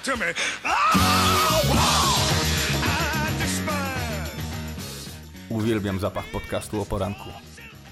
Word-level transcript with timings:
Listen 0.00 0.18
to 0.18 0.24
me. 0.24 0.34
Uwielbiam 5.48 5.98
zapach 5.98 6.24
podcastu 6.24 6.82
o 6.82 6.86
poranku. 6.86 7.24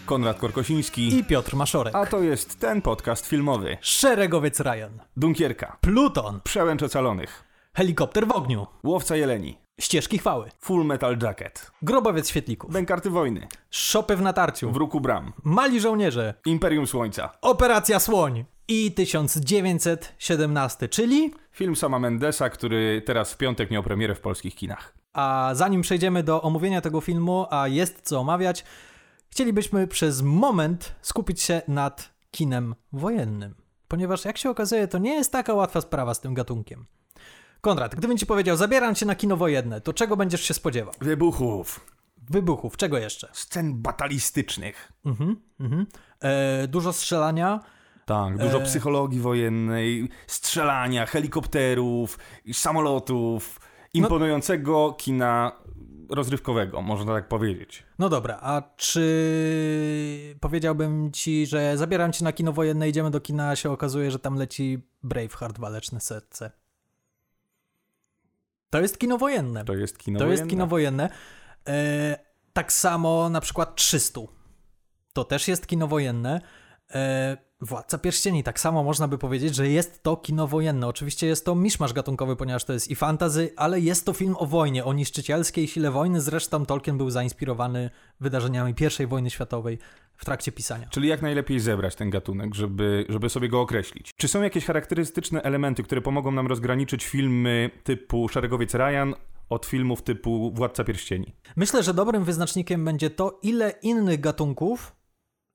Konrad 0.07 0.39
Korkosiński, 0.39 1.19
I 1.19 1.25
Piotr 1.25 1.57
Maszorek. 1.57 1.95
a 1.95 2.07
to 2.07 2.23
jest 2.23 2.59
ten 2.61 2.83
podcast 2.83 3.27
filmowy. 3.27 3.77
Szeregowiec 3.81 4.61
Ryan. 4.61 4.99
Dunkierka, 5.17 5.77
Pluton. 5.81 6.41
Przełęcz 6.45 6.83
Ocalonych, 6.83 7.45
Helikopter 7.75 8.27
w 8.27 8.33
ogniu. 8.33 8.67
Łowca 8.85 9.17
Jeleni, 9.17 9.59
Ścieżki 9.81 10.19
chwały. 10.19 10.51
Full 10.61 10.85
Metal 10.85 11.19
Jacket, 11.23 11.71
Grobowiec 11.83 12.29
świetlików. 12.29 12.73
Bękarty 12.73 13.11
Wojny, 13.11 13.49
Szopy 13.71 14.17
w 14.17 14.23
natarciu. 14.23 14.71
Wróku 14.71 15.01
Bram, 15.01 15.33
Mali 15.45 15.81
żołnierze. 15.81 16.35
Imperium 16.47 16.87
Słońca. 16.87 17.33
Operacja 17.43 18.01
Słoń. 18.01 18.45
I 18.71 18.93
1917, 18.93 20.89
czyli... 20.89 21.35
Film 21.59 21.77
Sama 21.77 21.99
Mendesa, 21.99 22.51
który 22.51 23.03
teraz 23.07 23.33
w 23.33 23.37
piątek 23.37 23.71
miał 23.71 23.83
premierę 23.83 24.15
w 24.15 24.21
polskich 24.21 24.55
kinach. 24.55 24.95
A 25.13 25.51
zanim 25.53 25.83
przejdziemy 25.83 26.23
do 26.23 26.43
omówienia 26.43 26.81
tego 26.81 27.01
filmu, 27.01 27.47
a 27.51 27.69
jest 27.69 28.01
co 28.03 28.21
omawiać, 28.21 28.65
chcielibyśmy 29.31 29.87
przez 29.87 30.23
moment 30.23 30.95
skupić 31.03 31.43
się 31.43 31.63
nad 31.69 32.15
kinem 32.31 32.75
wojennym. 32.93 33.55
Ponieważ 33.89 34.25
jak 34.25 34.39
się 34.39 34.51
okazuje, 34.51 34.89
to 34.89 34.99
nie 34.99 35.15
jest 35.15 35.33
taka 35.33 35.55
łatwa 35.55 35.81
sprawa 35.81 36.15
z 36.15 36.21
tym 36.21 36.35
gatunkiem. 36.35 36.87
Konrad, 37.61 37.95
gdybym 37.95 38.19
ci 38.19 38.27
powiedział, 38.27 38.57
zabieram 38.57 38.95
cię 38.95 39.07
na 39.07 39.15
kino 39.15 39.37
wojenne, 39.37 39.81
to 39.81 39.93
czego 39.93 40.17
będziesz 40.17 40.43
się 40.43 40.55
spodziewał? 40.55 40.95
Wybuchów, 41.01 41.81
Wybuchów, 42.31 42.77
czego 42.77 42.99
jeszcze? 42.99 43.29
scen 43.33 43.83
batalistycznych. 43.83 44.93
Mhm, 45.05 45.41
mhm. 45.61 45.87
E, 46.21 46.69
dużo 46.69 46.93
strzelania, 46.93 47.61
Tak, 48.09 48.39
dużo 48.39 48.61
psychologii 48.61 49.21
wojennej, 49.21 50.09
strzelania, 50.27 51.07
helikopterów, 51.07 52.19
samolotów, 52.53 53.61
imponującego 53.95 54.95
kina 54.99 55.53
rozrywkowego, 56.11 56.83
można 56.83 57.13
tak 57.13 57.29
powiedzieć. 57.29 57.83
No 57.99 58.09
dobra, 58.09 58.39
a 58.43 58.63
czy 58.77 60.37
powiedziałbym 60.41 61.13
ci, 61.13 61.47
że 61.47 61.77
zabieram 61.77 62.13
cię 62.13 62.25
na 62.25 62.33
kino 62.33 62.53
wojenne, 62.53 62.89
idziemy 62.89 63.11
do 63.11 63.21
kina, 63.21 63.51
a 63.51 63.57
się 63.57 63.71
okazuje, 63.71 64.11
że 64.11 64.19
tam 64.19 64.35
leci 64.35 64.83
Braveheart, 65.03 65.59
Waleczne 65.59 66.01
Serce. 66.01 66.51
To 68.71 68.81
jest 68.81 68.99
kino 68.99 69.19
wojenne. 69.19 69.65
To 69.65 69.75
jest 69.75 69.99
kino 69.99 70.19
to 70.19 70.25
wojenne. 70.25 70.41
jest 70.41 70.51
kino 70.51 70.67
wojenne. 70.67 71.11
E, 71.69 72.19
tak 72.53 72.73
samo 72.73 73.29
na 73.29 73.41
przykład 73.41 73.77
300. 73.77 74.21
To 75.13 75.25
też 75.25 75.49
jest 75.49 75.67
kino 75.67 75.87
wojenne. 75.87 76.41
E, 76.91 77.48
Władca 77.61 77.99
Pierścieni, 77.99 78.45
tak 78.45 78.61
samo 78.61 78.85
można 78.85 79.09
by 79.09 79.19
powiedzieć, 79.19 79.55
że 79.55 79.69
jest 79.69 80.03
to 80.03 80.17
kino 80.17 80.47
wojenne. 80.47 80.87
Oczywiście 80.87 81.27
jest 81.27 81.45
to 81.45 81.55
miszmasz 81.55 81.93
gatunkowy, 81.93 82.37
ponieważ 82.37 82.65
to 82.65 82.73
jest 82.73 82.91
i 82.91 82.95
fantazy, 82.95 83.51
ale 83.57 83.81
jest 83.81 84.07
to 84.07 84.13
film 84.13 84.35
o 84.39 84.47
wojnie, 84.47 84.85
o 84.85 84.93
niszczycielskiej 84.93 85.69
sile 85.69 85.91
wojny. 85.91 86.21
Zresztą 86.21 86.67
Tolkien 86.67 86.99
był 86.99 87.11
zainspirowany 87.11 87.91
wydarzeniami 88.21 88.75
I 89.01 89.07
wojny 89.07 89.31
światowej 89.31 89.79
w 90.17 90.25
trakcie 90.25 90.53
pisania. 90.53 90.89
Czyli 90.91 91.09
jak 91.09 91.23
najlepiej 91.23 91.61
zebrać 91.61 91.95
ten 91.95 92.11
gatunek, 92.11 92.55
żeby, 92.55 93.07
żeby 93.09 93.29
sobie 93.29 93.49
go 93.49 93.61
określić. 93.61 94.11
Czy 94.17 94.29
są 94.29 94.43
jakieś 94.43 94.65
charakterystyczne 94.65 95.43
elementy, 95.43 95.83
które 95.83 96.01
pomogą 96.01 96.31
nam 96.31 96.47
rozgraniczyć 96.47 97.07
filmy 97.07 97.71
typu 97.85 98.29
Szeregowiec 98.29 98.75
Ryan 98.75 99.15
od 99.49 99.67
filmów 99.67 100.03
typu 100.03 100.53
Władca 100.55 100.85
Pierścieni? 100.85 101.35
Myślę, 101.57 101.83
że 101.83 101.95
dobrym 101.95 102.25
wyznacznikiem 102.25 102.85
będzie 102.85 103.11
to, 103.11 103.39
ile 103.43 103.71
innych 103.83 104.21
gatunków 104.21 104.98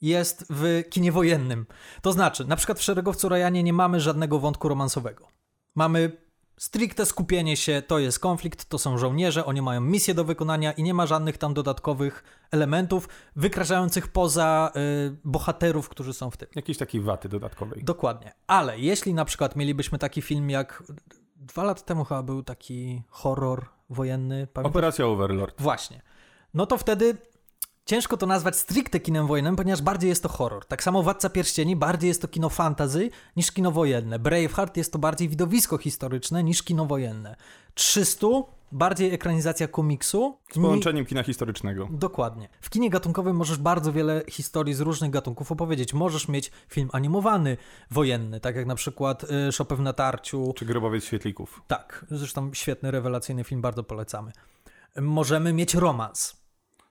jest 0.04 0.46
w 0.50 0.84
kinie 0.90 1.12
wojennym. 1.12 1.66
To 2.02 2.12
znaczy, 2.12 2.46
na 2.46 2.56
przykład 2.56 2.80
w 2.80 2.84
Szeregowcu 2.84 3.30
Rajanie 3.30 3.64
nie 3.64 3.74
mamy 3.74 4.00
żadnego 4.00 4.40
wątku 4.40 4.70
romansowego. 4.70 5.28
Mamy 5.76 6.24
stricte 6.58 7.06
skupienie 7.06 7.58
się, 7.58 7.82
to 7.88 8.00
jest 8.00 8.20
konflikt, 8.20 8.66
to 8.66 8.78
są 8.78 8.98
żołnierze, 8.98 9.46
oni 9.46 9.62
mają 9.62 9.82
misję 9.82 10.14
do 10.14 10.24
wykonania 10.24 10.72
i 10.72 10.84
nie 10.84 10.94
ma 10.94 11.06
żadnych 11.06 11.38
tam 11.38 11.54
dodatkowych 11.54 12.24
elementów 12.52 13.10
wykraczających 13.36 14.08
poza 14.08 14.72
y, 14.76 15.18
bohaterów, 15.24 15.90
którzy 15.90 16.14
są 16.14 16.32
w 16.32 16.38
tym. 16.38 16.48
Jakiejś 16.56 16.78
takiej 16.78 17.02
waty 17.02 17.30
dodatkowej. 17.30 17.84
Dokładnie. 17.84 18.34
Ale 18.48 18.80
jeśli 18.80 19.14
na 19.14 19.26
przykład 19.26 19.56
mielibyśmy 19.56 20.00
taki 20.00 20.22
film 20.22 20.50
jak 20.50 20.84
dwa 21.36 21.64
lata 21.64 21.82
temu 21.82 22.06
chyba 22.06 22.24
był 22.24 22.44
taki 22.44 23.02
horror 23.10 23.66
wojenny, 23.90 24.48
pamiętasz? 24.48 24.72
Operacja 24.72 25.06
Overlord. 25.06 25.62
Właśnie. 25.62 26.02
No 26.54 26.66
to 26.66 26.78
wtedy 26.78 27.18
ciężko 27.86 28.18
to 28.18 28.26
nazwać 28.26 28.56
stricte 28.56 29.00
kinem 29.00 29.28
wojennym, 29.28 29.56
ponieważ 29.56 29.82
bardziej 29.82 30.10
jest 30.10 30.24
to 30.24 30.30
horror. 30.30 30.66
Tak 30.66 30.84
samo 30.84 31.04
Władca 31.04 31.30
Pierścieni 31.30 31.76
bardziej 31.76 32.08
jest 32.08 32.22
to 32.22 32.28
kino 32.28 32.50
fantasy 32.50 33.10
niż 33.36 33.52
kino 33.52 33.72
wojenne. 33.72 34.20
Braveheart 34.20 34.78
jest 34.78 34.94
to 34.94 35.00
bardziej 35.00 35.30
widowisko 35.30 35.78
historyczne 35.78 36.44
niż 36.44 36.64
kino 36.64 36.86
wojenne. 36.86 37.36
300 37.74 38.28
bardziej 38.72 39.14
ekranizacja 39.14 39.68
komiksu. 39.68 40.38
Z 40.52 40.56
połączeniem 40.56 41.06
kina 41.06 41.24
historycznego. 41.24 41.88
Dokładnie. 41.92 42.50
W 42.62 42.70
kinie 42.70 42.90
gatunkowym 42.90 43.36
możesz 43.36 43.58
bardzo 43.58 43.94
wiele 43.94 44.24
historii 44.30 44.74
z 44.74 44.80
różnych 44.80 45.12
gatunków 45.12 45.52
opowiedzieć. 45.52 45.94
Możesz 45.94 46.28
mieć 46.28 46.52
film 46.68 46.90
animowany, 46.94 47.58
wojenny, 47.92 48.40
tak 48.40 48.56
jak 48.56 48.66
na 48.66 48.76
przykład 48.76 49.24
y, 49.24 49.52
Szopę 49.52 49.76
w 49.76 49.80
natarciu. 49.80 50.54
Czy 50.56 50.66
Grobowiec 50.66 51.04
Świetlików. 51.04 51.62
Tak, 51.68 52.06
zresztą 52.12 52.54
świetny, 52.54 52.92
rewelacyjny 52.92 53.44
film, 53.44 53.62
bardzo 53.62 53.84
polecamy. 53.84 54.32
Możemy 55.02 55.54
mieć 55.54 55.76
romans. 55.76 56.43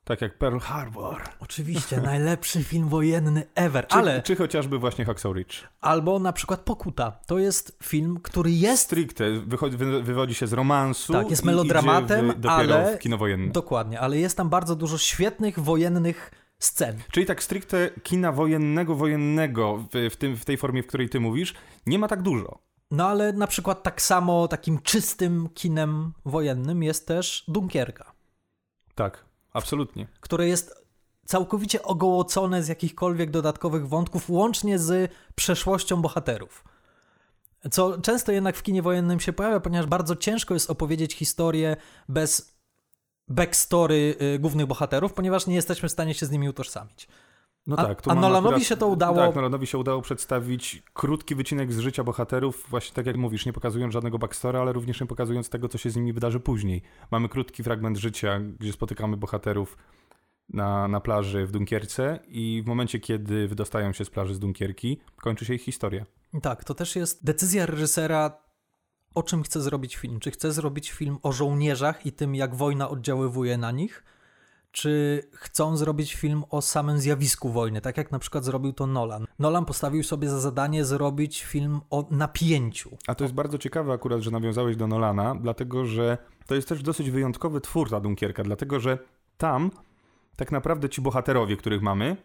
Tak 0.05 0.21
jak 0.21 0.39
Pearl 0.39 0.59
Harbor. 0.59 1.23
Oczywiście, 1.41 2.01
najlepszy 2.13 2.65
film 2.65 2.89
wojenny 2.89 3.47
ever, 3.55 3.87
Czy, 3.87 3.97
ale 3.97 4.23
czy 4.23 4.37
chociażby 4.37 4.79
właśnie 4.79 5.05
Hacksaw 5.05 5.35
Ridge. 5.37 5.63
albo 5.81 6.19
na 6.19 6.33
przykład 6.33 6.61
Pokuta. 6.61 7.13
To 7.27 7.39
jest 7.39 7.79
film, 7.83 8.21
który 8.23 8.51
jest 8.51 8.83
Stricte 8.83 9.25
wychodzi, 9.47 9.77
wy, 9.77 10.03
wywodzi 10.03 10.35
się 10.35 10.47
z 10.47 10.53
romansu. 10.53 11.13
Tak, 11.13 11.31
jest 11.31 11.45
melodramatem, 11.45 12.33
w, 12.33 12.35
dopiero 12.41 12.75
ale- 12.75 12.97
w 12.97 12.99
kino 12.99 13.19
wojenne. 13.19 13.53
dokładnie, 13.53 14.01
ale 14.01 14.19
jest 14.19 14.37
tam 14.37 14.49
bardzo 14.49 14.77
dużo 14.77 14.99
świetnych 14.99 15.59
wojennych 15.59 16.31
scen. 16.59 16.99
Czyli 17.11 17.27
tak 17.27 17.43
stricte 17.43 17.91
kina 18.03 18.33
wojennego, 18.33 18.95
wojennego 18.95 19.77
w, 19.77 19.89
w, 20.11 20.17
tym, 20.17 20.37
w 20.37 20.45
tej 20.45 20.57
formie, 20.57 20.83
w 20.83 20.87
której 20.87 21.09
ty 21.09 21.21
mówisz, 21.21 21.55
nie 21.87 21.99
ma 21.99 22.09
tak 22.09 22.23
dużo. 22.23 22.59
No 22.91 23.09
ale 23.09 23.33
na 23.33 23.47
przykład 23.47 23.83
tak 23.83 24.03
samo 24.03 24.49
takim 24.49 24.79
czystym 24.83 25.49
kinem 25.55 26.13
wojennym 26.25 26.83
jest 26.83 27.07
też 27.09 27.45
Dunkierka, 27.49 28.13
Tak, 28.95 29.25
absolutnie. 29.53 30.07
które 30.21 30.49
jest 30.49 30.83
całkowicie 31.27 31.83
ogołocone 31.83 32.63
z 32.63 32.69
jakichkolwiek 32.69 33.31
dodatkowych 33.31 33.89
wątków, 33.89 34.31
łącznie 34.31 34.79
z 34.79 35.13
przeszłością 35.35 36.03
bohaterów. 36.03 36.65
Co 37.71 38.01
często 38.01 38.33
jednak 38.33 38.57
w 38.57 38.63
kinie 38.63 38.83
wojennym 38.83 39.21
się 39.21 39.33
pojawia, 39.33 39.61
ponieważ 39.61 39.87
bardzo 39.87 40.17
ciężko 40.17 40.55
jest 40.55 40.71
opowiedzieć 40.71 41.15
historię 41.15 41.77
bez 42.09 42.57
backstory 43.29 44.17
y, 44.35 44.39
głównych 44.39 44.67
bohaterów, 44.67 45.13
ponieważ 45.13 45.47
nie 45.47 45.55
jesteśmy 45.55 45.89
w 45.89 45.93
stanie 45.93 46.15
się 46.15 46.27
z 46.27 46.31
nimi 46.31 46.49
utożsamić. 46.49 47.09
No 47.67 47.77
A- 47.79 47.85
tak. 47.85 48.03
tu 48.03 48.11
a 48.11 48.15
Nolanowi 48.15 48.65
się 48.65 48.77
to 48.77 48.89
udało- 48.89 49.17
Tak, 49.17 49.35
Nolanowi 49.35 49.67
się 49.67 49.79
udało 49.79 50.03
przedstawić 50.03 50.83
krótki 50.93 51.35
wycinek 51.35 51.73
z 51.73 51.79
życia 51.79 52.05
bohaterów, 52.05 52.67
właśnie 52.71 52.95
tak 52.95 53.07
jak 53.07 53.17
mówisz, 53.17 53.47
nie 53.47 53.53
pokazując 53.53 53.93
żadnego 53.93 54.19
backstory, 54.19 54.59
ale 54.59 54.73
również 54.73 55.01
nie 55.01 55.07
pokazując 55.07 55.49
tego, 55.49 55.69
co 55.69 55.79
się 55.79 55.91
z 55.91 55.97
nimi 55.97 56.13
wydarzy 56.13 56.41
później. 56.41 56.83
Mamy 57.11 57.29
krótki 57.29 57.63
fragment 57.63 57.97
życia, 57.97 58.41
gdzie 58.41 58.73
spotykamy 58.73 59.17
bohaterów 59.17 59.77
na, 60.49 60.89
na 60.89 61.01
plaży 61.01 61.47
w 61.47 61.51
Dunkierce 61.53 62.19
i 62.29 62.63
w 62.65 62.69
momencie, 62.69 63.01
kiedy 63.01 63.49
wydostają 63.49 63.93
się 63.93 64.05
z 64.05 64.11
plaży 64.11 64.35
z 64.35 64.39
Dunkierki, 64.39 65.01
kończy 65.17 65.45
się 65.45 65.55
ich 65.55 65.63
historia. 65.63 66.05
Tak, 66.43 66.65
to 66.65 66.75
też 66.75 66.97
jest 66.97 67.25
decyzja 67.25 67.67
reżysera, 67.67 68.39
o 69.15 69.23
czym 69.23 69.43
chce 69.43 69.61
zrobić 69.61 69.97
film. 69.97 70.21
Czy 70.21 70.31
chce 70.31 70.53
zrobić 70.53 70.91
film 70.91 71.19
o 71.23 71.33
żołnierzach 71.33 72.07
i 72.07 72.13
tym, 72.13 72.35
jak 72.35 72.55
wojna 72.55 72.89
oddziaływuje 72.91 73.59
na 73.59 73.71
nich, 73.71 74.05
czy 74.73 75.23
chcą 75.35 75.77
zrobić 75.77 76.15
film 76.15 76.45
o 76.51 76.63
samym 76.63 76.99
zjawisku 76.99 77.49
wojny, 77.49 77.81
tak 77.81 77.97
jak 77.97 78.13
na 78.13 78.19
przykład 78.19 78.45
zrobił 78.45 78.73
to 78.73 78.87
Nolan. 78.87 79.27
Nolan 79.39 79.65
postawił 79.65 80.03
sobie 80.03 80.29
za 80.29 80.41
zadanie 80.41 80.85
zrobić 80.85 81.43
film 81.45 81.81
o 81.91 82.09
napięciu. 82.11 82.97
A 83.07 83.15
to 83.15 83.25
jest 83.25 83.35
bardzo 83.35 83.59
ciekawe 83.59 83.93
akurat, 83.93 84.21
że 84.21 84.31
nawiązałeś 84.31 84.77
do 84.77 84.87
Nolana, 84.87 85.35
dlatego 85.41 85.85
że 85.85 86.19
to 86.47 86.55
jest 86.55 86.69
też 86.69 86.83
dosyć 86.83 87.11
wyjątkowy 87.11 87.61
twór 87.61 87.91
ta 87.91 88.01
Dunkierka, 88.01 88.43
dlatego 88.43 88.81
że 88.81 88.99
tam 89.37 89.71
tak 90.37 90.53
naprawdę 90.53 90.89
ci 90.89 91.01
bohaterowie, 91.01 91.57
których 91.57 91.83
mamy, 91.83 92.17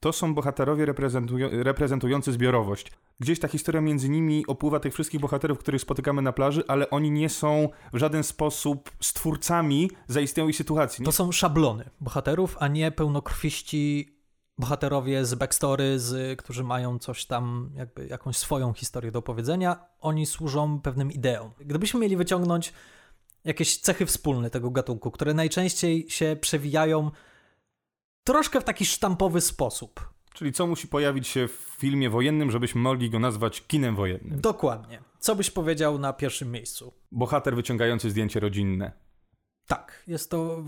to 0.00 0.12
są 0.12 0.34
bohaterowie 0.34 0.86
reprezentują, 0.86 1.48
reprezentujący 1.52 2.32
zbiorowość. 2.32 2.92
Gdzieś 3.20 3.40
ta 3.40 3.48
historia 3.48 3.80
między 3.80 4.08
nimi 4.08 4.46
opływa 4.46 4.80
tych 4.80 4.94
wszystkich 4.94 5.20
bohaterów, 5.20 5.58
których 5.58 5.82
spotykamy 5.82 6.22
na 6.22 6.32
plaży, 6.32 6.62
ale 6.68 6.90
oni 6.90 7.10
nie 7.10 7.28
są 7.28 7.68
w 7.92 7.98
żaden 7.98 8.22
sposób 8.22 8.90
stwórcami 9.00 9.90
zaistniałej 10.08 10.52
sytuacji. 10.52 11.04
To 11.04 11.12
są 11.12 11.32
szablony 11.32 11.90
bohaterów, 12.00 12.56
a 12.60 12.68
nie 12.68 12.90
pełnokrwiści 12.90 14.16
bohaterowie 14.58 15.24
z 15.24 15.34
backstory, 15.34 15.98
z, 15.98 16.38
którzy 16.38 16.64
mają 16.64 16.98
coś 16.98 17.26
tam, 17.26 17.70
jakby 17.74 18.06
jakąś 18.06 18.36
swoją 18.36 18.72
historię 18.72 19.12
do 19.12 19.18
opowiedzenia. 19.18 19.86
Oni 20.00 20.26
służą 20.26 20.80
pewnym 20.80 21.12
ideom. 21.12 21.50
Gdybyśmy 21.60 22.00
mieli 22.00 22.16
wyciągnąć 22.16 22.72
jakieś 23.44 23.76
cechy 23.78 24.06
wspólne 24.06 24.50
tego 24.50 24.70
gatunku, 24.70 25.10
które 25.10 25.34
najczęściej 25.34 26.10
się 26.10 26.36
przewijają 26.40 27.10
troszkę 28.24 28.60
w 28.60 28.64
taki 28.64 28.86
sztampowy 28.86 29.40
sposób. 29.40 30.15
Czyli 30.36 30.52
co 30.52 30.66
musi 30.66 30.88
pojawić 30.88 31.28
się 31.28 31.48
w 31.48 31.52
filmie 31.52 32.10
wojennym, 32.10 32.50
żebyśmy 32.50 32.80
mogli 32.80 33.10
go 33.10 33.18
nazwać 33.18 33.66
kinem 33.66 33.96
wojennym? 33.96 34.40
Dokładnie. 34.40 35.02
Co 35.18 35.36
byś 35.36 35.50
powiedział 35.50 35.98
na 35.98 36.12
pierwszym 36.12 36.50
miejscu? 36.50 36.92
Bohater 37.12 37.56
wyciągający 37.56 38.10
zdjęcie 38.10 38.40
rodzinne. 38.40 38.92
Tak, 39.66 40.02
jest 40.06 40.30
to 40.30 40.64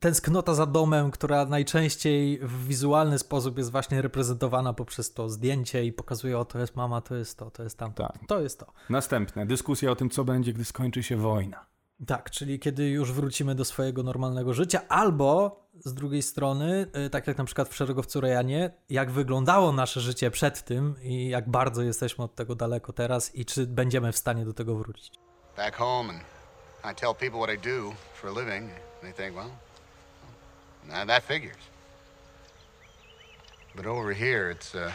tęsknota 0.00 0.54
za 0.54 0.66
domem, 0.66 1.10
która 1.10 1.44
najczęściej 1.44 2.38
w 2.38 2.66
wizualny 2.66 3.18
sposób 3.18 3.58
jest 3.58 3.72
właśnie 3.72 4.02
reprezentowana 4.02 4.72
poprzez 4.72 5.14
to 5.14 5.28
zdjęcie 5.28 5.84
i 5.84 5.92
pokazuje, 5.92 6.38
o 6.38 6.44
to 6.44 6.58
jest 6.58 6.76
mama, 6.76 7.00
to 7.00 7.14
jest 7.14 7.38
to, 7.38 7.50
to 7.50 7.62
jest 7.62 7.78
tamto. 7.78 8.02
Tak. 8.02 8.18
To 8.28 8.40
jest 8.40 8.58
to. 8.58 8.66
Następne. 8.90 9.46
Dyskusja 9.46 9.90
o 9.90 9.96
tym, 9.96 10.10
co 10.10 10.24
będzie, 10.24 10.52
gdy 10.52 10.64
skończy 10.64 11.02
się 11.02 11.16
wojna. 11.16 11.71
Tak, 12.06 12.30
czyli 12.30 12.58
kiedy 12.58 12.88
już 12.88 13.12
wrócimy 13.12 13.54
do 13.54 13.64
swojego 13.64 14.02
normalnego 14.02 14.54
życia, 14.54 14.80
albo 14.88 15.62
z 15.84 15.94
drugiej 15.94 16.22
strony, 16.22 16.86
y, 17.06 17.10
tak 17.10 17.26
jak 17.26 17.38
na 17.38 17.44
przykład 17.44 17.68
w 17.68 17.74
Szeregowcu 17.74 18.20
Rejanie, 18.20 18.70
jak 18.90 19.10
wyglądało 19.10 19.72
nasze 19.72 20.00
życie 20.00 20.30
przed 20.30 20.64
tym 20.64 20.94
i 21.02 21.28
jak 21.28 21.50
bardzo 21.50 21.82
jesteśmy 21.82 22.24
od 22.24 22.34
tego 22.34 22.54
daleko 22.54 22.92
teraz 22.92 23.34
i 23.34 23.44
czy 23.44 23.66
będziemy 23.66 24.12
w 24.12 24.16
stanie 24.16 24.44
do 24.44 24.52
tego 24.52 24.74
wrócić. 24.76 25.12
back 25.56 25.76
home 25.76 26.10
and 26.10 26.22
I 26.84 26.92
tell 26.94 27.14
people 27.14 27.38
what 27.40 27.50
I 27.50 27.56
do 27.56 27.94
for 28.14 28.28
a 28.28 28.32
living, 28.32 28.64
and 28.64 29.02
they 29.02 29.12
think, 29.12 29.36
well, 29.36 29.50
nah, 30.88 31.04
that 31.04 31.22
figures. 31.22 31.62
But 33.76 33.86
over 33.86 34.12
here, 34.12 34.50
it's 34.50 34.74
uh, 34.74 34.90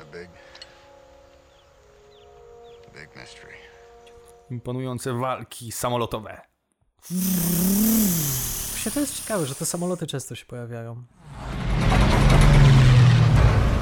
a 0.00 0.04
big, 0.12 0.28
big 2.92 3.08
mystery. 3.16 3.61
Imponujące 4.56 5.12
walki 5.12 5.72
samolotowe. 5.72 6.40
Właśnie 8.70 8.92
to 8.92 9.00
jest 9.00 9.22
ciekawe, 9.22 9.46
że 9.46 9.54
te 9.54 9.66
samoloty 9.66 10.06
często 10.06 10.34
się 10.34 10.46
pojawiają. 10.46 11.02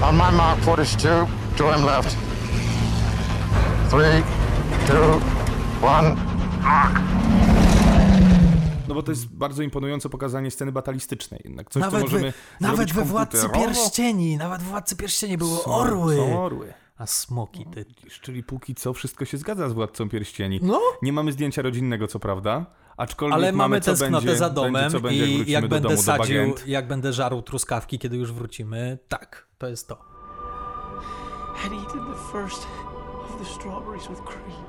On 0.02 0.16
my 0.16 0.32
mark, 0.32 0.60
42, 0.62 1.26
turn 1.56 1.84
left. 1.84 2.16
Three, 3.90 4.22
two, 4.86 5.20
one. 5.86 6.16
No 8.88 8.94
bo 8.94 9.02
to 9.02 9.12
jest 9.12 9.26
bardzo 9.26 9.62
imponujące 9.62 10.08
pokazanie 10.08 10.50
sceny 10.50 10.72
batalistycznej. 10.72 11.40
Jednak 11.44 11.70
coś, 11.70 11.80
Nawet, 11.80 12.00
co 12.00 12.06
możemy 12.06 12.32
we, 12.60 12.66
nawet 12.66 12.92
we 12.92 13.04
Władcy. 13.04 13.48
Pierścieni, 13.54 14.36
nawet 14.36 14.62
w 14.62 14.64
Władcy 14.64 14.96
Pierścieni 14.96 15.38
były 15.38 15.58
Są- 15.58 15.64
orły. 15.74 16.16
Są 16.16 16.44
orły. 16.44 16.74
A 17.00 17.06
smoki, 17.06 17.66
ty. 17.66 17.84
Czyli 18.20 18.42
póki 18.42 18.74
co 18.74 18.92
wszystko 18.92 19.24
się 19.24 19.38
zgadza 19.38 19.68
z 19.68 19.72
Władcą 19.72 20.08
Pierścieni. 20.08 20.60
No. 20.62 20.80
Nie 21.02 21.12
mamy 21.12 21.32
zdjęcia 21.32 21.62
rodzinnego, 21.62 22.06
co 22.06 22.18
prawda, 22.18 22.66
aczkolwiek 22.96 23.34
Ale 23.34 23.52
mamy 23.52 23.80
tęsknotę 23.80 24.12
będzie, 24.26 24.36
za 24.36 24.50
domem 24.50 24.72
będzie, 24.72 25.00
będzie, 25.00 25.36
jak 25.36 25.48
i 25.48 25.50
jak 25.50 25.68
będę 25.68 25.88
domu, 25.88 25.96
do 25.96 26.02
sadził, 26.02 26.54
jak 26.66 26.88
będę 26.88 27.12
żarł 27.12 27.42
truskawki, 27.42 27.98
kiedy 27.98 28.16
już 28.16 28.32
wrócimy. 28.32 28.98
Tak, 29.08 29.46
to 29.58 29.68
jest 29.68 29.88
to. 29.88 29.98
had 31.54 31.72
eaten 31.72 32.00
the 32.06 32.32
first 32.32 32.66
of 33.24 33.38
the 33.38 33.44
strawberries 33.44 34.08
with 34.08 34.20
cream. 34.24 34.64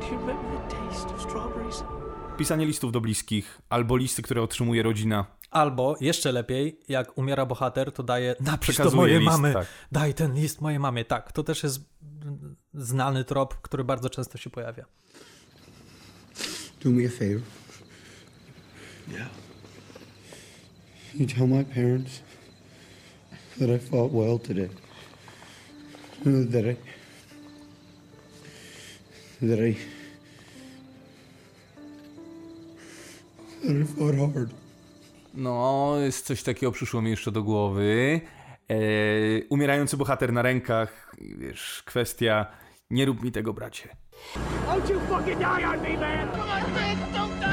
Do 0.00 0.06
you 0.06 0.18
remember 0.18 0.60
the 0.68 0.76
taste 0.76 1.14
of 1.14 1.22
strawberries? 1.22 1.84
Pisanie 2.36 2.66
listów 2.66 2.92
do 2.92 3.00
bliskich, 3.00 3.60
albo 3.68 3.96
listy, 3.96 4.22
które 4.22 4.42
otrzymuje 4.42 4.82
rodzina. 4.82 5.26
Albo, 5.56 5.96
jeszcze 6.00 6.32
lepiej, 6.32 6.80
jak 6.88 7.18
umiera 7.18 7.46
bohater, 7.46 7.92
to 7.92 8.02
daje 8.02 8.36
napisz 8.40 8.76
do 8.76 8.90
mojej 8.90 9.18
list, 9.18 9.32
mamy. 9.32 9.52
tak. 9.52 9.66
Daj 9.92 10.14
ten 10.14 10.34
list 10.34 10.60
mojej 10.60 10.78
mamie. 10.78 11.04
Tak, 11.04 11.32
to 11.32 11.42
też 11.42 11.62
jest 11.62 11.80
znany 12.74 13.24
trop, 13.24 13.54
który 13.54 13.84
bardzo 13.84 14.10
często 14.10 14.38
się 14.38 14.50
pojawia. 14.50 14.84
Do 16.84 16.90
me 16.90 17.06
a 17.06 17.08
favor. 17.08 17.40
Yeah. 19.08 19.28
You 21.14 21.26
tell 21.26 21.48
my 21.48 21.64
parents 21.64 22.22
that 23.58 23.68
I 23.70 23.78
fought 23.78 24.12
well 24.12 24.38
today. 24.38 24.68
That 26.24 26.64
I. 26.64 26.76
That 29.46 29.58
I. 29.58 29.76
That 33.62 33.76
I 33.82 33.84
fought 33.84 34.34
hard. 34.34 34.65
No, 35.36 35.94
jest 35.98 36.26
coś 36.26 36.42
takiego 36.42 36.72
przyszło 36.72 37.02
mi 37.02 37.10
jeszcze 37.10 37.32
do 37.32 37.42
głowy. 37.42 38.20
E, 38.70 38.76
umierający 39.48 39.96
bohater 39.96 40.32
na 40.32 40.42
rękach, 40.42 41.16
wiesz, 41.38 41.82
kwestia 41.86 42.46
nie 42.90 43.04
rób 43.04 43.22
mi 43.22 43.32
tego, 43.32 43.52
bracie. 43.52 43.96
Don't 44.66 44.90
you 44.90 45.00
fucking 45.00 45.38
die 45.38 45.68
on 45.68 45.80
me, 45.82 45.98
man! 45.98 46.28
Come 46.30 46.52
on, 46.52 46.62
don't 47.12 47.40
die 47.40 47.45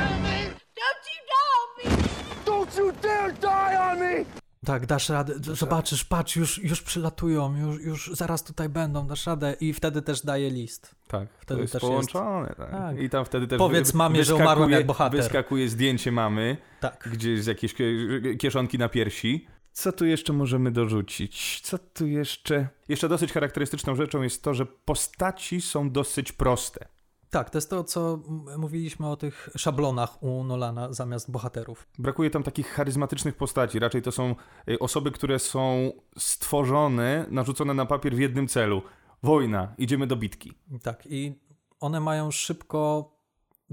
Tak, 4.66 4.86
dasz 4.86 5.10
radę. 5.10 5.34
Zobaczysz, 5.56 6.06
patrz, 6.06 6.36
już, 6.36 6.64
już 6.64 6.82
przylatują, 6.82 7.56
już, 7.58 7.82
już 7.82 8.12
zaraz 8.14 8.44
tutaj 8.44 8.70
będą, 8.70 9.08
dasz 9.08 9.26
radę. 9.26 9.56
I 9.60 9.74
wtedy 9.74 10.02
też 10.02 10.22
daje 10.22 10.50
list. 10.50 10.96
Tak, 11.08 11.28
Wtedy 11.40 11.58
to 11.58 11.62
jest 11.62 11.74
też 11.74 11.82
połączone. 11.82 12.54
Tak. 12.58 12.72
Tak. 12.72 13.00
I 13.00 13.10
tam 13.10 13.26
wtedy 13.26 13.48
też 13.48 13.58
Powiedz 13.58 13.92
wy- 13.92 13.98
mamie, 13.98 14.24
że 14.24 14.36
umarłem 14.36 14.72
jak 14.72 14.86
bohater. 14.86 15.20
Wyskakuje 15.22 15.70
zdjęcie 15.70 16.12
mamy, 16.12 16.58
Tak. 16.80 17.10
gdzieś 17.12 17.44
z 17.44 17.46
jakiejś 17.46 17.74
kie- 17.74 18.38
kieszonki 18.40 18.78
na 18.78 18.90
piersi. 18.90 19.48
Co 19.72 19.92
tu 19.92 20.06
jeszcze 20.06 20.34
możemy 20.34 20.72
dorzucić? 20.72 21.62
Co 21.64 21.78
tu 21.78 22.08
jeszcze? 22.08 22.68
Jeszcze 22.90 23.10
dosyć 23.10 23.32
charakterystyczną 23.34 23.96
rzeczą 23.96 24.22
jest 24.22 24.44
to, 24.44 24.54
że 24.54 24.66
postaci 24.66 25.62
są 25.62 25.92
dosyć 25.92 26.32
proste. 26.32 26.86
Tak, 27.34 27.50
to 27.50 27.58
jest 27.58 27.70
to, 27.70 27.84
co 27.84 28.20
mówiliśmy 28.58 29.10
o 29.10 29.16
tych 29.16 29.50
szablonach 29.56 30.24
u 30.24 30.44
Nolana 30.44 30.94
zamiast 30.94 31.32
bohaterów. 31.32 31.88
Brakuje 32.00 32.30
tam 32.30 32.44
takich 32.44 32.68
charyzmatycznych 32.68 33.36
postaci. 33.36 33.80
Raczej 33.80 34.02
to 34.02 34.12
są 34.12 34.36
y, 34.70 34.80
osoby, 34.80 35.12
które 35.12 35.40
są 35.40 35.92
stworzone, 36.18 37.26
narzucone 37.30 37.74
na 37.74 37.86
papier 37.86 38.16
w 38.16 38.20
jednym 38.20 38.48
celu. 38.48 38.82
Wojna, 39.24 39.74
idziemy 39.78 40.08
do 40.08 40.16
bitki. 40.16 40.54
Tak, 40.84 41.04
i 41.06 41.40
one 41.80 42.00
mają 42.00 42.32
szybko 42.32 43.12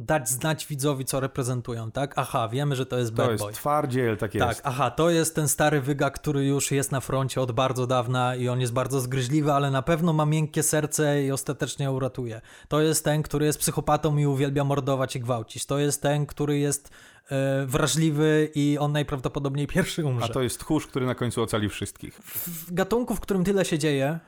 dać 0.00 0.28
znać 0.28 0.66
widzowi, 0.66 1.04
co 1.04 1.20
reprezentują, 1.20 1.90
tak? 1.92 2.14
Aha, 2.16 2.48
wiemy, 2.48 2.76
że 2.76 2.86
to 2.86 2.98
jest 2.98 3.10
To 3.10 3.16
bad 3.16 3.30
jest 3.30 3.44
boy. 3.44 3.52
twardziel, 3.52 4.16
tak 4.16 4.34
jest. 4.34 4.46
Tak, 4.48 4.60
aha, 4.64 4.90
to 4.90 5.10
jest 5.10 5.34
ten 5.34 5.48
stary 5.48 5.80
wyga, 5.80 6.10
który 6.10 6.46
już 6.46 6.70
jest 6.70 6.92
na 6.92 7.00
froncie 7.00 7.40
od 7.40 7.52
bardzo 7.52 7.86
dawna 7.86 8.36
i 8.36 8.48
on 8.48 8.60
jest 8.60 8.72
bardzo 8.72 9.00
zgryźliwy, 9.00 9.52
ale 9.52 9.70
na 9.70 9.82
pewno 9.82 10.12
ma 10.12 10.26
miękkie 10.26 10.62
serce 10.62 11.22
i 11.22 11.32
ostatecznie 11.32 11.90
uratuje. 11.90 12.40
To 12.68 12.80
jest 12.80 13.04
ten, 13.04 13.22
który 13.22 13.46
jest 13.46 13.58
psychopatą 13.58 14.16
i 14.16 14.26
uwielbia 14.26 14.64
mordować 14.64 15.16
i 15.16 15.20
gwałcić. 15.20 15.66
To 15.66 15.78
jest 15.78 16.02
ten, 16.02 16.26
który 16.26 16.58
jest 16.58 16.90
e, 17.30 17.66
wrażliwy 17.66 18.50
i 18.54 18.78
on 18.80 18.92
najprawdopodobniej 18.92 19.66
pierwszy 19.66 20.04
umrze. 20.04 20.24
A 20.24 20.28
to 20.28 20.42
jest 20.42 20.60
tchórz, 20.60 20.86
który 20.86 21.06
na 21.06 21.14
końcu 21.14 21.42
ocali 21.42 21.68
wszystkich. 21.68 22.14
W 22.24 22.72
gatunku, 22.72 23.14
w 23.14 23.20
którym 23.20 23.44
tyle 23.44 23.64
się 23.64 23.78
dzieje 23.78 24.18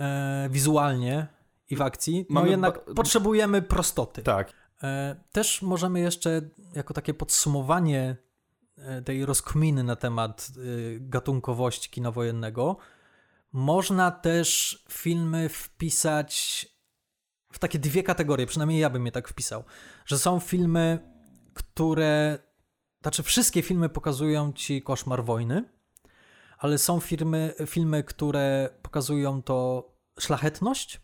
e, 0.00 0.48
wizualnie 0.50 1.26
i 1.70 1.76
w 1.76 1.82
akcji, 1.82 2.26
no 2.30 2.34
Mamy 2.34 2.50
jednak 2.50 2.74
ba- 2.86 2.94
potrzebujemy 2.94 3.62
prostoty. 3.62 4.22
Tak. 4.22 4.61
E, 4.82 5.16
Też 5.32 5.62
możemy 5.62 6.00
jeszcze, 6.00 6.42
jako 6.74 6.94
takie 6.94 7.14
podsumowanie 7.14 8.16
e, 8.76 9.02
tej 9.02 9.26
rozkminy 9.26 9.84
na 9.84 9.96
temat 9.96 10.48
e, 10.50 10.60
gatunkowości 11.00 11.90
kina 11.90 12.10
wojennego, 12.10 12.76
można 13.52 14.10
też 14.10 14.84
filmy 14.88 15.48
wpisać 15.48 16.66
w 17.52 17.58
takie 17.58 17.78
dwie 17.78 18.02
kategorie, 18.02 18.46
przynajmniej 18.46 18.80
ja 18.80 18.90
bym 18.90 19.06
je 19.06 19.12
tak 19.12 19.28
wpisał, 19.28 19.64
że 20.06 20.18
są 20.18 20.40
filmy, 20.40 20.98
które, 21.54 22.38
znaczy 23.02 23.22
wszystkie 23.22 23.62
filmy 23.62 23.88
pokazują 23.88 24.52
ci 24.52 24.82
koszmar 24.82 25.24
wojny, 25.24 25.64
ale 26.58 26.78
są 26.78 27.00
filmy, 27.00 27.54
filmy, 27.66 28.04
które 28.04 28.70
pokazują 28.82 29.42
to 29.42 29.88
szlachetność 30.18 31.00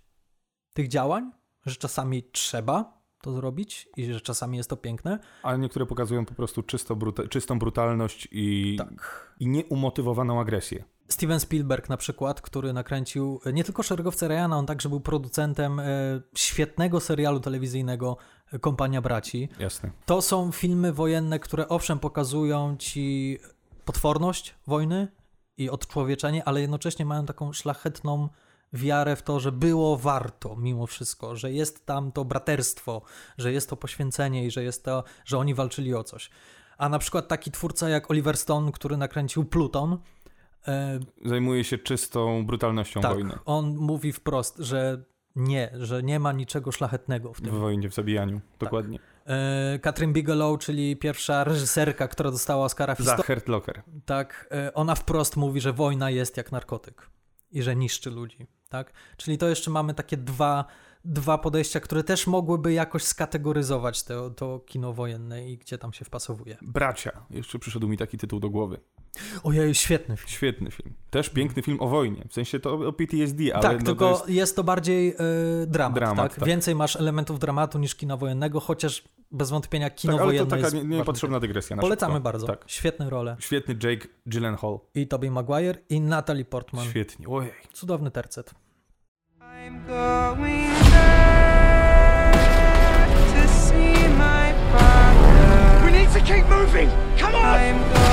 tych 0.72 0.88
działań, 0.88 1.32
że 1.66 1.76
czasami 1.76 2.22
trzeba 2.22 2.97
to 3.22 3.32
zrobić 3.32 3.88
i 3.96 4.12
że 4.12 4.20
czasami 4.20 4.56
jest 4.56 4.70
to 4.70 4.76
piękne. 4.76 5.18
Ale 5.42 5.58
niektóre 5.58 5.86
pokazują 5.86 6.24
po 6.24 6.34
prostu 6.34 6.62
czysto 6.62 6.96
bruta- 6.96 7.28
czystą 7.28 7.58
brutalność 7.58 8.28
i, 8.32 8.76
Tak. 8.78 9.34
i 9.40 9.48
nieumotywowaną 9.48 10.40
agresję. 10.40 10.84
Steven 11.08 11.40
Spielberg 11.40 11.88
na 11.88 11.96
przykład, 11.96 12.40
który 12.40 12.72
nakręcił 12.72 13.40
e, 13.46 13.52
nie 13.52 13.64
tylko 13.64 13.82
Szeregowce 13.82 14.28
Ryana, 14.28 14.58
on 14.58 14.66
także 14.66 14.88
był 14.88 15.00
producentem 15.00 15.80
e, 15.80 15.84
świetnego 16.36 17.00
serialu 17.00 17.40
telewizyjnego 17.40 18.16
e, 18.52 18.58
Kompania 18.58 19.02
Braci. 19.02 19.48
Jasne. 19.58 19.90
To 20.06 20.22
są 20.22 20.52
filmy 20.52 20.92
wojenne, 20.92 21.38
które 21.38 21.68
owszem 21.68 21.98
pokazują 21.98 22.76
ci 22.78 23.38
potworność 23.84 24.54
wojny 24.66 25.08
i 25.56 25.70
odczłowieczenie, 25.70 26.44
ale 26.44 26.60
jednocześnie 26.60 27.04
mają 27.04 27.26
taką 27.26 27.52
szlachetną 27.52 28.28
wiarę 28.72 29.16
w 29.16 29.22
to, 29.22 29.40
że 29.40 29.52
było 29.52 29.96
warto 29.96 30.56
mimo 30.56 30.86
wszystko, 30.86 31.36
że 31.36 31.52
jest 31.52 31.86
tam 31.86 32.12
to 32.12 32.24
braterstwo, 32.24 33.02
że 33.38 33.52
jest 33.52 33.70
to 33.70 33.76
poświęcenie 33.76 34.46
i 34.46 34.50
że 34.50 34.62
jest 34.64 34.84
to, 34.84 35.04
że 35.24 35.38
oni 35.38 35.54
walczyli 35.54 35.94
o 35.94 36.04
coś. 36.04 36.30
A 36.78 36.88
na 36.88 36.98
przykład 36.98 37.28
taki 37.28 37.50
twórca 37.50 37.88
jak 37.88 38.10
Oliver 38.10 38.36
Stone, 38.36 38.72
który 38.72 38.96
nakręcił 38.96 39.44
Pluton, 39.44 39.98
e, 40.68 41.00
Zajmuje 41.24 41.64
się 41.64 41.78
czystą 41.78 42.46
brutalnością 42.46 43.00
tak, 43.00 43.12
wojny. 43.14 43.34
on 43.44 43.76
mówi 43.76 44.12
wprost, 44.12 44.56
że 44.58 45.04
nie, 45.36 45.70
że 45.74 46.02
nie 46.02 46.20
ma 46.20 46.32
niczego 46.32 46.72
szlachetnego 46.72 47.32
w 47.34 47.38
W 47.38 47.40
tym. 47.40 47.60
wojnie, 47.60 47.88
w 47.90 47.94
zabijaniu. 47.94 48.40
Dokładnie. 48.58 48.98
E, 49.26 49.78
Katrin 49.78 50.12
Bigelow, 50.12 50.58
czyli 50.60 50.96
pierwsza 50.96 51.44
reżyserka, 51.44 52.08
która 52.08 52.30
dostała 52.30 52.64
Oscara 52.64 52.94
w 52.94 52.98
Za 53.00 53.16
Hurt 53.16 53.48
Locker. 53.48 53.82
tak, 54.06 54.48
e, 54.52 54.74
ona 54.74 54.94
wprost 54.94 55.36
mówi, 55.36 55.60
że 55.60 55.72
wojna 55.72 56.10
jest 56.10 56.36
jak 56.36 56.52
narkotyk 56.52 57.10
i 57.50 57.62
że 57.62 57.76
niszczy 57.76 58.10
ludzi, 58.10 58.46
tak? 58.68 58.92
Czyli 59.16 59.38
to 59.38 59.48
jeszcze 59.48 59.70
mamy 59.70 59.94
takie 59.94 60.16
dwa, 60.16 60.64
dwa 61.04 61.38
podejścia, 61.38 61.80
które 61.80 62.04
też 62.04 62.26
mogłyby 62.26 62.72
jakoś 62.72 63.04
skategoryzować 63.04 64.02
to, 64.02 64.30
to 64.30 64.58
kino 64.58 64.92
wojenne 64.92 65.48
i 65.48 65.58
gdzie 65.58 65.78
tam 65.78 65.92
się 65.92 66.04
wpasowuje. 66.04 66.56
Bracia. 66.62 67.26
Jeszcze 67.30 67.58
przyszedł 67.58 67.88
mi 67.88 67.96
taki 67.96 68.18
tytuł 68.18 68.40
do 68.40 68.50
głowy. 68.50 68.80
Ojej, 69.44 69.74
świetny 69.74 70.16
film. 70.16 70.28
Świetny 70.28 70.70
film. 70.70 70.94
Też 71.10 71.28
piękny 71.30 71.62
film 71.62 71.80
o 71.80 71.88
wojnie. 71.88 72.24
W 72.28 72.32
sensie 72.34 72.60
to 72.60 72.72
o 72.74 72.92
PTSD, 72.92 73.42
ale 73.54 73.62
tak, 73.62 73.78
no 73.78 73.84
tylko 73.86 74.04
to 74.04 74.10
jest... 74.18 74.28
jest... 74.30 74.56
to 74.56 74.64
bardziej 74.64 75.08
e, 75.08 75.14
dramat, 75.66 75.94
Dramat, 75.94 76.30
tak? 76.30 76.38
tak. 76.38 76.48
Więcej 76.48 76.74
masz 76.74 76.96
elementów 76.96 77.38
dramatu 77.38 77.78
niż 77.78 77.94
kina 77.94 78.16
wojennego, 78.16 78.60
chociaż 78.60 79.02
bez 79.30 79.50
wątpienia 79.50 79.90
kino 79.90 80.12
Tak, 80.12 80.22
ale 80.22 80.32
to 80.32 80.36
wojenne 80.46 80.62
taka 80.62 80.76
jest 80.76 80.88
niepotrzebna 80.88 81.40
dygresja. 81.40 81.76
Na 81.76 81.82
Polecamy 81.82 82.14
szybko. 82.14 82.24
bardzo. 82.24 82.46
Tak. 82.46 82.64
Świetne 82.66 83.10
role. 83.10 83.36
Świetny 83.40 83.74
Jake 83.82 84.08
Gyllenhaal. 84.26 84.78
I 84.94 85.08
Tobey 85.08 85.30
Maguire 85.30 85.74
i 85.88 86.00
Natalie 86.00 86.44
Portman. 86.44 86.86
Świetnie. 86.86 87.28
Ojej. 87.28 87.52
Cudowny 87.72 88.10
tercet. 88.10 88.54
I'm 89.40 89.86
going 89.86 90.70
back 90.90 92.38
to 93.34 93.48
see 93.48 94.08
my 94.08 94.52
father. 94.72 95.84
We 95.84 95.90
need 95.98 96.12
to 96.12 96.20
keep 96.20 96.48
moving! 96.50 96.90
Come 97.20 97.34
on! 97.34 98.07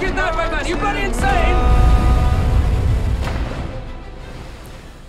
Make 0.00 0.10
it 0.10 0.16
that 0.16 0.36
way, 0.36 0.50
man! 0.50 0.66
You 0.68 0.76
bloody 0.76 1.00
insane! 1.00 1.86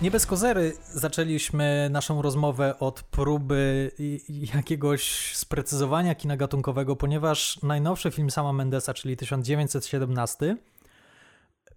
Nie 0.02 0.10
bez 0.10 0.26
kozery 0.26 0.72
zaczęliśmy 0.92 1.88
naszą 1.90 2.22
rozmowę 2.22 2.78
od 2.78 3.02
próby 3.02 3.90
jakiegoś 4.54 5.34
sprecyzowania 5.36 6.14
kina 6.14 6.36
gatunkowego, 6.36 6.96
ponieważ 6.96 7.62
najnowszy 7.62 8.10
film 8.10 8.30
sama 8.30 8.52
Mendesa, 8.52 8.94
czyli 8.94 9.16
1917, 9.16 10.56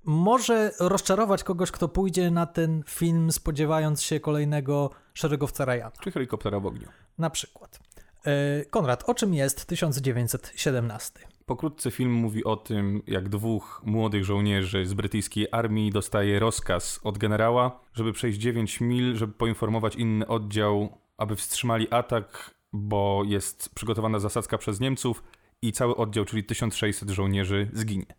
może 0.04 0.72
rozczarować 0.80 1.44
kogoś, 1.44 1.72
kto 1.72 1.88
pójdzie 1.88 2.32
na 2.32 2.46
ten 2.46 2.84
film 2.88 3.32
spodziewając 3.32 4.02
się 4.02 4.20
kolejnego 4.20 4.90
szeregowca 5.14 5.66
Ryana. 5.66 5.92
Czy 6.02 6.12
helikoptera 6.12 6.60
w 6.60 6.66
ogniu. 6.66 6.88
Na 7.18 7.30
przykład. 7.30 7.80
E, 8.26 8.66
Konrad, 8.66 9.04
o 9.10 9.14
czym 9.14 9.34
jest 9.34 9.66
1917? 9.66 11.31
Pokrótce 11.52 11.92
film 11.92 12.12
mówi 12.12 12.44
o 12.44 12.56
tym, 12.56 13.02
jak 13.08 13.30
dwóch 13.30 13.82
młodych 13.86 14.26
żołnierzy 14.26 14.86
z 14.86 14.94
brytyjskiej 14.94 15.48
armii 15.52 15.92
dostaje 15.92 16.40
rozkaz 16.40 17.00
od 17.04 17.18
generała, 17.18 17.80
żeby 17.94 18.14
przejść 18.14 18.40
9 18.40 18.82
mil, 18.82 19.16
żeby 19.16 19.34
poinformować 19.34 19.96
inny 19.96 20.28
oddział, 20.28 20.98
aby 21.18 21.36
wstrzymali 21.36 21.88
atak, 21.94 22.56
bo 22.74 23.24
jest 23.26 23.76
przygotowana 23.76 24.20
zasadzka 24.20 24.58
przez 24.58 24.80
Niemców 24.80 25.24
i 25.62 25.72
cały 25.72 25.96
oddział, 25.96 26.26
czyli 26.26 26.44
1600 26.44 27.10
żołnierzy, 27.10 27.70
zginie. 27.74 28.16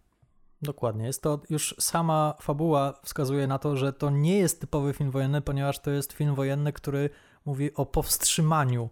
Dokładnie. 0.63 1.07
Jest 1.07 1.23
to 1.23 1.41
już 1.51 1.75
sama 1.79 2.35
fabuła 2.41 3.01
wskazuje 3.05 3.47
na 3.47 3.59
to, 3.59 3.77
że 3.77 3.93
to 3.93 4.11
nie 4.11 4.39
jest 4.39 4.61
typowy 4.61 4.93
film 4.93 5.11
wojenny, 5.11 5.41
ponieważ 5.41 5.79
to 5.79 5.91
jest 5.91 6.13
film 6.13 6.35
wojenny, 6.35 6.73
który 6.73 7.11
mówi 7.45 7.75
o 7.75 7.87
powstrzymaniu 7.87 8.91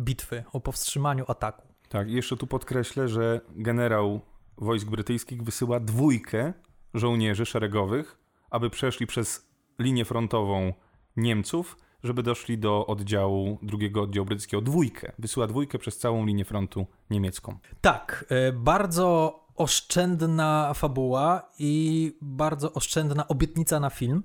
bitwy, 0.00 0.44
o 0.52 0.60
powstrzymaniu 0.60 1.24
ataku. 1.28 1.69
Tak, 1.90 2.10
jeszcze 2.10 2.36
tu 2.36 2.46
podkreślę, 2.46 3.08
że 3.08 3.40
generał 3.56 4.20
wojsk 4.58 4.88
brytyjskich 4.88 5.42
wysyła 5.42 5.80
dwójkę 5.80 6.52
żołnierzy 6.94 7.46
szeregowych, 7.46 8.18
aby 8.50 8.70
przeszli 8.70 9.06
przez 9.06 9.50
linię 9.78 10.04
frontową 10.04 10.72
Niemców, 11.16 11.76
żeby 12.02 12.22
doszli 12.22 12.58
do 12.58 12.86
oddziału, 12.86 13.58
drugiego 13.62 14.02
oddziału 14.02 14.26
brytyjskiego. 14.26 14.62
Dwójkę. 14.62 15.12
Wysyła 15.18 15.46
dwójkę 15.46 15.78
przez 15.78 15.98
całą 15.98 16.26
linię 16.26 16.44
frontu 16.44 16.86
niemiecką. 17.10 17.58
Tak, 17.80 18.24
e, 18.28 18.52
bardzo 18.52 19.40
oszczędna 19.56 20.74
fabuła 20.74 21.50
i 21.58 22.12
bardzo 22.22 22.72
oszczędna 22.72 23.28
obietnica 23.28 23.80
na 23.80 23.90
film. 23.90 24.22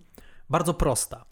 Bardzo 0.49 0.73
prosta. 0.73 1.25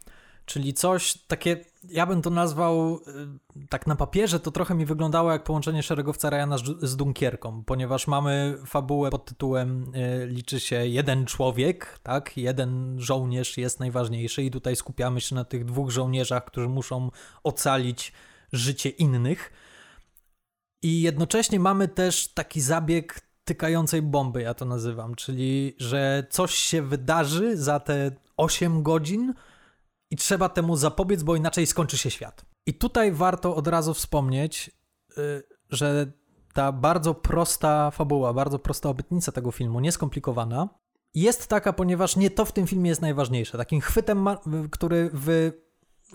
Czyli 0.45 0.73
coś 0.73 1.17
takie, 1.17 1.65
ja 1.89 2.05
bym 2.05 2.21
to 2.21 2.29
nazwał 2.29 2.95
e, 2.95 3.67
tak 3.69 3.87
na 3.87 3.95
papierze, 3.95 4.39
to 4.39 4.51
trochę 4.51 4.75
mi 4.75 4.85
wyglądało 4.85 5.31
jak 5.31 5.43
połączenie 5.43 5.83
szeregowca 5.83 6.29
Ryana 6.29 6.57
z, 6.81 6.95
Dunkierką, 6.95 7.63
ponieważ 7.63 8.07
mamy 8.07 8.57
fabułę 8.65 9.09
pod 9.09 9.25
tytułem 9.25 9.91
e, 9.93 10.27
liczy 10.27 10.59
się 10.59 10.87
jeden 10.87 11.25
człowiek, 11.25 11.99
tak? 12.03 12.37
Jeden 12.37 12.95
żołnierz 12.99 13.57
jest 13.57 13.79
najważniejszy 13.79 14.43
i 14.43 14.51
tutaj 14.51 14.75
skupiamy 14.75 15.21
się 15.21 15.35
na 15.35 15.45
tych 15.45 15.65
dwóch 15.65 15.91
żołnierzach, 15.91 16.45
którzy 16.45 16.69
muszą 16.69 17.11
ocalić 17.43 18.13
życie 18.53 18.89
innych. 18.89 19.51
I 20.81 21.01
jednocześnie 21.01 21.59
mamy 21.59 21.87
też 21.87 22.27
taki 22.27 22.61
zabieg 22.61 23.21
tykającej 23.45 24.01
bomby, 24.01 24.41
ja 24.41 24.53
to 24.53 24.65
nazywam, 24.65 25.15
czyli 25.15 25.75
że 25.77 26.27
coś 26.29 26.53
się 26.55 26.81
wydarzy 26.81 27.57
za 27.57 27.79
te 27.79 28.11
8 28.37 28.83
godzin 28.83 29.33
i 30.13 30.15
trzeba 30.15 30.49
temu 30.49 30.75
zapobiec, 30.75 31.23
bo 31.23 31.35
inaczej 31.35 31.67
skończy 31.67 31.97
się 31.97 32.11
świat. 32.11 32.45
I 32.65 32.73
tutaj 32.73 33.11
warto 33.11 33.55
od 33.55 33.67
razu 33.67 33.93
wspomnieć, 33.93 34.71
y, 35.17 35.43
że 35.69 36.11
ta 36.53 36.71
bardzo 36.71 37.13
prosta 37.13 37.91
fabuła, 37.91 38.33
bardzo 38.33 38.59
prosta 38.59 38.89
obietnica 38.89 39.31
tego 39.31 39.51
filmu, 39.51 39.79
nieskomplikowana, 39.79 40.69
jest 41.13 41.47
taka, 41.47 41.73
ponieważ 41.73 42.15
nie 42.15 42.29
to 42.29 42.45
w 42.45 42.51
tym 42.51 42.67
filmie 42.67 42.89
jest 42.89 43.01
najważniejsze. 43.01 43.57
Takim 43.57 43.81
chwytem, 43.81 44.27
który 44.71 45.09
w 45.13 45.51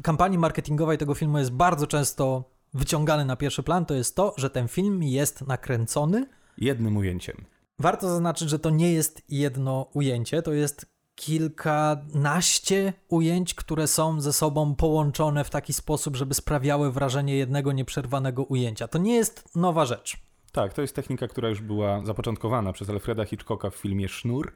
kampanii 0.03 0.39
marketingowej 0.39 0.99
tego 0.99 1.15
filmu 1.15 1.39
jest 1.39 1.53
bardzo 1.53 1.87
często 1.87 2.45
wyciągany 2.75 3.25
na 3.25 3.37
pierwszy 3.37 3.63
plan, 3.63 3.87
to 3.87 3.95
jest 3.95 4.17
to, 4.17 4.35
że 4.37 4.51
ten 4.51 4.69
film 4.69 5.03
jest 5.03 5.47
nakręcony. 5.47 6.27
Jednym 6.59 6.97
ujęciem. 6.97 7.45
Warto 7.79 8.09
zaznaczyć, 8.09 8.51
że 8.51 8.59
to 8.59 8.71
nie 8.71 8.93
jest 8.93 9.23
jedno 9.29 9.87
ujęcie, 9.95 10.43
to 10.43 10.53
jest 10.53 10.98
kilkanaście 11.19 12.93
ujęć, 13.09 13.55
które 13.55 13.87
są 13.87 14.21
ze 14.21 14.33
sobą 14.33 14.75
połączone 14.75 15.45
w 15.45 15.51
taki 15.51 15.73
sposób, 15.73 16.17
żeby 16.17 16.35
sprawiały 16.35 16.93
wrażenie 16.93 17.37
jednego 17.37 17.73
nieprzerwanego 17.73 18.43
ujęcia. 18.43 18.89
To 18.89 18.99
nie 18.99 19.15
jest 19.15 19.57
nowa 19.57 19.85
rzecz. 19.87 20.17
Tak, 20.53 20.73
to 20.73 20.83
jest 20.83 20.95
technika, 20.95 21.29
która 21.29 21.49
już 21.49 21.61
była 21.61 22.07
zapoczątkowana 22.07 22.73
przez 22.73 22.91
Alfreda 22.91 23.25
Hitchcocka 23.25 23.71
w 23.71 23.75
filmie 23.75 24.09
Sznur, 24.09 24.53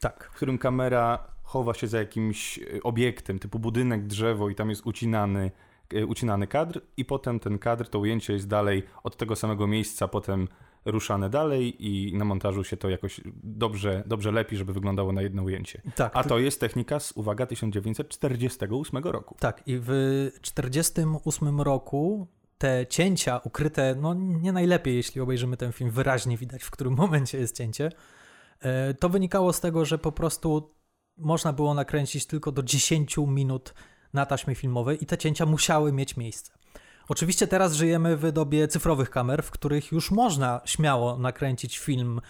Tak. 0.00 0.30
w 0.32 0.36
którym 0.36 0.58
kamera 0.58 1.26
chowa 1.42 1.74
się 1.74 1.86
za 1.86 1.98
jakimś 1.98 2.58
e, 2.58 2.62
obiektem, 2.82 3.38
typu 3.38 3.58
budynek, 3.58 4.06
drzewo 4.06 4.48
i 4.48 4.54
tam 4.54 4.70
jest 4.70 4.86
ucinany, 4.86 5.50
e, 5.94 6.06
ucinany 6.06 6.46
kadr 6.46 6.80
i 6.96 7.04
potem 7.04 7.40
ten 7.40 7.58
kadr, 7.58 7.88
to 7.88 7.98
ujęcie 7.98 8.32
jest 8.32 8.48
dalej 8.48 8.82
od 9.02 9.16
tego 9.16 9.36
samego 9.36 9.66
miejsca, 9.66 10.08
potem 10.08 10.48
ruszane 10.84 11.30
dalej 11.30 11.86
i 11.86 12.16
na 12.16 12.24
montażu 12.24 12.64
się 12.64 12.76
to 12.76 12.88
jakoś 12.88 13.20
dobrze, 13.42 14.02
dobrze 14.06 14.32
lepi, 14.32 14.56
żeby 14.56 14.72
wyglądało 14.72 15.12
na 15.12 15.22
jedno 15.22 15.42
ujęcie. 15.42 15.82
Tak, 15.96 16.12
A 16.14 16.24
to 16.24 16.38
jest 16.38 16.60
technika 16.60 17.00
z, 17.00 17.12
uwaga, 17.12 17.46
1948 17.46 19.04
roku. 19.04 19.36
Tak, 19.38 19.62
i 19.66 19.78
w 19.78 19.86
1948 20.42 21.60
roku 21.60 22.26
te 22.58 22.86
cięcia 22.86 23.40
ukryte, 23.44 23.94
no 24.00 24.14
nie 24.14 24.52
najlepiej, 24.52 24.96
jeśli 24.96 25.20
obejrzymy 25.20 25.56
ten 25.56 25.72
film, 25.72 25.90
wyraźnie 25.90 26.36
widać, 26.36 26.62
w 26.62 26.70
którym 26.70 26.94
momencie 26.94 27.38
jest 27.38 27.56
cięcie. 27.56 27.90
E, 28.60 28.94
To 28.94 29.08
wynikało 29.08 29.52
z 29.52 29.60
tego, 29.60 29.84
że 29.84 29.98
po 29.98 30.12
prostu 30.12 30.74
można 31.18 31.52
było 31.52 31.74
nakręcić 31.74 32.26
tylko 32.26 32.52
do 32.52 32.62
10 32.62 33.16
minut 33.26 33.74
na 34.12 34.26
taśmie 34.26 34.54
filmowej 34.54 35.02
i 35.02 35.06
te 35.06 35.18
cięcia 35.18 35.46
musiały 35.46 35.92
mieć 35.92 36.16
miejsce. 36.16 36.52
Oczywiście 37.08 37.46
teraz 37.46 37.72
żyjemy 37.72 38.16
w 38.16 38.32
dobie 38.32 38.68
cyfrowych 38.68 39.10
kamer, 39.10 39.42
w 39.42 39.50
których 39.50 39.92
już 39.92 40.10
można 40.10 40.60
śmiało 40.64 41.18
nakręcić 41.18 41.78
film 41.78 42.20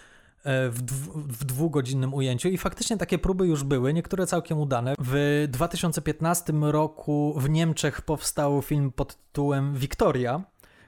e, 0.43 0.69
w, 0.69 0.81
dwu, 0.81 1.19
w 1.19 1.45
dwugodzinnym 1.45 2.13
ujęciu 2.13 2.49
i 2.49 2.57
faktycznie 2.57 2.97
takie 2.97 3.17
próby 3.17 3.47
już 3.47 3.63
były, 3.63 3.93
niektóre 3.93 4.27
całkiem 4.27 4.59
udane. 4.59 4.95
W 4.99 5.45
2015 5.49 6.53
roku 6.61 7.35
w 7.37 7.49
Niemczech 7.49 8.01
powstał 8.01 8.61
film 8.61 8.91
pod 8.91 9.15
tytułem 9.15 9.75
Victoria, 9.75 10.43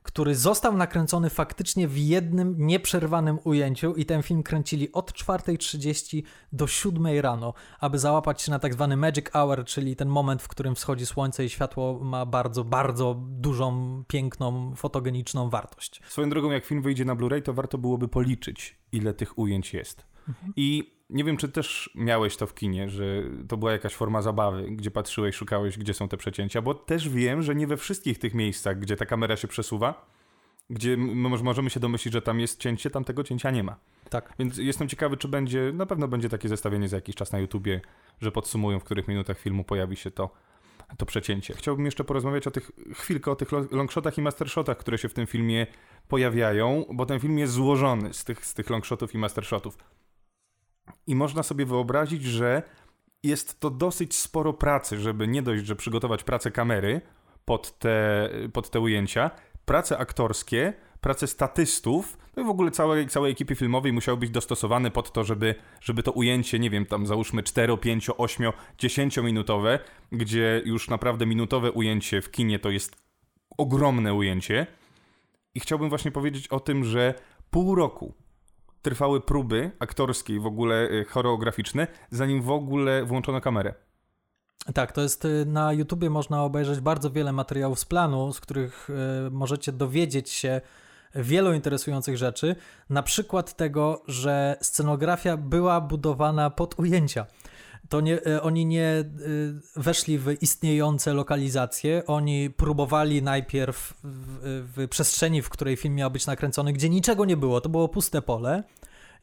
który 0.07 0.35
został 0.35 0.77
nakręcony 0.77 1.29
faktycznie 1.29 1.87
w 1.87 1.97
jednym 1.97 2.55
nieprzerwanym 2.57 3.39
ujęciu 3.43 3.95
i 3.95 4.05
ten 4.05 4.23
film 4.23 4.43
kręcili 4.43 4.91
od 4.91 5.11
4.30 5.11 6.23
do 6.51 6.67
7 6.67 7.19
rano, 7.19 7.53
aby 7.79 7.99
załapać 7.99 8.41
się 8.41 8.51
na 8.51 8.59
tak 8.59 8.73
zwany 8.73 8.97
magic 8.97 9.29
hour, 9.29 9.65
czyli 9.65 9.95
ten 9.95 10.09
moment, 10.09 10.41
w 10.41 10.47
którym 10.47 10.75
wschodzi 10.75 11.05
słońce 11.05 11.45
i 11.45 11.49
światło 11.49 11.99
ma 11.99 12.25
bardzo, 12.25 12.63
bardzo 12.63 13.15
dużą, 13.29 14.03
piękną, 14.07 14.75
fotogeniczną 14.75 15.49
wartość. 15.49 16.01
Swoją 16.09 16.29
drogą, 16.29 16.51
jak 16.51 16.65
film 16.65 16.81
wyjdzie 16.81 17.05
na 17.05 17.15
Blu-ray, 17.15 17.41
to 17.41 17.53
warto 17.53 17.77
byłoby 17.77 18.07
policzyć, 18.07 18.79
ile 18.91 19.13
tych 19.13 19.39
ujęć 19.39 19.73
jest. 19.73 20.05
I 20.55 20.96
nie 21.09 21.23
wiem, 21.23 21.37
czy 21.37 21.49
też 21.49 21.89
miałeś 21.95 22.37
to 22.37 22.47
w 22.47 22.53
kinie, 22.53 22.89
że 22.89 23.23
to 23.47 23.57
była 23.57 23.71
jakaś 23.71 23.93
forma 23.93 24.21
zabawy, 24.21 24.71
gdzie 24.71 24.91
patrzyłeś, 24.91 25.35
szukałeś, 25.35 25.77
gdzie 25.77 25.93
są 25.93 26.07
te 26.07 26.17
przecięcia, 26.17 26.61
bo 26.61 26.73
też 26.73 27.09
wiem, 27.09 27.41
że 27.41 27.55
nie 27.55 27.67
we 27.67 27.77
wszystkich 27.77 28.19
tych 28.19 28.33
miejscach, 28.33 28.79
gdzie 28.79 28.95
ta 28.95 29.05
kamera 29.05 29.35
się 29.35 29.47
przesuwa, 29.47 30.05
gdzie 30.69 30.97
możemy 30.97 31.69
się 31.69 31.79
domyślić, 31.79 32.13
że 32.13 32.21
tam 32.21 32.39
jest 32.39 32.59
cięcie, 32.59 32.89
tam 32.89 33.03
tego 33.03 33.23
cięcia 33.23 33.51
nie 33.51 33.63
ma. 33.63 33.75
Tak. 34.09 34.33
Więc 34.39 34.57
jestem 34.57 34.87
ciekawy, 34.87 35.17
czy 35.17 35.27
będzie, 35.27 35.71
na 35.73 35.85
pewno 35.85 36.07
będzie 36.07 36.29
takie 36.29 36.49
zestawienie 36.49 36.89
za 36.89 36.97
jakiś 36.97 37.15
czas 37.15 37.31
na 37.31 37.39
YouTubie, 37.39 37.81
że 38.21 38.31
podsumują, 38.31 38.79
w 38.79 38.83
których 38.83 39.07
minutach 39.07 39.39
filmu 39.39 39.63
pojawi 39.63 39.95
się 39.95 40.11
to. 40.11 40.29
to 40.97 41.05
przecięcie. 41.05 41.53
Chciałbym 41.53 41.85
jeszcze 41.85 42.03
porozmawiać 42.03 42.47
o 42.47 42.51
tych, 42.51 42.71
chwilkę 42.93 43.31
o 43.31 43.35
tych 43.35 43.51
lo- 43.51 43.65
longshotach 43.71 44.17
i 44.17 44.21
mastershotach, 44.21 44.77
które 44.77 44.97
się 44.97 45.09
w 45.09 45.13
tym 45.13 45.27
filmie 45.27 45.67
pojawiają, 46.07 46.85
bo 46.93 47.05
ten 47.05 47.19
film 47.19 47.37
jest 47.37 47.53
złożony 47.53 48.13
z 48.13 48.23
tych, 48.23 48.45
z 48.45 48.53
tych 48.53 48.69
longshotów 48.69 49.15
i 49.15 49.17
mastershotów. 49.17 49.77
I 51.07 51.15
można 51.15 51.43
sobie 51.43 51.65
wyobrazić, 51.65 52.23
że 52.23 52.63
jest 53.23 53.59
to 53.59 53.69
dosyć 53.69 54.15
sporo 54.15 54.53
pracy, 54.53 54.97
żeby 54.99 55.27
nie 55.27 55.41
dość, 55.41 55.65
że 55.65 55.75
przygotować 55.75 56.23
pracę 56.23 56.51
kamery 56.51 57.01
pod 57.45 57.79
te, 57.79 58.29
pod 58.53 58.69
te 58.69 58.79
ujęcia, 58.79 59.31
prace 59.65 59.97
aktorskie, 59.97 60.73
prace 61.01 61.27
statystów, 61.27 62.17
no 62.35 62.43
i 62.43 62.45
w 62.45 62.49
ogóle 62.49 62.71
całej, 62.71 63.07
całej 63.07 63.31
ekipy 63.31 63.55
filmowej 63.55 63.93
musiały 63.93 64.17
być 64.17 64.29
dostosowane 64.29 64.91
pod 64.91 65.11
to, 65.11 65.23
żeby, 65.23 65.55
żeby 65.81 66.03
to 66.03 66.11
ujęcie, 66.11 66.59
nie 66.59 66.69
wiem, 66.69 66.85
tam 66.85 67.07
załóżmy 67.07 67.43
4, 67.43 67.77
5, 67.77 68.09
8, 68.17 68.51
10 68.77 69.17
minutowe, 69.17 69.79
gdzie 70.11 70.61
już 70.65 70.89
naprawdę 70.89 71.25
minutowe 71.25 71.71
ujęcie 71.71 72.21
w 72.21 72.31
kinie 72.31 72.59
to 72.59 72.69
jest 72.69 72.95
ogromne 73.57 74.13
ujęcie. 74.13 74.67
I 75.55 75.59
chciałbym 75.59 75.89
właśnie 75.89 76.11
powiedzieć 76.11 76.47
o 76.47 76.59
tym, 76.59 76.83
że 76.83 77.13
pół 77.49 77.75
roku 77.75 78.13
trwały 78.87 79.21
próby 79.21 79.71
aktorskie 79.79 80.35
i 80.35 80.39
w 80.39 80.45
ogóle 80.45 80.89
y, 80.91 81.05
choreograficzne, 81.05 81.87
zanim 82.09 82.41
w 82.41 82.51
ogóle 82.51 83.05
włączono 83.05 83.41
kamerę. 83.41 83.73
Tak, 84.73 84.91
to 84.91 85.01
jest 85.01 85.25
y, 85.25 85.45
na 85.45 85.73
YouTubie 85.73 86.09
można 86.09 86.43
obejrzeć 86.43 86.79
bardzo 86.79 87.11
wiele 87.11 87.31
materiałów 87.33 87.79
z 87.79 87.85
planu, 87.85 88.33
z 88.33 88.39
których 88.39 88.89
y, 89.27 89.31
możecie 89.31 89.71
dowiedzieć 89.71 90.29
się 90.29 90.61
wielu 91.15 91.53
interesujących 91.53 92.17
rzeczy. 92.17 92.55
Na 92.89 93.03
przykład 93.03 93.55
tego, 93.55 94.03
że 94.07 94.57
scenografia 94.61 95.37
była 95.37 95.81
budowana 95.81 96.49
pod 96.49 96.79
ujęcia. 96.79 97.25
To 97.89 98.01
nie, 98.01 98.19
oni 98.41 98.65
nie 98.65 99.03
weszli 99.75 100.17
w 100.17 100.41
istniejące 100.41 101.13
lokalizacje, 101.13 102.03
oni 102.05 102.49
próbowali 102.49 103.23
najpierw 103.23 103.93
w, 104.03 104.67
w 104.75 104.87
przestrzeni, 104.87 105.41
w 105.41 105.49
której 105.49 105.75
film 105.75 105.95
miał 105.95 106.11
być 106.11 106.27
nakręcony, 106.27 106.73
gdzie 106.73 106.89
niczego 106.89 107.25
nie 107.25 107.37
było, 107.37 107.61
to 107.61 107.69
było 107.69 107.89
puste 107.89 108.21
pole. 108.21 108.63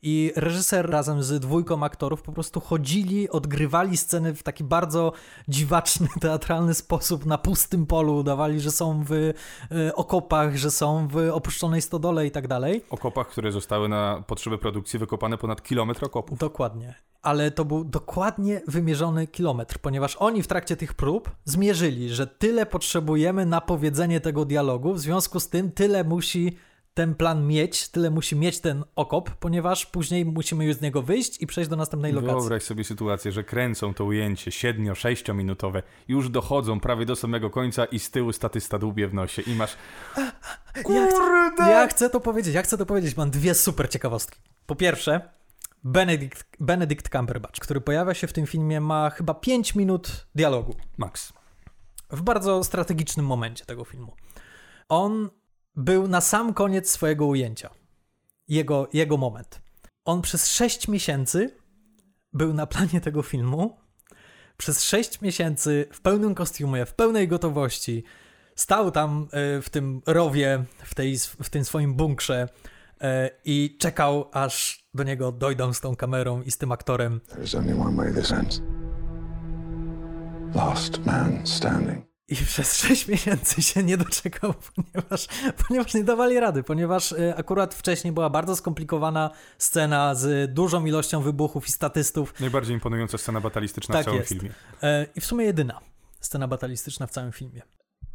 I 0.06 0.32
reżyser 0.36 0.90
razem 0.90 1.22
z 1.22 1.40
dwójką 1.40 1.84
aktorów 1.84 2.22
po 2.22 2.32
prostu 2.32 2.60
chodzili, 2.60 3.30
odgrywali 3.30 3.96
sceny 3.96 4.34
w 4.34 4.42
taki 4.42 4.64
bardzo 4.64 5.12
dziwaczny, 5.48 6.08
teatralny 6.20 6.74
sposób 6.74 7.26
na 7.26 7.38
pustym 7.38 7.86
polu. 7.86 8.16
Udawali, 8.16 8.60
że 8.60 8.70
są 8.70 9.04
w 9.04 9.12
y, 9.12 9.34
okopach, 9.94 10.56
że 10.56 10.70
są 10.70 11.08
w 11.08 11.16
opuszczonej 11.32 11.82
stodole 11.82 12.26
i 12.26 12.30
tak 12.30 12.48
dalej. 12.48 12.84
Okopach, 12.90 13.28
które 13.28 13.52
zostały 13.52 13.88
na 13.88 14.24
potrzeby 14.26 14.58
produkcji 14.58 14.98
wykopane 14.98 15.38
ponad 15.38 15.62
kilometr 15.62 16.04
okopów. 16.04 16.38
Dokładnie. 16.38 16.94
Ale 17.22 17.50
to 17.50 17.64
był 17.64 17.84
dokładnie 17.84 18.60
wymierzony 18.68 19.26
kilometr, 19.26 19.78
ponieważ 19.78 20.16
oni 20.16 20.42
w 20.42 20.46
trakcie 20.46 20.76
tych 20.76 20.94
prób 20.94 21.30
zmierzyli, 21.44 22.08
że 22.08 22.26
tyle 22.26 22.66
potrzebujemy 22.66 23.46
na 23.46 23.60
powiedzenie 23.60 24.20
tego 24.20 24.44
dialogu, 24.44 24.94
w 24.94 25.00
związku 25.00 25.40
z 25.40 25.48
tym 25.48 25.72
tyle 25.72 26.04
musi 26.04 26.56
ten 26.94 27.14
plan 27.14 27.46
mieć, 27.46 27.88
tyle 27.88 28.10
musi 28.10 28.36
mieć 28.36 28.60
ten 28.60 28.84
okop, 28.96 29.30
ponieważ 29.30 29.86
później 29.86 30.24
musimy 30.24 30.64
już 30.64 30.76
z 30.76 30.80
niego 30.80 31.02
wyjść 31.02 31.42
i 31.42 31.46
przejść 31.46 31.70
do 31.70 31.76
następnej 31.76 32.12
lokacji. 32.12 32.36
Wyobraź 32.36 32.62
sobie 32.62 32.84
sytuację, 32.84 33.32
że 33.32 33.44
kręcą 33.44 33.94
to 33.94 34.04
ujęcie 34.04 34.50
7-6 34.50 35.34
minutowe, 35.34 35.82
już 36.08 36.28
dochodzą 36.28 36.80
prawie 36.80 37.06
do 37.06 37.16
samego 37.16 37.50
końca 37.50 37.84
i 37.84 37.98
z 37.98 38.10
tyłu 38.10 38.32
statysta 38.32 38.78
dłubie 38.78 39.08
w 39.08 39.14
nosie 39.14 39.42
i 39.42 39.54
masz 39.54 39.76
Ja 40.76 41.06
chcę, 41.06 41.70
ja 41.70 41.86
chcę 41.86 42.10
to 42.10 42.20
powiedzieć, 42.20 42.54
ja 42.54 42.62
chcę 42.62 42.78
to 42.78 42.86
powiedzieć. 42.86 43.16
Mam 43.16 43.30
dwie 43.30 43.54
super 43.54 43.90
ciekawostki. 43.90 44.40
Po 44.66 44.76
pierwsze, 44.76 45.30
Benedict, 45.84 46.44
Benedict 46.60 47.08
Cumberbatch, 47.08 47.60
który 47.60 47.80
pojawia 47.80 48.14
się 48.14 48.26
w 48.26 48.32
tym 48.32 48.46
filmie, 48.46 48.80
ma 48.80 49.10
chyba 49.10 49.34
5 49.34 49.74
minut 49.74 50.26
dialogu. 50.34 50.74
Max. 50.96 51.32
W 52.10 52.22
bardzo 52.22 52.64
strategicznym 52.64 53.26
momencie 53.26 53.64
tego 53.64 53.84
filmu. 53.84 54.14
On 54.88 55.30
był 55.76 56.08
na 56.08 56.20
sam 56.20 56.54
koniec 56.54 56.90
swojego 56.90 57.26
ujęcia. 57.26 57.70
Jego, 58.48 58.88
jego 58.92 59.16
moment. 59.16 59.60
On 60.04 60.22
przez 60.22 60.50
6 60.50 60.88
miesięcy 60.88 61.56
był 62.32 62.54
na 62.54 62.66
planie 62.66 63.00
tego 63.00 63.22
filmu. 63.22 63.76
Przez 64.56 64.82
6 64.82 65.20
miesięcy 65.20 65.88
w 65.92 66.00
pełnym 66.00 66.34
kostiumie, 66.34 66.86
w 66.86 66.94
pełnej 66.94 67.28
gotowości. 67.28 68.04
Stał 68.56 68.90
tam 68.90 69.28
y, 69.58 69.62
w 69.62 69.70
tym 69.70 70.02
rowie, 70.06 70.64
w, 70.84 70.94
tej, 70.94 71.18
w 71.18 71.50
tym 71.50 71.64
swoim 71.64 71.94
bunkrze 71.94 72.48
y, 72.48 73.06
i 73.44 73.76
czekał, 73.80 74.30
aż 74.32 74.84
do 74.94 75.02
niego 75.02 75.32
dojdą 75.32 75.72
z 75.72 75.80
tą 75.80 75.96
kamerą 75.96 76.42
i 76.42 76.50
z 76.50 76.58
tym 76.58 76.72
aktorem. 76.72 77.20
There's 77.20 77.58
only 77.58 77.80
one 77.80 77.96
way 77.96 78.22
this 78.22 78.32
ends. 78.32 78.62
Last 80.54 81.06
man 81.06 81.46
standing. 81.46 82.13
I 82.28 82.36
przez 82.46 82.76
6 82.76 83.08
miesięcy 83.08 83.62
się 83.62 83.82
nie 83.82 83.96
doczekał, 83.96 84.54
ponieważ, 84.76 85.26
ponieważ 85.68 85.94
nie 85.94 86.04
dawali 86.04 86.40
rady, 86.40 86.62
ponieważ 86.62 87.12
y, 87.12 87.34
akurat 87.36 87.74
wcześniej 87.74 88.12
była 88.12 88.30
bardzo 88.30 88.56
skomplikowana 88.56 89.30
scena 89.58 90.14
z 90.14 90.54
dużą 90.54 90.84
ilością 90.86 91.20
wybuchów 91.22 91.68
i 91.68 91.72
statystów. 91.72 92.34
Najbardziej 92.40 92.74
imponująca 92.74 93.18
scena 93.18 93.40
batalistyczna 93.40 93.92
Tak 93.92 94.02
w 94.02 94.04
całym 94.04 94.20
jest. 94.20 94.28
filmie. 94.32 94.50
E, 94.82 95.06
I 95.16 95.20
w 95.20 95.26
sumie 95.26 95.44
jedyna 95.44 95.80
scena 96.20 96.48
batalistyczna 96.48 97.06
w 97.06 97.10
całym 97.10 97.32
filmie. 97.32 97.62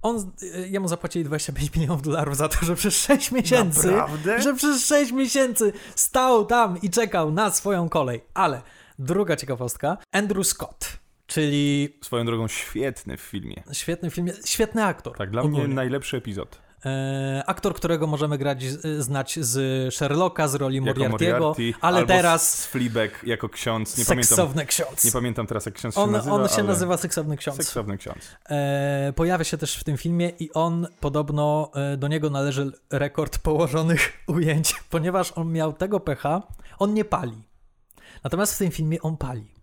On, 0.01 0.31
y, 0.43 0.67
jemu 0.69 0.87
zapłacili 0.87 1.25
25 1.25 1.71
milionów 1.75 2.01
dolarów 2.01 2.37
za 2.37 2.49
to, 2.49 2.65
że 2.65 2.75
przez 2.75 2.93
6 2.97 3.31
miesięcy, 3.31 3.91
Naprawdę? 3.91 4.41
że 4.41 4.53
przez 4.53 4.85
6 4.85 5.11
miesięcy 5.11 5.73
stał 5.95 6.45
tam 6.45 6.81
i 6.81 6.89
czekał 6.89 7.31
na 7.31 7.51
swoją 7.51 7.89
kolej. 7.89 8.21
Ale 8.33 8.61
druga 8.99 9.35
ciekawostka, 9.35 9.97
Andrew 10.11 10.47
Scott, 10.47 10.88
czyli 11.29 11.89
Swoją 12.01 12.25
drogą 12.25 12.47
świetny 12.47 13.17
w 13.17 13.21
filmie. 13.21 13.63
świetny 13.71 14.09
film, 14.11 14.27
świetny 14.45 14.83
aktor. 14.85 15.17
Tak, 15.17 15.31
dla 15.31 15.41
ogólnie. 15.41 15.65
mnie 15.65 15.73
najlepszy 15.75 16.17
epizod. 16.17 16.59
E, 16.85 17.43
aktor, 17.47 17.73
którego 17.75 18.07
możemy 18.07 18.37
grać, 18.37 18.63
z- 18.63 19.03
znać 19.03 19.39
z 19.41 19.93
Sherlocka, 19.93 20.47
z 20.47 20.55
roli 20.55 20.75
Jako 20.77 20.99
Moriarty'ego, 20.99 21.39
Moriarty, 21.39 21.73
ale 21.81 22.05
teraz 22.05 22.59
z 22.59 22.65
Fleabag 22.65 23.23
jako 23.23 23.49
ksiądz. 23.49 23.97
Nie 23.97 24.05
pamiętam, 24.05 24.23
seksowny 24.27 24.65
ksiądz. 24.65 25.03
nie 25.05 25.11
pamiętam 25.11 25.47
teraz 25.47 25.65
jak 25.65 25.75
ksiądz 25.75 25.95
się 25.95 26.01
On, 26.01 26.11
nazywa, 26.11 26.35
on 26.35 26.47
się 26.47 26.53
ale 26.55 26.63
nazywa 26.63 26.97
seksowny 26.97 27.37
ksiądz. 27.37 27.57
Seksowny 27.57 27.97
ksiądz. 27.97 28.35
E, 28.49 29.13
pojawia 29.15 29.43
się 29.43 29.57
też 29.57 29.75
w 29.75 29.83
tym 29.83 29.97
filmie 29.97 30.29
i 30.39 30.53
on 30.53 30.87
podobno 30.99 31.71
e, 31.75 31.97
do 31.97 32.07
niego 32.07 32.29
należy 32.29 32.71
rekord 32.91 33.37
położonych 33.37 34.11
ujęć, 34.27 34.75
ponieważ 34.89 35.31
on 35.31 35.51
miał 35.51 35.73
tego 35.73 35.99
pecha, 35.99 36.41
on 36.79 36.93
nie 36.93 37.05
pali. 37.05 37.43
Natomiast 38.23 38.55
w 38.55 38.57
tym 38.57 38.71
filmie 38.71 39.01
on 39.01 39.17
pali. 39.17 39.58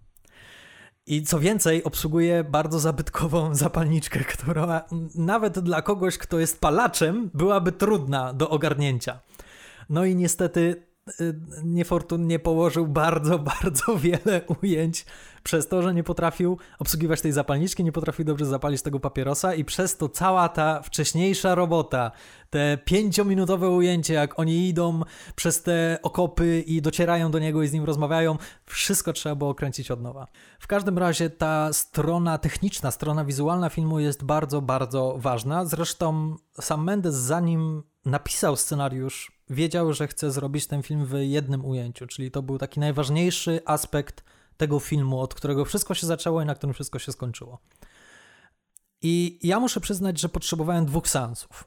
I 1.06 1.22
co 1.22 1.40
więcej, 1.40 1.84
obsługuje 1.84 2.44
bardzo 2.44 2.78
zabytkową 2.78 3.54
zapalniczkę, 3.64 4.20
która 4.20 4.84
nawet 5.14 5.58
dla 5.58 5.82
kogoś, 5.82 6.18
kto 6.18 6.38
jest 6.38 6.60
palaczem, 6.60 7.30
byłaby 7.34 7.72
trudna 7.72 8.32
do 8.32 8.50
ogarnięcia. 8.50 9.20
No 9.88 10.04
i 10.04 10.16
niestety 10.16 10.86
niefortunnie 11.64 12.38
położył 12.38 12.86
bardzo, 12.86 13.38
bardzo 13.62 13.98
wiele 13.98 14.42
ujęć 14.62 15.06
przez 15.42 15.68
to, 15.68 15.82
że 15.82 15.94
nie 15.94 16.02
potrafił 16.02 16.58
obsługiwać 16.78 17.20
tej 17.20 17.32
zapalniczki, 17.32 17.84
nie 17.84 17.92
potrafił 17.92 18.24
dobrze 18.24 18.46
zapalić 18.46 18.82
tego 18.82 19.00
papierosa 19.00 19.54
i 19.54 19.64
przez 19.64 19.96
to 19.96 20.08
cała 20.08 20.48
ta 20.48 20.82
wcześniejsza 20.82 21.54
robota, 21.54 22.10
te 22.50 22.78
pięciominutowe 22.84 23.68
ujęcie, 23.68 24.14
jak 24.14 24.38
oni 24.38 24.68
idą 24.68 25.02
przez 25.36 25.62
te 25.62 25.98
okopy 26.02 26.60
i 26.66 26.82
docierają 26.82 27.30
do 27.30 27.38
niego 27.38 27.62
i 27.62 27.68
z 27.68 27.72
nim 27.72 27.84
rozmawiają, 27.84 28.36
wszystko 28.64 29.12
trzeba 29.12 29.34
było 29.34 29.54
kręcić 29.54 29.90
od 29.90 30.02
nowa. 30.02 30.26
W 30.60 30.66
każdym 30.66 30.98
razie 30.98 31.30
ta 31.30 31.72
strona 31.72 32.38
techniczna, 32.38 32.90
strona 32.90 33.24
wizualna 33.24 33.68
filmu 33.68 34.00
jest 34.00 34.24
bardzo, 34.24 34.62
bardzo 34.62 35.14
ważna. 35.18 35.64
Zresztą 35.64 36.36
sam 36.60 36.84
Mendes 36.84 37.14
zanim 37.14 37.82
napisał 38.04 38.56
scenariusz, 38.56 39.35
wiedział, 39.50 39.92
że 39.92 40.08
chce 40.08 40.30
zrobić 40.30 40.66
ten 40.66 40.82
film 40.82 41.06
w 41.06 41.14
jednym 41.20 41.64
ujęciu, 41.64 42.06
czyli 42.06 42.30
to 42.30 42.42
był 42.42 42.58
taki 42.58 42.80
najważniejszy 42.80 43.60
aspekt 43.64 44.24
tego 44.56 44.80
filmu, 44.80 45.20
od 45.20 45.34
którego 45.34 45.64
wszystko 45.64 45.94
się 45.94 46.06
zaczęło 46.06 46.42
i 46.42 46.46
na 46.46 46.54
którym 46.54 46.74
wszystko 46.74 46.98
się 46.98 47.12
skończyło. 47.12 47.58
I 49.02 49.38
ja 49.42 49.60
muszę 49.60 49.80
przyznać, 49.80 50.20
że 50.20 50.28
potrzebowałem 50.28 50.86
dwóch 50.86 51.08
seansów, 51.08 51.64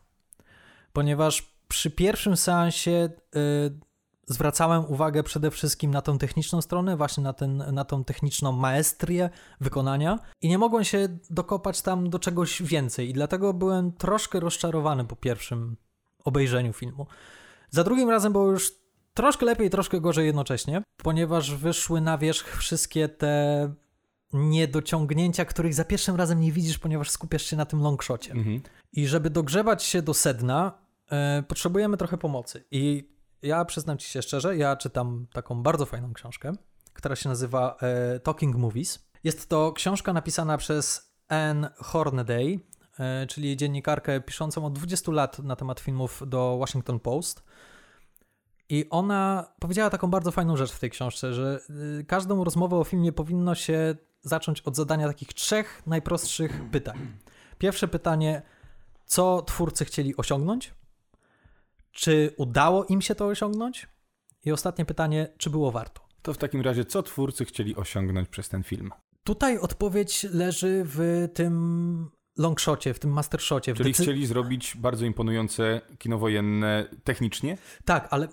ponieważ 0.94 1.54
przy 1.68 1.92
pierwszym 1.92 2.38
seansie 2.38 3.10
y, 3.36 3.80
zwracałem 4.28 4.86
uwagę 4.86 5.24
przede 5.24 5.52
wszystkim 5.52 5.92
na 5.92 6.02
tą 6.02 6.18
techniczną 6.18 6.62
stronę, 6.62 6.98
właśnie 6.98 7.24
na, 7.24 7.34
ten, 7.34 7.58
na 7.58 7.86
tą 7.86 8.04
techniczną 8.04 8.52
maestrię 8.52 9.30
wykonania 9.62 10.20
i 10.42 10.50
nie 10.50 10.58
mogłem 10.58 10.84
się 10.84 11.08
dokopać 11.30 11.82
tam 11.82 12.10
do 12.10 12.20
czegoś 12.20 12.62
więcej 12.62 13.10
i 13.10 13.14
dlatego 13.14 13.54
byłem 13.54 13.92
troszkę 13.92 14.40
rozczarowany 14.40 15.06
po 15.06 15.16
pierwszym 15.16 15.78
obejrzeniu 16.26 16.74
filmu. 16.74 17.08
Za 17.72 17.84
drugim 17.84 18.10
razem 18.10 18.32
było 18.32 18.52
już 18.52 18.72
troszkę 19.14 19.46
lepiej, 19.46 19.70
troszkę 19.70 20.02
gorzej 20.02 20.26
jednocześnie, 20.26 20.82
ponieważ 20.98 21.56
wyszły 21.56 22.02
na 22.02 22.18
wierzch 22.18 22.58
wszystkie 22.58 23.10
te 23.10 23.74
niedociągnięcia, 24.34 25.46
których 25.46 25.74
za 25.74 25.86
pierwszym 25.86 26.16
razem 26.16 26.40
nie 26.40 26.52
widzisz, 26.52 26.80
ponieważ 26.80 27.10
skupiasz 27.10 27.44
się 27.44 27.58
na 27.58 27.66
tym 27.66 27.82
longshocie. 27.82 28.32
Mhm. 28.32 28.62
I 28.94 29.08
żeby 29.08 29.30
dogrzebać 29.30 29.84
się 29.84 30.02
do 30.02 30.14
sedna, 30.14 30.72
e, 31.12 31.44
potrzebujemy 31.48 31.98
trochę 31.98 32.18
pomocy. 32.18 32.64
I 32.72 33.14
ja 33.42 33.66
przyznam 33.66 33.98
ci 33.98 34.10
się 34.10 34.22
szczerze, 34.22 34.58
ja 34.58 34.76
czytam 34.76 35.28
taką 35.34 35.64
bardzo 35.64 35.86
fajną 35.86 36.14
książkę, 36.14 36.54
która 36.94 37.16
się 37.16 37.30
nazywa 37.30 37.78
e, 37.82 38.20
Talking 38.20 38.56
Movies. 38.56 39.10
Jest 39.24 39.50
to 39.50 39.74
książka 39.74 40.14
napisana 40.14 40.58
przez 40.58 41.14
Anne 41.28 41.72
Hornaday, 41.78 42.60
e, 43.00 43.28
czyli 43.28 43.58
dziennikarkę 43.58 44.22
piszącą 44.22 44.66
od 44.66 44.74
20 44.74 45.12
lat 45.12 45.40
na 45.40 45.56
temat 45.56 45.80
filmów 45.80 46.24
do 46.28 46.58
Washington 46.60 47.00
Post. 47.00 47.44
I 48.70 48.86
ona 48.90 49.54
powiedziała 49.60 49.90
taką 49.90 50.08
bardzo 50.08 50.32
fajną 50.32 50.58
rzecz 50.58 50.72
w 50.72 50.80
tej 50.80 50.90
książce, 50.90 51.34
że 51.34 51.60
y, 52.00 52.06
każdą 52.06 52.44
rozmowę 52.44 52.76
o 52.76 52.84
filmie 52.84 53.12
powinno 53.12 53.56
się 53.56 53.96
zacząć 54.22 54.62
od 54.62 54.76
zadania 54.76 55.08
takich 55.08 55.34
trzech 55.34 55.82
najprostszych 55.88 56.70
pytań. 56.72 57.18
Pierwsze 57.58 57.88
pytanie, 57.88 58.42
co 59.06 59.42
twórcy 59.42 59.86
chcieli 59.86 60.18
osiągnąć? 60.18 60.74
Czy 61.92 62.34
udało 62.38 62.86
im 62.86 63.02
się 63.02 63.16
to 63.16 63.26
osiągnąć? 63.26 63.88
I 64.46 64.52
ostatnie 64.52 64.86
pytanie, 64.86 65.28
czy 65.38 65.50
było 65.50 65.72
warto? 65.72 66.02
To 66.22 66.34
w 66.34 66.38
takim 66.38 66.62
razie, 66.62 66.86
co 66.86 67.04
twórcy 67.04 67.46
chcieli 67.46 67.76
osiągnąć 67.76 68.30
przez 68.30 68.50
ten 68.50 68.64
film? 68.64 68.92
Tutaj 69.24 69.58
odpowiedź 69.58 70.24
leży 70.24 70.82
w 70.86 71.28
tym 71.34 72.12
longshocie, 72.40 72.94
w 72.94 73.00
tym 73.00 73.12
mastershocie. 73.12 73.74
Czyli 73.74 73.92
decy- 73.92 74.04
chcieli 74.04 74.26
zrobić 74.28 74.78
bardzo 74.78 75.06
imponujące 75.06 75.82
kino 76.00 76.18
wojenne 76.18 76.90
technicznie? 77.04 77.58
Tak, 77.86 78.08
ale 78.12 78.28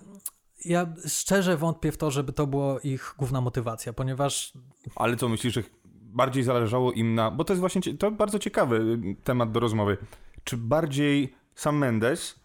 ja 0.65 0.93
szczerze 1.07 1.57
wątpię 1.57 1.91
w 1.91 1.97
to, 1.97 2.11
żeby 2.11 2.33
to 2.33 2.47
było 2.47 2.79
ich 2.79 3.15
główna 3.17 3.41
motywacja, 3.41 3.93
ponieważ 3.93 4.53
Ale 4.95 5.15
co 5.15 5.29
myślisz, 5.29 5.53
że 5.53 5.63
bardziej 5.85 6.43
zależało 6.43 6.91
im 6.91 7.15
na. 7.15 7.31
Bo 7.31 7.43
to 7.43 7.53
jest 7.53 7.59
właśnie 7.59 7.97
to 7.97 8.11
bardzo 8.11 8.39
ciekawy 8.39 8.75
y, 8.75 9.23
temat 9.23 9.51
do 9.51 9.59
rozmowy. 9.59 9.97
Czy 10.43 10.57
bardziej 10.57 11.35
Sam 11.55 11.77
Mendes 11.77 12.39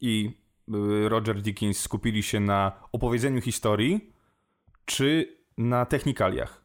i 0.00 0.30
y, 1.04 1.08
Roger 1.08 1.42
Dickens 1.42 1.80
skupili 1.80 2.22
się 2.22 2.40
na 2.40 2.72
opowiedzeniu 2.92 3.40
historii, 3.40 4.12
czy 4.84 5.38
na 5.58 5.86
technikaliach? 5.86 6.64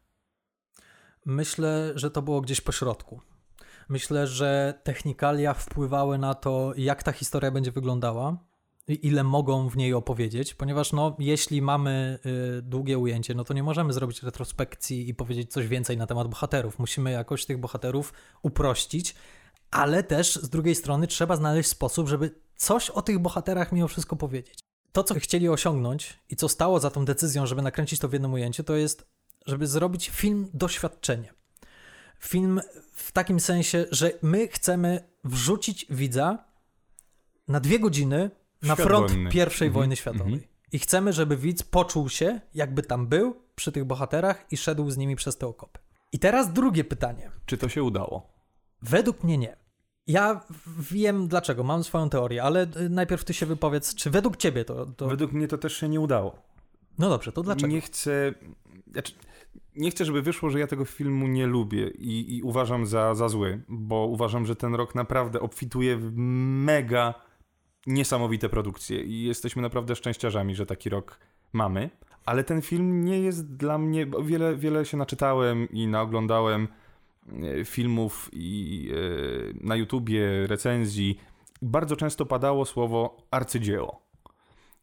myślę, 1.26 1.91
że 1.95 2.12
to 2.12 2.22
było 2.22 2.41
gdzieś 2.41 2.62
po 2.62 2.72
środku. 2.72 3.22
Myślę, 3.89 4.28
że 4.28 4.80
technikalia 4.84 5.54
wpływały 5.54 6.17
na 6.17 6.34
to, 6.34 6.73
jak 6.78 7.04
ta 7.04 7.12
historia 7.12 7.52
będzie 7.52 7.71
wyglądała 7.71 8.38
i 8.88 9.08
ile 9.08 9.23
mogą 9.23 9.69
w 9.69 9.78
niej 9.78 9.93
opowiedzieć, 9.93 10.54
ponieważ 10.54 10.93
no, 10.93 11.15
jeśli 11.19 11.62
mamy 11.62 12.19
y, 12.58 12.62
długie 12.62 12.97
ujęcie, 12.97 13.34
no 13.36 13.43
to 13.43 13.54
nie 13.54 13.63
możemy 13.63 13.93
zrobić 13.93 14.23
retrospekcji 14.23 15.10
i 15.10 15.13
powiedzieć 15.13 15.52
coś 15.52 15.67
więcej 15.67 15.97
na 15.97 16.08
temat 16.08 16.28
bohaterów. 16.28 16.80
Musimy 16.80 17.12
jakoś 17.12 17.45
tych 17.45 17.60
bohaterów 17.60 18.13
uprościć, 18.41 19.15
ale 19.71 20.04
też 20.04 20.36
z 20.36 20.49
drugiej 20.49 20.75
strony 20.75 21.08
trzeba 21.08 21.36
znaleźć 21.36 21.69
sposób, 21.69 22.08
żeby 22.08 22.36
coś 22.56 22.89
o 22.89 23.02
tych 23.02 23.19
bohaterach 23.19 23.71
mimo 23.71 23.88
wszystko 23.88 24.15
powiedzieć. 24.15 24.60
To, 24.91 25.04
co 25.04 25.15
chcieli 25.15 25.49
osiągnąć 25.49 26.19
i 26.30 26.36
co 26.36 26.49
stało 26.49 26.80
za 26.80 26.89
tą 26.89 27.06
decyzją, 27.06 27.45
żeby 27.45 27.62
nakręcić 27.62 27.99
to 27.99 28.10
w 28.10 28.13
jednym 28.13 28.34
ujęciu, 28.34 28.63
to 28.63 28.75
jest, 28.75 29.08
żeby 29.45 29.67
zrobić 29.67 30.10
film 30.10 30.49
doświadczenie. 30.54 31.38
Film 32.19 32.62
w 32.93 33.12
takim 33.12 33.39
sensie, 33.39 33.86
że 33.91 34.12
my 34.21 34.47
chcemy 34.47 35.03
wrzucić 35.23 35.86
widza 35.89 36.38
na 37.47 37.60
dwie 37.60 37.79
godziny 37.79 38.32
na 38.62 38.73
Świat 38.73 38.88
front 38.88 39.12
wojny. 39.12 39.29
pierwszej 39.29 39.67
Mhm, 39.67 39.82
wojny 39.82 39.95
światowej. 39.95 40.34
mhm. 40.34 40.49
I 40.71 40.79
chcemy, 40.79 41.13
żeby 41.13 41.38
widz 41.38 41.63
poczuł 41.63 42.10
się, 42.10 42.41
jakby 42.53 42.84
tam 42.84 43.08
był 43.08 43.36
przy 43.55 43.71
tych 43.71 43.86
bohaterach 43.86 44.45
i 44.51 44.58
szedł 44.58 44.89
z 44.89 44.97
nimi 44.97 45.15
przez 45.15 45.38
te 45.38 45.47
okopy. 45.47 45.79
I 46.12 46.19
teraz 46.19 46.53
drugie 46.53 46.84
pytanie. 46.84 47.32
Czy 47.45 47.58
to 47.58 47.69
się 47.69 47.84
udało? 47.84 48.34
Według 48.82 49.23
mnie 49.23 49.38
nie. 49.38 49.55
Ja 50.08 50.41
wiem 50.91 51.27
dlaczego, 51.27 51.63
mam 51.63 51.84
swoją 51.84 52.10
teorię, 52.10 52.43
ale 52.43 52.63
y, 52.77 52.89
najpierw 52.89 53.23
ty 53.23 53.34
się 53.34 53.45
wypowiedz, 53.45 53.95
czy 53.95 54.10
według 54.10 54.38
ciebie 54.38 54.65
to. 54.65 54.86
to... 54.86 55.08
Według 55.08 55.32
mnie 55.32 55.47
to 55.47 55.58
też 55.58 55.73
się 55.77 55.89
nie 55.89 55.99
udało. 55.99 56.41
No 56.99 57.10
dobrze, 57.10 57.32
to 57.32 57.43
dlaczego? 57.43 57.67
Nie 57.73 57.82
chcę. 57.82 58.34
Znaczy, 58.91 59.13
nie 59.75 59.91
chcę, 59.91 60.06
żeby 60.06 60.21
wyszło, 60.21 60.49
że 60.49 60.60
ja 60.60 60.67
tego 60.67 60.86
filmu 60.86 61.28
nie 61.28 61.47
lubię 61.47 61.88
i, 61.88 62.38
i 62.38 62.43
uważam 62.43 62.86
za, 62.86 63.15
za 63.15 63.30
zły, 63.30 63.62
bo 63.69 64.06
uważam, 64.06 64.45
że 64.45 64.56
ten 64.56 64.75
rok 64.75 64.95
naprawdę 64.95 65.39
obfituje 65.39 65.97
w 65.97 66.12
mega 66.15 67.13
niesamowite 67.88 68.49
produkcje 68.49 69.04
i 69.04 69.23
jesteśmy 69.23 69.62
naprawdę 69.62 69.95
szczęściarzami, 69.95 70.56
że 70.56 70.65
taki 70.65 70.89
rok 70.89 71.19
mamy. 71.54 71.89
Ale 72.25 72.43
ten 72.43 72.62
film 72.62 73.06
nie 73.06 73.19
jest 73.19 73.56
dla 73.56 73.78
mnie. 73.78 74.06
Bo 74.06 74.23
wiele, 74.23 74.56
wiele 74.56 74.86
się 74.86 74.97
naczytałem 74.97 75.69
i 75.69 75.88
naoglądałem 75.88 76.67
e, 77.43 77.65
filmów 77.65 78.30
i 78.34 78.89
e, 78.91 79.67
na 79.67 79.75
YouTubie, 79.75 80.47
recenzji. 80.47 81.19
Bardzo 81.62 81.95
często 81.95 82.25
padało 82.25 82.65
słowo 82.65 83.28
arcydzieło. 83.32 84.09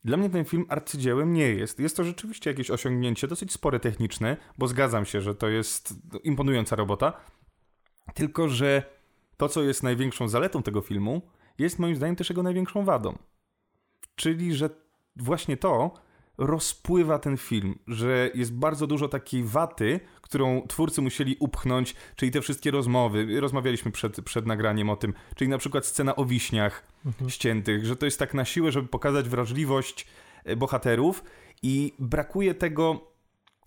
Dla 0.06 0.16
mnie 0.16 0.30
ten 0.30 0.44
film 0.44 0.66
arcydziełem 0.68 1.32
nie 1.32 1.48
jest. 1.48 1.80
Jest 1.80 1.96
to 1.96 2.04
rzeczywiście 2.04 2.50
jakieś 2.50 2.70
osiągnięcie 2.70 3.28
dosyć 3.28 3.52
spore 3.52 3.80
techniczne, 3.80 4.36
bo 4.58 4.68
zgadzam 4.68 5.04
się, 5.04 5.20
że 5.20 5.34
to 5.34 5.48
jest 5.48 5.94
imponująca 6.24 6.76
robota. 6.76 7.12
Tylko, 8.14 8.48
że 8.48 8.82
to, 9.36 9.48
co 9.48 9.62
jest 9.62 9.82
największą 9.82 10.28
zaletą 10.28 10.62
tego 10.62 10.80
filmu, 10.80 11.22
jest 11.58 11.78
moim 11.78 11.96
zdaniem 11.96 12.16
też 12.16 12.30
jego 12.30 12.42
największą 12.42 12.84
wadą. 12.84 13.18
Czyli, 14.16 14.54
że 14.54 14.70
właśnie 15.16 15.56
to 15.56 15.94
rozpływa 16.38 17.18
ten 17.18 17.36
film, 17.36 17.78
że 17.88 18.30
jest 18.34 18.54
bardzo 18.54 18.86
dużo 18.86 19.08
takiej 19.08 19.44
waty, 19.44 20.00
którą 20.20 20.62
twórcy 20.68 21.02
musieli 21.02 21.36
upchnąć, 21.40 21.94
czyli 22.16 22.32
te 22.32 22.40
wszystkie 22.40 22.70
rozmowy. 22.70 23.40
Rozmawialiśmy 23.40 23.90
przed, 23.90 24.20
przed 24.20 24.46
nagraniem 24.46 24.90
o 24.90 24.96
tym, 24.96 25.14
czyli 25.34 25.50
na 25.50 25.58
przykład 25.58 25.86
scena 25.86 26.16
o 26.16 26.24
wiśniach 26.24 26.86
ściętych, 27.28 27.86
że 27.86 27.96
to 27.96 28.06
jest 28.06 28.18
tak 28.18 28.34
na 28.34 28.44
siłę, 28.44 28.72
żeby 28.72 28.88
pokazać 28.88 29.28
wrażliwość 29.28 30.06
e, 30.44 30.56
bohaterów 30.56 31.24
i 31.62 31.94
brakuje 31.98 32.54
tego 32.54 33.15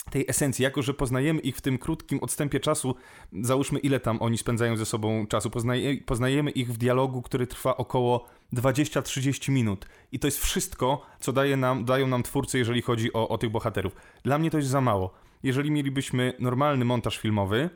tej 0.09 0.25
esencji, 0.27 0.63
jako 0.63 0.81
że 0.81 0.93
poznajemy 0.93 1.39
ich 1.39 1.57
w 1.57 1.61
tym 1.61 1.77
krótkim 1.77 2.19
odstępie 2.19 2.59
czasu, 2.59 2.95
załóżmy 3.41 3.79
ile 3.79 3.99
tam 3.99 4.21
oni 4.21 4.37
spędzają 4.37 4.77
ze 4.77 4.85
sobą 4.85 5.27
czasu, 5.27 5.49
poznaje, 5.49 5.97
poznajemy 5.97 6.51
ich 6.51 6.73
w 6.73 6.77
dialogu, 6.77 7.21
który 7.21 7.47
trwa 7.47 7.77
około 7.77 8.25
20-30 8.53 9.51
minut 9.51 9.85
i 10.11 10.19
to 10.19 10.27
jest 10.27 10.39
wszystko, 10.39 11.01
co 11.19 11.33
daje 11.33 11.57
nam, 11.57 11.85
dają 11.85 12.07
nam 12.07 12.23
twórcy, 12.23 12.57
jeżeli 12.57 12.81
chodzi 12.81 13.13
o, 13.13 13.29
o 13.29 13.37
tych 13.37 13.49
bohaterów. 13.49 13.95
Dla 14.23 14.37
mnie 14.37 14.51
to 14.51 14.57
jest 14.57 14.69
za 14.69 14.81
mało. 14.81 15.13
Jeżeli 15.43 15.71
mielibyśmy 15.71 16.33
normalny 16.39 16.85
montaż 16.85 17.17
filmowy, 17.17 17.69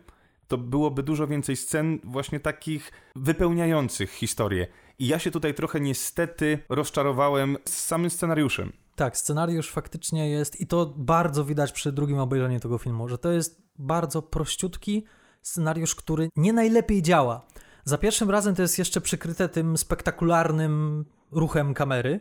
to 0.47 0.57
byłoby 0.57 1.03
dużo 1.03 1.27
więcej 1.27 1.55
scen 1.55 1.99
właśnie 2.03 2.39
takich 2.39 2.91
wypełniających 3.15 4.11
historię. 4.11 4.67
I 4.99 5.07
ja 5.07 5.19
się 5.19 5.31
tutaj 5.31 5.53
trochę 5.53 5.79
niestety 5.79 6.59
rozczarowałem 6.69 7.57
z 7.65 7.73
samym 7.73 8.09
scenariuszem. 8.09 8.82
Tak, 8.95 9.17
scenariusz 9.17 9.71
faktycznie 9.71 10.29
jest, 10.29 10.61
i 10.61 10.67
to 10.67 10.85
bardzo 10.97 11.45
widać 11.45 11.71
przy 11.71 11.91
drugim 11.91 12.19
obejrzeniu 12.19 12.59
tego 12.59 12.77
filmu, 12.77 13.09
że 13.09 13.17
to 13.17 13.31
jest 13.31 13.61
bardzo 13.79 14.21
prościutki 14.21 15.03
scenariusz, 15.41 15.95
który 15.95 16.29
nie 16.35 16.53
najlepiej 16.53 17.01
działa. 17.01 17.45
Za 17.85 17.97
pierwszym 17.97 18.29
razem 18.29 18.55
to 18.55 18.61
jest 18.61 18.79
jeszcze 18.79 19.01
przykryte 19.01 19.49
tym 19.49 19.77
spektakularnym 19.77 21.05
ruchem 21.31 21.73
kamery, 21.73 22.19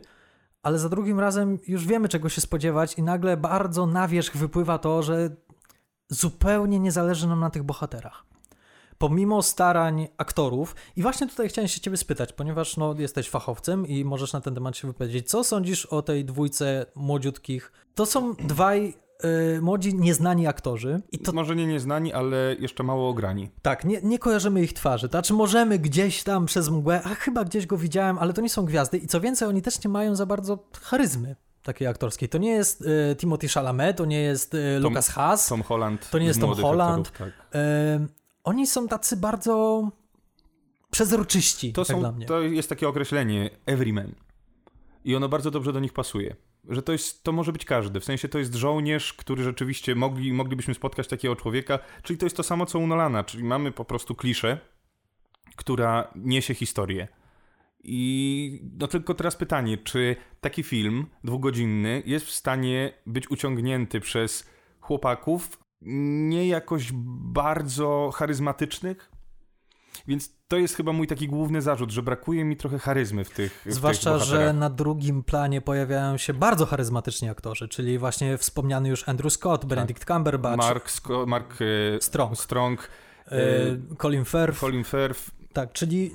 ale 0.63 0.79
za 0.79 0.89
drugim 0.89 1.19
razem 1.19 1.59
już 1.67 1.87
wiemy 1.87 2.09
czego 2.09 2.29
się 2.29 2.41
spodziewać, 2.41 2.93
i 2.97 3.03
nagle 3.03 3.37
bardzo 3.37 3.85
na 3.85 4.07
wierzch 4.07 4.37
wypływa 4.37 4.77
to, 4.77 5.03
że 5.03 5.29
zupełnie 6.09 6.79
nie 6.79 6.91
zależy 6.91 7.27
nam 7.27 7.39
na 7.39 7.49
tych 7.49 7.63
bohaterach. 7.63 8.32
Pomimo 8.97 9.41
starań 9.41 10.07
aktorów, 10.17 10.75
i 10.95 11.01
właśnie 11.01 11.27
tutaj 11.27 11.49
chciałem 11.49 11.67
się 11.67 11.81
ciebie 11.81 11.97
spytać, 11.97 12.33
ponieważ 12.33 12.77
no, 12.77 12.95
jesteś 12.97 13.29
fachowcem 13.29 13.87
i 13.87 14.05
możesz 14.05 14.33
na 14.33 14.41
ten 14.41 14.55
temat 14.55 14.77
się 14.77 14.87
wypowiedzieć. 14.87 15.29
Co 15.29 15.43
sądzisz 15.43 15.85
o 15.85 16.01
tej 16.01 16.25
dwójce 16.25 16.85
młodziutkich? 16.95 17.71
To 17.95 18.05
są 18.05 18.33
dwaj 18.35 18.93
y, 19.57 19.61
młodzi, 19.61 19.95
nieznani 19.95 20.47
aktorzy. 20.47 21.01
I 21.11 21.19
to 21.19 21.31
Może 21.33 21.55
nie 21.55 21.67
nieznani, 21.67 22.13
ale 22.13 22.55
jeszcze 22.59 22.83
mało 22.83 23.09
ograni. 23.09 23.49
tak, 23.61 23.85
nie, 23.85 23.99
nie 24.03 24.19
kojarzymy 24.19 24.61
ich 24.63 24.73
twarzy. 24.73 25.07
To 25.07 25.11
znaczy, 25.11 25.33
możemy 25.33 25.79
gdzieś 25.79 26.23
tam 26.23 26.45
przez 26.45 26.69
mgłę, 26.69 27.01
a 27.03 27.09
chyba 27.09 27.43
gdzieś 27.43 27.65
go 27.65 27.77
widziałem, 27.77 28.17
ale 28.17 28.33
to 28.33 28.41
nie 28.41 28.49
są 28.49 28.65
gwiazdy. 28.65 28.97
I 28.97 29.07
co 29.07 29.21
więcej, 29.21 29.47
oni 29.47 29.61
też 29.61 29.83
nie 29.83 29.89
mają 29.89 30.15
za 30.15 30.25
bardzo 30.25 30.59
charyzmy 30.81 31.35
takiej 31.63 31.87
aktorskiej. 31.87 32.29
To 32.29 32.37
nie 32.37 32.51
jest 32.51 32.81
y, 32.81 33.15
Timothy 33.15 33.47
Chalamet, 33.47 33.97
to 33.97 34.05
nie 34.05 34.21
jest 34.21 34.53
y, 34.53 34.79
Lucas 34.79 35.09
Haas. 35.09 35.47
Tom 35.47 35.63
Holland. 35.63 36.09
To 36.09 36.19
nie 36.19 36.25
jest 36.25 36.41
Tom 36.41 36.53
Holland. 36.55 37.07
aktorów, 37.07 37.33
tak. 37.33 37.47
Oni 38.43 38.67
są 38.67 38.87
tacy 38.87 39.17
bardzo 39.17 39.89
przezroczyści, 40.91 41.73
To, 41.73 41.85
tak 41.85 41.95
są, 41.95 41.99
dla 41.99 42.11
mnie. 42.11 42.25
to 42.25 42.41
jest 42.41 42.69
takie 42.69 42.87
określenie 42.87 43.49
everyman. 43.65 44.15
I 45.05 45.15
ono 45.15 45.29
bardzo 45.29 45.51
dobrze 45.51 45.73
do 45.73 45.79
nich 45.79 45.93
pasuje. 45.93 46.35
Że 46.69 46.81
to, 46.81 46.91
jest, 46.91 47.23
to 47.23 47.31
może 47.31 47.51
być 47.51 47.65
każdy. 47.65 47.99
W 47.99 48.05
sensie 48.05 48.27
to 48.29 48.39
jest 48.39 48.55
żołnierz, 48.55 49.13
który 49.13 49.43
rzeczywiście 49.43 49.95
mogli, 49.95 50.33
moglibyśmy 50.33 50.73
spotkać 50.73 51.07
takiego 51.07 51.35
człowieka. 51.35 51.79
Czyli 52.03 52.19
to 52.19 52.25
jest 52.25 52.37
to 52.37 52.43
samo 52.43 52.65
co 52.65 52.79
u 52.79 52.87
Nolana. 52.87 53.23
Czyli 53.23 53.43
mamy 53.43 53.71
po 53.71 53.85
prostu 53.85 54.15
kliszę, 54.15 54.59
która 55.55 56.11
niesie 56.15 56.53
historię. 56.53 57.07
I 57.83 58.61
no 58.79 58.87
tylko 58.87 59.13
teraz 59.13 59.35
pytanie, 59.35 59.77
czy 59.77 60.15
taki 60.41 60.63
film 60.63 61.05
dwugodzinny 61.23 62.03
jest 62.05 62.25
w 62.25 62.31
stanie 62.31 62.93
być 63.05 63.31
uciągnięty 63.31 63.99
przez 63.99 64.49
chłopaków 64.79 65.62
nie 65.85 66.47
jakoś 66.47 66.91
bardzo 67.33 68.11
charyzmatycznych? 68.15 69.11
Więc 70.07 70.29
to 70.47 70.57
jest 70.57 70.75
chyba 70.75 70.93
mój 70.93 71.07
taki 71.07 71.27
główny 71.27 71.61
zarzut, 71.61 71.91
że 71.91 72.03
brakuje 72.03 72.45
mi 72.45 72.57
trochę 72.57 72.79
charyzmy 72.79 73.23
w 73.23 73.29
tych 73.29 73.63
w 73.65 73.73
Zwłaszcza, 73.73 74.17
tych 74.17 74.27
że 74.27 74.53
na 74.53 74.69
drugim 74.69 75.23
planie 75.23 75.61
pojawiają 75.61 76.17
się 76.17 76.33
bardzo 76.33 76.65
charyzmatyczni 76.65 77.29
aktorzy, 77.29 77.67
czyli 77.67 77.97
właśnie 77.97 78.37
wspomniany 78.37 78.89
już 78.89 79.09
Andrew 79.09 79.33
Scott, 79.33 79.65
Benedict 79.65 80.05
Cumberbatch. 80.05 80.57
Mark, 80.57 80.89
Sko- 80.89 81.27
Mark 81.27 81.57
e, 81.61 82.01
Strong. 82.01 82.37
Strong 82.37 82.89
E, 83.31 83.95
Colin 83.97 84.25
Firth. 84.25 84.59
Colin 84.59 84.83
Firth. 84.83 85.31
Tak, 85.53 85.71
czyli 85.73 86.11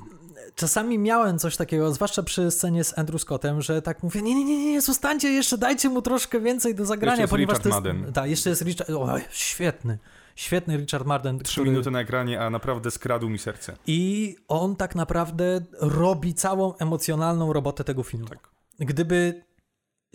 czasami 0.55 0.99
miałem 0.99 1.39
coś 1.39 1.57
takiego, 1.57 1.93
zwłaszcza 1.93 2.23
przy 2.23 2.51
scenie 2.51 2.83
z 2.83 2.99
Andrew 2.99 3.21
Scottem, 3.21 3.61
że 3.61 3.81
tak 3.81 4.03
mówię, 4.03 4.21
nie, 4.21 4.35
nie, 4.35 4.45
nie, 4.45 4.71
nie, 4.71 4.81
zostańcie 4.81 5.29
jeszcze, 5.29 5.57
dajcie 5.57 5.89
mu 5.89 6.01
troszkę 6.01 6.39
więcej 6.39 6.75
do 6.75 6.85
zagrania, 6.85 7.21
Jeszcze 7.21 7.35
ponieważ 7.35 7.57
Richard 7.57 7.83
to 7.83 7.89
jest... 7.89 8.13
Tak, 8.13 8.29
jeszcze 8.29 8.49
jest 8.49 8.61
Richard... 8.61 8.89
O, 8.89 9.17
świetny. 9.29 9.97
Świetny 10.35 10.77
Richard 10.77 11.05
Marden. 11.05 11.39
Trzy 11.39 11.61
minuty 11.61 11.91
na 11.91 11.99
ekranie, 11.99 12.41
a 12.41 12.49
naprawdę 12.49 12.91
skradł 12.91 13.29
mi 13.29 13.39
serce. 13.39 13.77
I 13.87 14.35
on 14.47 14.75
tak 14.75 14.95
naprawdę 14.95 15.61
robi 15.79 16.33
całą 16.33 16.75
emocjonalną 16.77 17.53
robotę 17.53 17.83
tego 17.83 18.03
filmu. 18.03 18.27
Tak. 18.27 18.49
Gdyby 18.79 19.43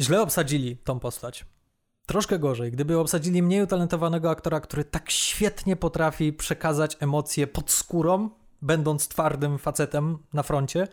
źle 0.01 0.23
obsadzili 0.23 0.77
tą 0.77 1.01
postać, 1.01 1.47
troszkę 2.07 2.39
gorzej, 2.39 2.73
gdyby 2.73 2.99
obsadzili 2.99 3.43
mniej 3.43 3.63
utalentowanego 3.63 4.31
aktora, 4.31 4.61
który 4.61 4.85
tak 4.85 5.11
świetnie 5.11 5.77
potrafi 5.77 6.33
przekazać 6.33 6.97
emocje 7.01 7.47
pod 7.47 7.71
skórą, 7.71 8.31
będąc 8.63 9.09
twardym 9.09 9.59
facetem 9.59 10.19
na 10.33 10.43
froncie, 10.43 10.89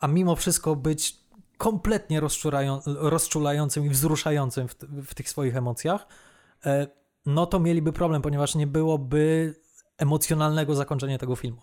a 0.00 0.06
mimo 0.06 0.36
wszystko 0.36 0.76
być 0.76 1.16
kompletnie 1.58 2.20
rozczulają, 2.20 2.80
rozczulającym 2.86 3.86
i 3.86 3.88
wzruszającym 3.88 4.68
w, 4.68 4.74
w 5.06 5.14
tych 5.14 5.28
swoich 5.28 5.56
emocjach, 5.56 6.06
e, 6.66 6.86
no 7.26 7.46
to 7.46 7.60
mieliby 7.60 7.92
problem, 7.92 8.22
ponieważ 8.22 8.54
nie 8.54 8.66
byłoby 8.66 9.54
emocjonalnego 9.98 10.74
zakończenia 10.74 11.18
tego 11.18 11.36
filmu. 11.36 11.60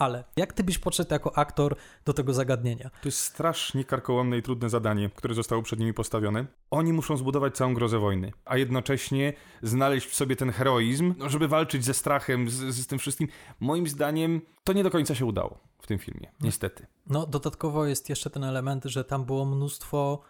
Ale 0.00 0.24
jak 0.36 0.52
ty 0.52 0.64
byś 0.64 0.78
podszedł 0.78 1.12
jako 1.12 1.38
aktor 1.38 1.76
do 2.04 2.12
tego 2.12 2.34
zagadnienia? 2.34 2.90
To 3.02 3.08
jest 3.08 3.18
strasznie 3.18 3.84
karkołomne 3.84 4.38
i 4.38 4.42
trudne 4.42 4.70
zadanie, 4.70 5.10
które 5.14 5.34
zostało 5.34 5.62
przed 5.62 5.78
nimi 5.78 5.94
postawione. 5.94 6.46
Oni 6.70 6.92
muszą 6.92 7.16
zbudować 7.16 7.56
całą 7.56 7.74
grozę 7.74 7.98
wojny, 7.98 8.32
a 8.44 8.56
jednocześnie 8.56 9.32
znaleźć 9.62 10.08
w 10.08 10.14
sobie 10.14 10.36
ten 10.36 10.52
heroizm, 10.52 11.14
no, 11.18 11.28
żeby 11.28 11.48
walczyć 11.48 11.84
ze 11.84 11.94
strachem, 11.94 12.50
z, 12.50 12.54
z 12.54 12.86
tym 12.86 12.98
wszystkim. 12.98 13.28
Moim 13.60 13.88
zdaniem 13.88 14.40
to 14.64 14.72
nie 14.72 14.82
do 14.82 14.90
końca 14.90 15.14
się 15.14 15.26
udało 15.26 15.58
w 15.82 15.86
tym 15.86 15.98
filmie, 15.98 16.32
niestety. 16.40 16.86
No, 17.06 17.26
dodatkowo 17.26 17.86
jest 17.86 18.08
jeszcze 18.08 18.30
ten 18.30 18.44
element, 18.44 18.84
że 18.84 19.04
tam 19.04 19.24
było 19.24 19.44
mnóstwo 19.44 20.22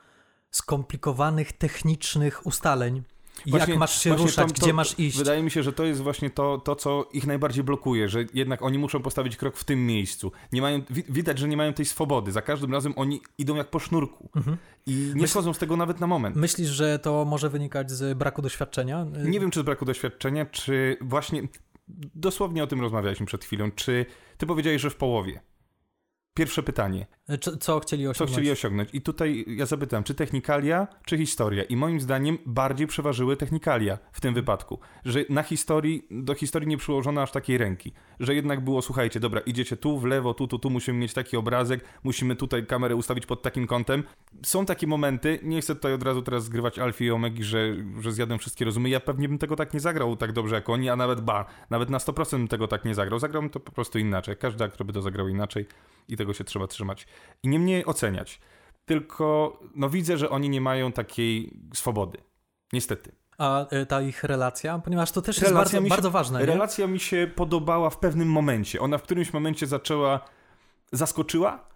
skomplikowanych, 0.50 1.52
technicznych 1.52 2.46
ustaleń. 2.46 3.02
Właśnie- 3.46 3.72
jak 3.72 3.78
masz 3.80 4.02
się 4.02 4.16
ruszać, 4.16 4.48
to- 4.52 4.62
gdzie 4.62 4.72
masz 4.72 4.98
iść. 4.98 5.18
Wydaje 5.18 5.42
mi 5.42 5.50
się, 5.50 5.62
że 5.62 5.72
to 5.72 5.84
jest 5.84 6.00
właśnie 6.00 6.30
to, 6.30 6.58
to, 6.58 6.76
co 6.76 7.08
ich 7.12 7.26
najbardziej 7.26 7.64
blokuje, 7.64 8.08
że 8.08 8.24
jednak 8.34 8.62
oni 8.62 8.78
muszą 8.78 9.02
postawić 9.02 9.36
krok 9.36 9.56
w 9.56 9.64
tym 9.64 9.86
miejscu. 9.86 10.32
Nie 10.52 10.62
mają, 10.62 10.82
wi- 10.90 11.04
widać, 11.08 11.38
że 11.38 11.48
nie 11.48 11.56
mają 11.56 11.72
tej 11.72 11.84
swobody. 11.86 12.32
Za 12.32 12.42
każdym 12.42 12.72
razem 12.72 12.92
oni 12.96 13.20
idą 13.38 13.56
jak 13.56 13.70
po 13.70 13.78
sznurku. 13.78 14.30
Mhm. 14.36 14.56
I 14.86 15.12
nie 15.14 15.28
schodzą 15.28 15.52
z 15.54 15.58
tego 15.58 15.76
nawet 15.76 16.00
na 16.00 16.06
moment. 16.06 16.36
Myślisz, 16.36 16.68
że 16.68 16.98
to 16.98 17.24
może 17.24 17.50
wynikać 17.50 17.90
z 17.90 18.18
braku 18.18 18.42
doświadczenia? 18.42 19.06
Nie 19.24 19.40
wiem, 19.40 19.50
czy 19.50 19.60
z 19.60 19.62
braku 19.62 19.84
doświadczenia, 19.84 20.46
czy 20.46 20.96
właśnie 21.00 21.42
dosłownie 22.14 22.62
o 22.64 22.66
tym 22.66 22.80
rozmawialiśmy 22.80 23.26
przed 23.26 23.44
chwilą. 23.44 23.70
Czy 23.70 24.06
ty 24.38 24.46
powiedziałeś, 24.46 24.82
że 24.82 24.90
w 24.90 24.96
połowie? 24.96 25.40
Pierwsze 26.34 26.62
pytanie. 26.62 27.06
Co, 27.40 27.56
co 27.56 27.80
chcieli 27.80 28.04
Co 28.04 28.10
osiągnąć? 28.10 28.32
chcieli 28.32 28.50
osiągnąć? 28.50 28.88
I 28.92 29.00
tutaj 29.00 29.44
ja 29.48 29.66
zapytałem, 29.66 30.04
czy 30.04 30.14
technikalia, 30.14 30.86
czy 31.04 31.18
historia? 31.18 31.62
I 31.64 31.76
moim 31.76 32.00
zdaniem 32.00 32.38
bardziej 32.46 32.86
przeważyły 32.86 33.36
technikalia 33.36 33.98
w 34.12 34.20
tym 34.20 34.34
wypadku. 34.34 34.78
Że 35.04 35.24
na 35.28 35.42
historii, 35.42 36.06
do 36.10 36.34
historii 36.34 36.68
nie 36.68 36.76
przyłożono 36.76 37.22
aż 37.22 37.32
takiej 37.32 37.58
ręki. 37.58 37.92
Że 38.20 38.34
jednak 38.34 38.64
było, 38.64 38.82
słuchajcie, 38.82 39.20
dobra, 39.20 39.40
idziecie 39.40 39.76
tu, 39.76 39.98
w 39.98 40.04
lewo, 40.04 40.34
tu, 40.34 40.46
tu, 40.46 40.58
tu, 40.58 40.70
musimy 40.70 40.98
mieć 40.98 41.14
taki 41.14 41.36
obrazek, 41.36 41.84
musimy 42.04 42.36
tutaj 42.36 42.66
kamerę 42.66 42.96
ustawić 42.96 43.26
pod 43.26 43.42
takim 43.42 43.66
kątem. 43.66 44.02
Są 44.42 44.66
takie 44.66 44.86
momenty, 44.86 45.38
nie 45.42 45.60
chcę 45.60 45.74
tutaj 45.74 45.92
od 45.92 46.02
razu 46.02 46.22
teraz 46.22 46.44
zgrywać 46.44 46.78
Alfie 46.78 47.04
i 47.04 47.10
Omegi, 47.10 47.44
że, 47.44 47.76
że 48.00 48.12
zjadłem 48.12 48.38
wszystkie 48.38 48.64
rozumy. 48.64 48.88
Ja 48.88 49.00
pewnie 49.00 49.28
bym 49.28 49.38
tego 49.38 49.56
tak 49.56 49.74
nie 49.74 49.80
zagrał 49.80 50.16
tak 50.16 50.32
dobrze 50.32 50.54
jak 50.54 50.68
oni, 50.68 50.88
a 50.88 50.96
nawet 50.96 51.20
ba, 51.20 51.44
nawet 51.70 51.90
na 51.90 51.98
100% 51.98 52.30
bym 52.30 52.48
tego 52.48 52.68
tak 52.68 52.84
nie 52.84 52.94
zagrał. 52.94 53.18
Zagrałbym 53.18 53.50
to 53.50 53.60
po 53.60 53.72
prostu 53.72 53.98
inaczej. 53.98 54.36
Każdy 54.36 54.64
aktor 54.64 54.86
by 54.86 54.92
to 54.92 55.02
zagrał 55.02 55.28
inaczej 55.28 55.66
i 56.08 56.16
tego 56.16 56.34
się 56.34 56.44
trzeba 56.44 56.66
trzymać. 56.66 57.06
I 57.42 57.48
nie 57.48 57.58
mnie 57.58 57.86
oceniać. 57.86 58.40
Tylko 58.84 59.58
no 59.74 59.90
widzę, 59.90 60.16
że 60.18 60.30
oni 60.30 60.48
nie 60.48 60.60
mają 60.60 60.92
takiej 60.92 61.60
swobody. 61.74 62.18
Niestety. 62.72 63.12
A 63.38 63.74
y, 63.74 63.86
ta 63.86 64.02
ich 64.02 64.24
relacja? 64.24 64.78
Ponieważ 64.78 65.12
to 65.12 65.22
też 65.22 65.36
jest 65.36 65.48
Relacja 65.48 65.64
bardzo, 65.64 65.80
mi 65.80 65.88
się- 65.88 65.90
bardzo 65.90 66.10
ważne. 66.10 66.40
Nie? 66.40 66.46
Relacja 66.46 66.86
mi 66.86 67.00
się 67.00 67.30
podobała 67.36 67.90
w 67.90 67.98
pewnym 67.98 68.28
momencie. 68.28 68.80
Ona 68.80 68.98
w 68.98 69.02
którymś 69.02 69.32
momencie 69.32 69.66
zaczęła, 69.66 70.20
zaskoczyła 70.92 71.70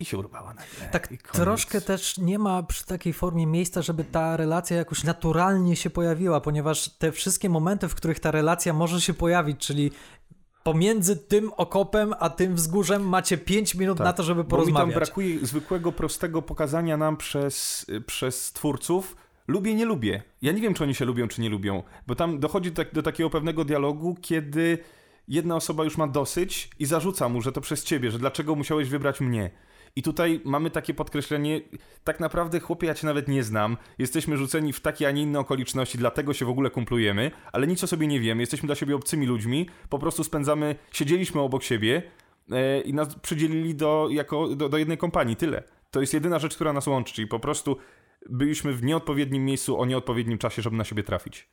i 0.00 0.04
się 0.04 0.18
urwała 0.18 0.48
nagle. 0.48 0.88
Tak 0.92 1.08
troszkę 1.32 1.80
też 1.80 2.18
nie 2.18 2.38
ma 2.38 2.62
przy 2.62 2.86
takiej 2.86 3.12
formie 3.12 3.46
miejsca, 3.46 3.82
żeby 3.82 4.04
ta 4.04 4.36
relacja 4.36 4.76
jakoś 4.76 5.04
naturalnie 5.04 5.76
się 5.76 5.90
pojawiła, 5.90 6.40
ponieważ 6.40 6.88
te 6.88 7.12
wszystkie 7.12 7.48
momenty, 7.48 7.88
w 7.88 7.94
których 7.94 8.20
ta 8.20 8.30
relacja 8.30 8.72
może 8.72 9.00
się 9.00 9.14
pojawić, 9.14 9.66
czyli 9.66 9.90
pomiędzy 10.64 11.16
tym 11.16 11.50
okopem 11.56 12.14
a 12.18 12.30
tym 12.30 12.54
wzgórzem 12.54 13.08
macie 13.08 13.38
5 13.38 13.74
minut 13.74 13.98
Tak, 13.98 14.04
na 14.04 14.12
to, 14.12 14.22
żeby 14.22 14.44
Bo 14.44 14.56
mi 14.56 14.62
tam 14.62 14.66
porozmawiać. 14.72 14.94
brakuje 14.94 15.38
zwykłego, 15.46 15.92
prostego 15.92 16.42
pokazania 16.42 16.96
nam 16.96 17.16
przez, 17.16 17.86
przez 18.06 18.52
twórców. 18.52 19.16
Lubię, 19.48 19.74
nie 19.74 19.84
lubię. 19.84 20.22
Ja 20.42 20.52
nie 20.52 20.60
wiem, 20.60 20.74
czy 20.74 20.84
oni 20.84 20.94
się 20.94 21.04
lubią, 21.04 21.28
czy 21.28 21.40
nie 21.40 21.48
lubią, 21.50 21.82
bo 22.06 22.14
tam 22.14 22.40
dochodzi 22.40 22.72
tak, 22.72 22.94
do 22.94 23.02
takiego 23.02 23.30
pewnego 23.30 23.64
dialogu, 23.64 24.16
kiedy 24.20 24.78
jedna 25.28 25.56
osoba 25.56 25.84
już 25.84 25.96
ma 25.96 26.06
dosyć 26.06 26.70
i 26.78 26.86
zarzuca 26.86 27.28
mu, 27.28 27.42
że 27.42 27.52
to 27.52 27.60
przez 27.60 27.84
ciebie, 27.84 28.10
że 28.10 28.18
dlaczego 28.18 28.54
musiałeś 28.54 28.88
wybrać 28.88 29.20
mnie. 29.20 29.50
I 29.96 30.02
tutaj 30.02 30.40
mamy 30.44 30.70
takie 30.70 30.94
podkreślenie, 30.94 31.60
tak 32.04 32.20
naprawdę 32.20 32.60
chłopie, 32.60 32.86
ja 32.86 32.94
cię 32.94 33.06
nawet 33.06 33.28
nie 33.28 33.42
znam, 33.42 33.76
jesteśmy 33.98 34.36
rzuceni 34.36 34.72
w 34.72 34.80
takie, 34.80 35.08
a 35.08 35.10
nie 35.10 35.22
inne 35.22 35.38
okoliczności, 35.38 35.98
dlatego 35.98 36.34
się 36.34 36.44
w 36.44 36.48
ogóle 36.48 36.70
kumplujemy, 36.70 37.30
ale 37.52 37.66
nic 37.66 37.84
o 37.84 37.86
sobie 37.86 38.06
nie 38.06 38.20
wiemy, 38.20 38.42
jesteśmy 38.42 38.66
dla 38.66 38.74
siebie 38.74 38.96
obcymi 38.96 39.26
ludźmi, 39.26 39.68
po 39.88 39.98
prostu 39.98 40.24
spędzamy, 40.24 40.76
siedzieliśmy 40.92 41.40
obok 41.40 41.62
siebie 41.62 42.02
e, 42.50 42.80
i 42.80 42.94
nas 42.94 43.14
przydzielili 43.14 43.74
do, 43.74 44.08
jako, 44.10 44.48
do, 44.48 44.68
do 44.68 44.78
jednej 44.78 44.98
kompanii, 44.98 45.36
tyle. 45.36 45.62
To 45.90 46.00
jest 46.00 46.14
jedyna 46.14 46.38
rzecz, 46.38 46.54
która 46.54 46.72
nas 46.72 46.86
łączy, 46.86 47.14
czyli 47.14 47.28
po 47.28 47.40
prostu 47.40 47.76
byliśmy 48.30 48.72
w 48.72 48.82
nieodpowiednim 48.82 49.44
miejscu 49.44 49.80
o 49.80 49.86
nieodpowiednim 49.86 50.38
czasie, 50.38 50.62
żeby 50.62 50.76
na 50.76 50.84
siebie 50.84 51.02
trafić. 51.02 51.48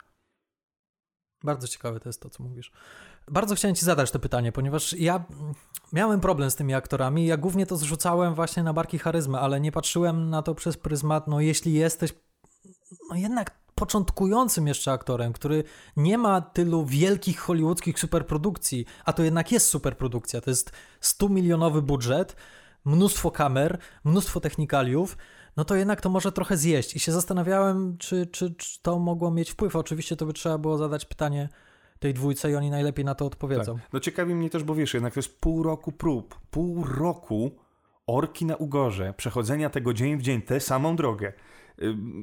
Bardzo 1.44 1.68
ciekawe 1.68 2.00
to 2.00 2.10
jest 2.10 2.22
to, 2.22 2.30
co 2.30 2.44
mówisz. 2.44 2.72
Bardzo 3.32 3.56
chciałem 3.56 3.76
ci 3.76 3.86
zadać 3.86 4.12
to 4.12 4.20
pytanie, 4.20 4.52
ponieważ 4.52 4.94
ja 4.94 5.24
miałem 5.94 6.20
problem 6.20 6.52
z 6.52 6.56
tymi 6.56 6.74
aktorami. 6.74 7.26
Ja 7.26 7.38
głównie 7.38 7.66
to 7.66 7.78
zrzucałem 7.78 8.34
właśnie 8.34 8.64
na 8.64 8.74
barki 8.74 9.00
charyzmy, 9.00 9.40
ale 9.40 9.60
nie 9.60 9.72
patrzyłem 9.72 10.30
na 10.30 10.42
to 10.42 10.56
przez 10.56 10.78
pryzmat, 10.78 11.28
no 11.28 11.40
jeśli 11.40 11.74
jesteś 11.74 12.14
no 13.10 13.16
jednak 13.16 13.52
początkującym 13.76 14.68
jeszcze 14.68 14.92
aktorem, 14.92 15.34
który 15.34 15.64
nie 15.98 16.18
ma 16.18 16.42
tylu 16.42 16.86
wielkich 16.86 17.40
hollywoodzkich 17.40 18.00
superprodukcji, 18.00 18.86
a 19.06 19.14
to 19.14 19.24
jednak 19.24 19.52
jest 19.52 19.66
superprodukcja, 19.66 20.42
to 20.42 20.50
jest 20.50 20.72
100 21.02 21.30
milionowy 21.30 21.82
budżet, 21.82 22.36
mnóstwo 22.86 23.32
kamer, 23.32 23.78
mnóstwo 24.04 24.40
technikaliów, 24.40 25.18
no 25.58 25.66
to 25.66 25.76
jednak 25.76 26.02
to 26.02 26.10
może 26.10 26.32
trochę 26.32 26.58
zjeść. 26.58 26.96
I 26.96 27.00
się 27.00 27.12
zastanawiałem, 27.12 27.98
czy, 27.98 28.28
czy, 28.28 28.56
czy 28.56 28.82
to 28.82 29.00
mogło 29.00 29.32
mieć 29.32 29.52
wpływ. 29.52 29.76
Oczywiście 29.76 30.16
to 30.16 30.26
by 30.26 30.34
trzeba 30.34 30.58
było 30.58 30.78
zadać 30.78 31.06
pytanie 31.06 31.50
tej 32.00 32.14
dwójce 32.14 32.52
i 32.52 32.56
oni 32.56 32.70
najlepiej 32.70 33.06
na 33.06 33.16
to 33.16 33.26
odpowiedzą. 33.26 33.76
Tak. 33.76 33.94
No 33.94 34.00
ciekawi 34.00 34.36
mnie 34.36 34.50
też, 34.50 34.64
bo 34.64 34.76
wiesz, 34.76 34.94
jednak 34.94 35.14
to 35.14 35.20
jest 35.20 35.42
pół 35.42 35.64
roku 35.64 35.92
prób, 35.92 36.40
pół 36.52 36.84
roku 36.84 37.52
orki 38.08 38.46
na 38.46 38.56
Ugorze, 38.56 39.14
przechodzenia 39.18 39.70
tego 39.70 39.94
dzień 39.94 40.18
w 40.18 40.22
dzień, 40.22 40.42
tę 40.42 40.60
samą 40.60 40.96
drogę. 40.96 41.34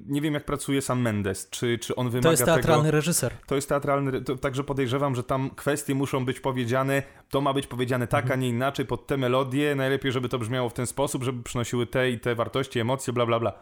Nie 0.07 0.21
wiem, 0.21 0.35
jak 0.35 0.45
pracuje 0.45 0.83
sam 0.83 1.01
Mendes, 1.01 1.51
czy, 1.51 1.79
czy 1.79 1.97
on 1.97 2.11
wymaga 2.11 2.23
To 2.23 2.31
jest 2.31 2.45
teatralny 2.45 2.85
tego... 2.85 2.97
reżyser. 2.97 3.35
To 3.47 3.55
jest 3.55 3.69
teatralny, 3.69 4.23
to, 4.23 4.37
także 4.37 4.65
podejrzewam, 4.65 5.15
że 5.15 5.23
tam 5.23 5.51
kwestie 5.51 5.95
muszą 5.95 6.25
być 6.25 6.41
powiedziane, 6.41 7.03
to 7.31 7.41
ma 7.41 7.53
być 7.53 7.67
powiedziane 7.67 8.07
tak, 8.07 8.31
a 8.31 8.37
nie 8.37 8.49
inaczej, 8.49 8.87
pod 8.87 9.07
te 9.07 9.17
melodie, 9.17 9.75
najlepiej, 9.75 10.13
żeby 10.13 10.29
to 10.29 10.39
brzmiało 10.39 10.69
w 10.69 10.73
ten 10.73 10.87
sposób, 10.87 11.23
żeby 11.25 11.43
przynosiły 11.43 11.87
te 11.87 12.11
i 12.11 12.21
te 12.21 12.35
wartości, 12.35 12.81
emocje, 12.81 13.13
bla, 13.13 13.27
bla, 13.27 13.41
bla. 13.41 13.53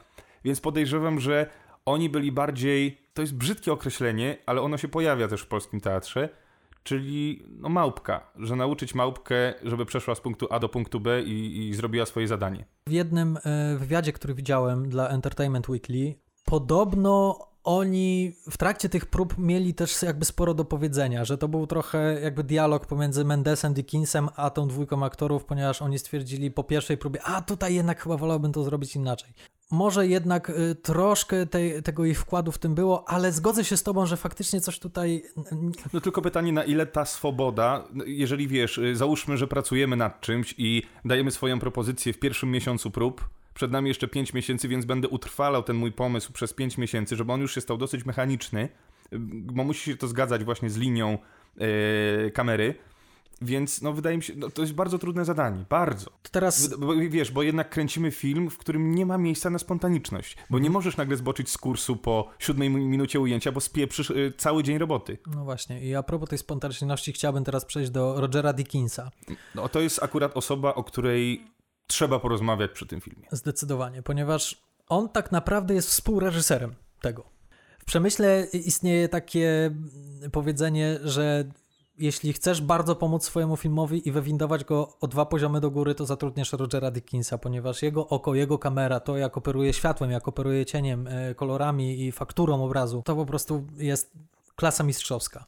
Więc 0.44 0.61
podejrzewam, 0.61 1.20
że 1.20 1.50
oni 1.85 2.11
byli 2.11 2.33
bardziej, 2.33 3.04
to 3.14 3.22
jest 3.22 3.35
brzydkie 3.35 3.72
określenie, 3.72 4.37
ale 4.46 4.61
ono 4.61 4.77
się 4.77 4.88
pojawia 4.88 5.29
też 5.29 5.42
w 5.42 5.46
polskim 5.46 5.81
teatrze, 5.81 6.29
czyli 6.83 7.44
no 7.48 7.68
małpka, 7.68 8.27
że 8.37 8.57
nauczyć 8.57 8.94
małpkę, 8.94 9.55
żeby 9.62 9.87
przeszła 9.87 10.14
z 10.14 10.20
punktu 10.20 10.46
A 10.50 10.59
do 10.59 10.68
punktu 10.68 11.00
B 11.00 11.22
i, 11.22 11.68
i 11.68 11.74
zrobiła 11.74 12.07
swoje 12.07 12.29
zadanie. 12.29 12.64
W 12.88 12.92
jednym 12.92 13.38
e, 13.44 13.77
wywiadzie, 13.77 14.12
który 14.12 14.35
widziałem 14.35 14.88
dla 14.88 15.09
Entertainment 15.09 15.68
Weekly, 15.68 16.14
podobno 16.44 17.38
oni 17.64 18.37
w 18.50 18.57
trakcie 18.57 18.88
tych 18.88 19.07
prób 19.07 19.38
mieli 19.38 19.74
też 19.74 20.03
jakby 20.03 20.24
sporo 20.24 20.55
do 20.55 20.64
powiedzenia, 20.64 21.24
że 21.24 21.38
to 21.38 21.48
był 21.48 21.66
trochę 21.66 22.20
jakby 22.20 22.44
dialog 22.44 22.87
pomiędzy 22.87 23.24
Mendesem, 23.24 23.74
Dickinsem, 23.74 24.29
a 24.37 24.50
tą 24.50 24.68
dwójką 24.68 25.05
aktorów, 25.05 25.44
ponieważ 25.44 25.83
oni 25.83 25.98
stwierdzili 25.98 26.50
po 26.50 26.64
pierwszej 26.64 26.98
próbie, 26.98 27.22
a 27.22 27.42
tutaj 27.42 27.74
jednak 27.74 28.03
chyba 28.03 28.16
wolałbym 28.16 28.53
to 28.53 28.64
zrobić 28.64 28.96
inaczej. 28.96 29.33
Może 29.70 30.07
jednak 30.07 30.50
y, 30.50 30.74
troszkę 30.74 31.46
tej, 31.46 31.83
tego 31.83 32.05
ich 32.05 32.20
wkładu 32.20 32.53
w 32.53 32.59
tym 32.59 32.74
było, 32.74 33.09
ale 33.09 33.33
zgodzę 33.33 33.64
się 33.64 33.77
z 33.77 33.83
tobą, 33.83 34.07
że 34.07 34.16
faktycznie 34.16 34.61
coś 34.61 34.79
tutaj 34.79 35.22
No 35.92 36.00
tylko 36.00 36.22
pytanie, 36.22 36.53
na 36.53 36.64
ile 36.64 36.87
ta 36.87 37.05
swoboda, 37.05 37.85
jeżeli 38.07 38.48
wiesz, 38.48 38.79
y, 38.79 38.96
załóżmy, 38.96 39.37
że 39.37 39.46
pracujemy 39.46 39.96
nad 39.96 40.20
czymś 40.20 40.55
i 40.59 40.83
dajemy 41.05 41.31
swoją 41.31 41.59
propozycję 41.61 42.12
w 42.12 42.18
pierwszym 42.18 42.50
miesiącu 42.50 42.90
prób, 42.90 43.29
przed 43.55 43.70
nami 43.70 43.88
jeszcze 43.88 44.09
5 44.09 44.33
miesięcy, 44.33 44.68
więc 44.68 44.85
będę 44.85 45.09
utrwalał 45.09 45.62
ten 45.62 45.77
mój 45.77 45.92
pomysł 45.92 46.33
przez 46.33 46.53
5 46.53 46.79
miesięcy, 46.79 47.16
żeby 47.16 47.33
on 47.33 47.40
już 47.40 47.55
się 47.55 47.61
stał 47.61 47.77
dosyć 47.77 48.05
mechaniczny, 48.05 48.68
y, 49.12 49.18
bo 49.53 49.64
musi 49.64 49.90
się 49.90 49.96
to 49.96 50.09
zgadzać 50.09 50.44
właśnie 50.44 50.70
z 50.70 50.77
linią 50.77 51.18
e, 51.59 52.31
kamery. 52.31 52.74
Więc 53.42 53.83
no 53.83 53.92
wydaje 53.92 54.16
mi 54.16 54.23
się, 54.23 54.33
no, 54.37 54.51
to 54.51 54.62
jest 54.62 54.75
bardzo 54.75 54.99
trudne 54.99 55.25
zadanie, 55.25 55.64
bardzo. 55.70 56.11
To 56.11 56.29
teraz 56.31 56.66
Bo, 56.79 56.92
wiesz, 56.97 57.31
bo 57.31 57.42
jednak 57.42 57.70
kręcimy 57.70 58.11
film, 58.11 58.51
w 58.51 58.59
którym 58.59 58.94
nie 58.94 59.07
ma 59.07 59.18
miejsca 59.18 59.51
na 59.51 59.59
spontaniczność, 59.59 60.37
bo 60.51 60.59
nie 60.59 60.70
możesz 60.70 60.97
nagle 60.97 61.16
zboczyć 61.16 61.51
z 61.51 61.59
kursu 61.59 61.97
po 61.97 62.31
siódmej 62.38 62.70
mi- 62.70 62.87
minucie 62.87 63.20
ujęcia, 63.20 63.53
bo 63.53 63.61
spieprzysz 63.61 64.11
y, 64.11 64.33
cały 64.38 64.62
dzień 64.62 64.79
roboty. 64.79 65.18
No 65.27 65.44
właśnie, 65.44 65.85
i 65.85 65.94
a 65.94 66.03
propos 66.03 66.29
tej 66.29 66.38
spontaniczności 66.38 67.12
chciałbym 67.12 67.44
teraz 67.44 67.64
przejść 67.64 67.90
do 67.90 68.20
Rogera 68.20 68.53
Dickinsa. 68.53 69.11
No 69.55 69.68
to 69.68 69.81
jest 69.81 70.03
akurat 70.03 70.37
osoba, 70.37 70.75
o 70.75 70.85
której 70.85 71.47
trzeba 71.87 72.18
porozmawiać 72.20 72.70
przy 72.70 72.87
tym 72.87 73.01
filmie. 73.01 73.29
Zdecydowanie, 73.33 74.03
ponieważ 74.03 74.62
on 74.88 75.09
tak 75.09 75.33
naprawdę 75.33 75.75
jest 75.75 75.88
współreżyserem 75.88 76.75
tego. 77.01 77.25
W 77.79 77.85
przemyśle 77.85 78.47
istnieje 78.53 79.09
takie 79.09 79.70
powiedzenie, 80.33 80.99
że 81.03 81.44
jeśli 81.98 82.33
chcesz 82.33 82.61
bardzo 82.61 82.96
pomóc 82.96 83.24
swojemu 83.24 83.57
filmowi 83.57 84.09
i 84.09 84.12
wywindować 84.12 84.64
go 84.64 84.88
o 85.00 85.07
dwa 85.07 85.26
poziomy 85.26 85.61
do 85.61 85.70
góry, 85.70 85.94
to 85.94 86.07
zatrudniasz 86.07 86.52
Rogera 86.52 86.90
Dickinsa, 86.90 87.38
ponieważ 87.38 87.83
jego 87.83 88.09
oko, 88.09 88.35
jego 88.35 88.59
kamera, 88.59 89.00
to 89.00 89.16
jak 89.16 89.37
operuje 89.37 89.72
światłem, 89.72 90.11
jak 90.11 90.28
operuje 90.28 90.66
cieniem, 90.66 91.07
e, 91.07 91.35
kolorami 91.35 92.04
i 92.04 92.12
fakturą 92.12 92.64
obrazu, 92.64 93.02
to 93.04 93.16
po 93.16 93.26
prostu 93.26 93.66
jest 93.76 94.12
klasa 94.57 94.85
mistrzowska. 94.85 95.46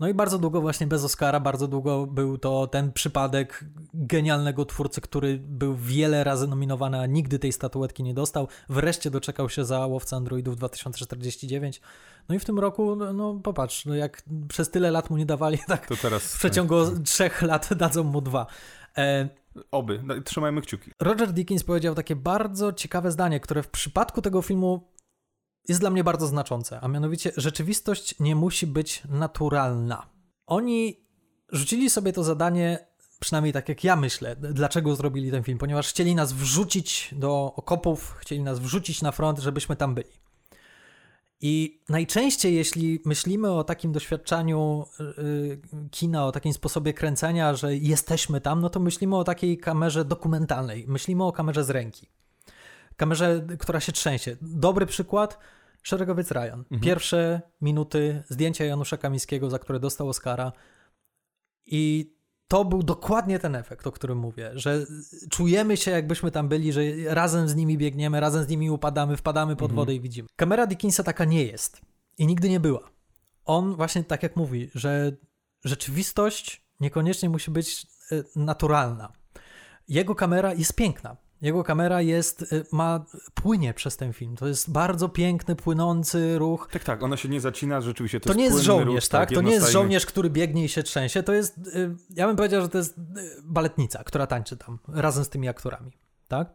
No 0.00 0.08
i 0.08 0.14
bardzo 0.14 0.38
długo 0.38 0.60
właśnie 0.60 0.86
bez 0.86 1.04
Oscara, 1.04 1.40
bardzo 1.40 1.68
długo 1.68 2.06
był 2.06 2.38
to 2.38 2.66
ten 2.66 2.92
przypadek 2.92 3.64
genialnego 3.94 4.64
twórcy, 4.64 5.00
który 5.00 5.38
był 5.38 5.76
wiele 5.76 6.24
razy 6.24 6.46
nominowany, 6.46 7.00
a 7.00 7.06
nigdy 7.06 7.38
tej 7.38 7.52
statuetki 7.52 8.02
nie 8.02 8.14
dostał. 8.14 8.48
Wreszcie 8.68 9.10
doczekał 9.10 9.48
się 9.48 9.64
za 9.64 9.86
Łowca 9.86 10.16
Androidów 10.16 10.56
2049. 10.56 11.80
No 12.28 12.34
i 12.34 12.38
w 12.38 12.44
tym 12.44 12.58
roku, 12.58 12.96
no, 12.96 13.12
no 13.12 13.34
popatrz, 13.34 13.86
no 13.86 13.94
jak 13.94 14.22
przez 14.48 14.70
tyle 14.70 14.90
lat 14.90 15.10
mu 15.10 15.16
nie 15.16 15.26
dawali, 15.26 15.58
tak 15.68 15.88
w 16.20 16.38
przeciągu 16.38 16.76
trzech 17.04 17.42
lat 17.42 17.74
dadzą 17.74 18.04
mu 18.04 18.20
dwa. 18.20 18.46
E, 18.98 19.28
oby, 19.70 20.00
no, 20.04 20.20
trzymajmy 20.20 20.60
kciuki. 20.60 20.90
Roger 21.00 21.32
Dickens 21.32 21.64
powiedział 21.64 21.94
takie 21.94 22.16
bardzo 22.16 22.72
ciekawe 22.72 23.10
zdanie, 23.10 23.40
które 23.40 23.62
w 23.62 23.68
przypadku 23.68 24.22
tego 24.22 24.42
filmu 24.42 24.88
jest 25.68 25.80
dla 25.80 25.90
mnie 25.90 26.04
bardzo 26.04 26.26
znaczące, 26.26 26.80
a 26.80 26.88
mianowicie 26.88 27.32
rzeczywistość 27.36 28.14
nie 28.20 28.36
musi 28.36 28.66
być 28.66 29.02
naturalna. 29.08 30.06
Oni 30.46 31.00
rzucili 31.52 31.90
sobie 31.90 32.12
to 32.12 32.24
zadanie, 32.24 32.86
przynajmniej 33.20 33.52
tak 33.52 33.68
jak 33.68 33.84
ja 33.84 33.96
myślę, 33.96 34.36
dlaczego 34.36 34.96
zrobili 34.96 35.30
ten 35.30 35.42
film, 35.42 35.58
ponieważ 35.58 35.88
chcieli 35.88 36.14
nas 36.14 36.32
wrzucić 36.32 37.14
do 37.16 37.52
okopów, 37.56 38.16
chcieli 38.18 38.42
nas 38.42 38.58
wrzucić 38.58 39.02
na 39.02 39.12
front, 39.12 39.38
żebyśmy 39.38 39.76
tam 39.76 39.94
byli. 39.94 40.18
I 41.40 41.82
najczęściej, 41.88 42.54
jeśli 42.54 43.02
myślimy 43.04 43.52
o 43.52 43.64
takim 43.64 43.92
doświadczeniu 43.92 44.86
yy, 44.98 45.60
kina, 45.90 46.26
o 46.26 46.32
takim 46.32 46.52
sposobie 46.52 46.94
kręcenia, 46.94 47.54
że 47.54 47.76
jesteśmy 47.76 48.40
tam, 48.40 48.60
no 48.60 48.70
to 48.70 48.80
myślimy 48.80 49.16
o 49.16 49.24
takiej 49.24 49.58
kamerze 49.58 50.04
dokumentalnej. 50.04 50.84
Myślimy 50.88 51.24
o 51.24 51.32
kamerze 51.32 51.64
z 51.64 51.70
ręki. 51.70 52.06
Kamerze, 52.96 53.46
która 53.58 53.80
się 53.80 53.92
trzęsie. 53.92 54.36
Dobry 54.42 54.86
przykład, 54.86 55.38
Szeregowiec 55.88 56.30
Ryan. 56.30 56.64
Pierwsze 56.80 57.40
minuty 57.60 58.22
zdjęcia 58.28 58.64
Janusza 58.64 58.96
Kamińskiego, 58.96 59.50
za 59.50 59.58
które 59.58 59.80
dostał 59.80 60.08
Oscara. 60.08 60.52
I 61.66 62.12
to 62.48 62.64
był 62.64 62.82
dokładnie 62.82 63.38
ten 63.38 63.54
efekt, 63.54 63.86
o 63.86 63.92
którym 63.92 64.18
mówię, 64.18 64.50
że 64.54 64.86
czujemy 65.30 65.76
się, 65.76 65.90
jakbyśmy 65.90 66.30
tam 66.30 66.48
byli, 66.48 66.72
że 66.72 66.80
razem 67.06 67.48
z 67.48 67.56
nimi 67.56 67.78
biegniemy, 67.78 68.20
razem 68.20 68.44
z 68.44 68.48
nimi 68.48 68.70
upadamy, 68.70 69.16
wpadamy 69.16 69.56
pod 69.56 69.72
wodę 69.72 69.94
i 69.94 70.00
widzimy. 70.00 70.28
Kamera 70.36 70.66
Dickinsa 70.66 71.02
taka 71.02 71.24
nie 71.24 71.44
jest 71.44 71.80
i 72.18 72.26
nigdy 72.26 72.48
nie 72.48 72.60
była. 72.60 72.90
On 73.44 73.74
właśnie 73.74 74.04
tak 74.04 74.22
jak 74.22 74.36
mówi, 74.36 74.70
że 74.74 75.12
rzeczywistość 75.64 76.64
niekoniecznie 76.80 77.28
musi 77.28 77.50
być 77.50 77.86
e, 78.12 78.22
naturalna. 78.36 79.12
Jego 79.88 80.14
kamera 80.14 80.54
jest 80.54 80.74
piękna. 80.74 81.16
Jego 81.40 81.64
kamera 81.64 82.02
jest, 82.02 82.42
e, 82.42 82.46
ma, 82.72 83.04
płynie 83.34 83.74
przez 83.74 83.96
ten 83.96 84.12
film. 84.12 84.36
To 84.36 84.48
jest 84.48 84.70
bardzo 84.72 85.08
piękny, 85.08 85.56
płynący 85.56 86.38
ruch. 86.38 86.68
Tak, 86.72 86.84
tak, 86.84 87.02
ona 87.02 87.16
się 87.16 87.28
nie 87.28 87.40
zacina, 87.40 87.80
rzeczywiście 87.80 88.20
to, 88.20 88.28
To, 88.28 88.34
nie 88.34 88.44
jest 88.44 88.58
żołnierz, 88.58 89.04
ruch, 89.04 89.08
tak? 89.08 89.32
To 89.32 89.40
nie 89.40 89.52
jest 89.52 89.70
żołnierz, 89.70 90.06
który 90.06 90.30
biegnie 90.30 90.64
i 90.64 90.68
się 90.68 90.82
trzęsie. 90.82 91.22
To 91.22 91.32
jest, 91.32 91.58
y, 91.58 91.96
ja 92.10 92.26
bym 92.26 92.36
powiedział, 92.36 92.62
że 92.62 92.68
to 92.68 92.78
jest 92.78 92.98
y, 92.98 93.02
baletnica, 93.44 94.04
która 94.04 94.26
tańczy 94.26 94.56
tam 94.56 94.78
razem 94.88 95.24
z 95.24 95.28
tymi 95.28 95.48
aktorami, 95.48 95.92
tak? 96.28 96.54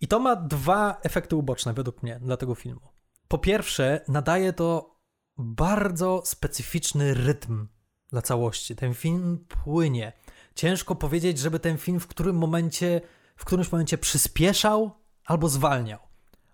I 0.00 0.08
to 0.08 0.20
ma 0.20 0.36
dwa 0.36 1.00
efekty 1.02 1.36
uboczne 1.36 1.74
według 1.74 2.02
mnie 2.02 2.20
dla 2.22 2.36
tego 2.36 2.54
filmu. 2.54 2.88
Po 3.28 3.38
pierwsze, 3.38 4.00
nadaje 4.08 4.52
to 4.52 4.98
bardzo 5.38 6.22
specyficzny 6.24 7.14
rytm 7.14 7.66
dla 8.10 8.22
całości. 8.22 8.76
Ten 8.76 8.94
film 8.94 9.44
płynie. 9.48 10.12
Ciężko 10.54 10.94
powiedzieć, 10.94 11.38
żeby 11.38 11.60
ten 11.60 11.78
film 11.78 12.00
w 12.00 12.06
którym 12.06 12.36
momencie, 12.36 13.00
w 13.36 13.44
którymś 13.44 13.72
momencie 13.72 13.98
przyspieszał 13.98 14.90
albo 15.24 15.48
zwalniał. 15.48 15.98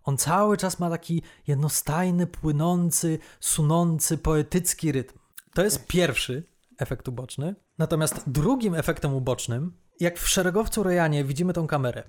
On 0.04 0.16
cały 0.16 0.56
czas 0.56 0.78
ma 0.78 0.90
taki 0.90 1.22
jednostajny, 1.46 2.26
płynący, 2.26 3.18
sunący, 3.40 4.18
poetycki 4.18 4.92
rytm. 4.92 5.18
To 5.54 5.62
jest 5.62 5.86
pierwszy 5.86 6.44
efekt 6.78 7.08
uboczny. 7.08 7.54
Natomiast 7.78 8.30
drugim 8.30 8.74
efektem 8.74 9.14
ubocznym, 9.14 9.72
jak 10.00 10.18
w 10.18 10.28
szeregowcu 10.28 10.82
Rejanie 10.82 11.24
widzimy 11.24 11.52
tą 11.52 11.66
kamerę, 11.66 12.04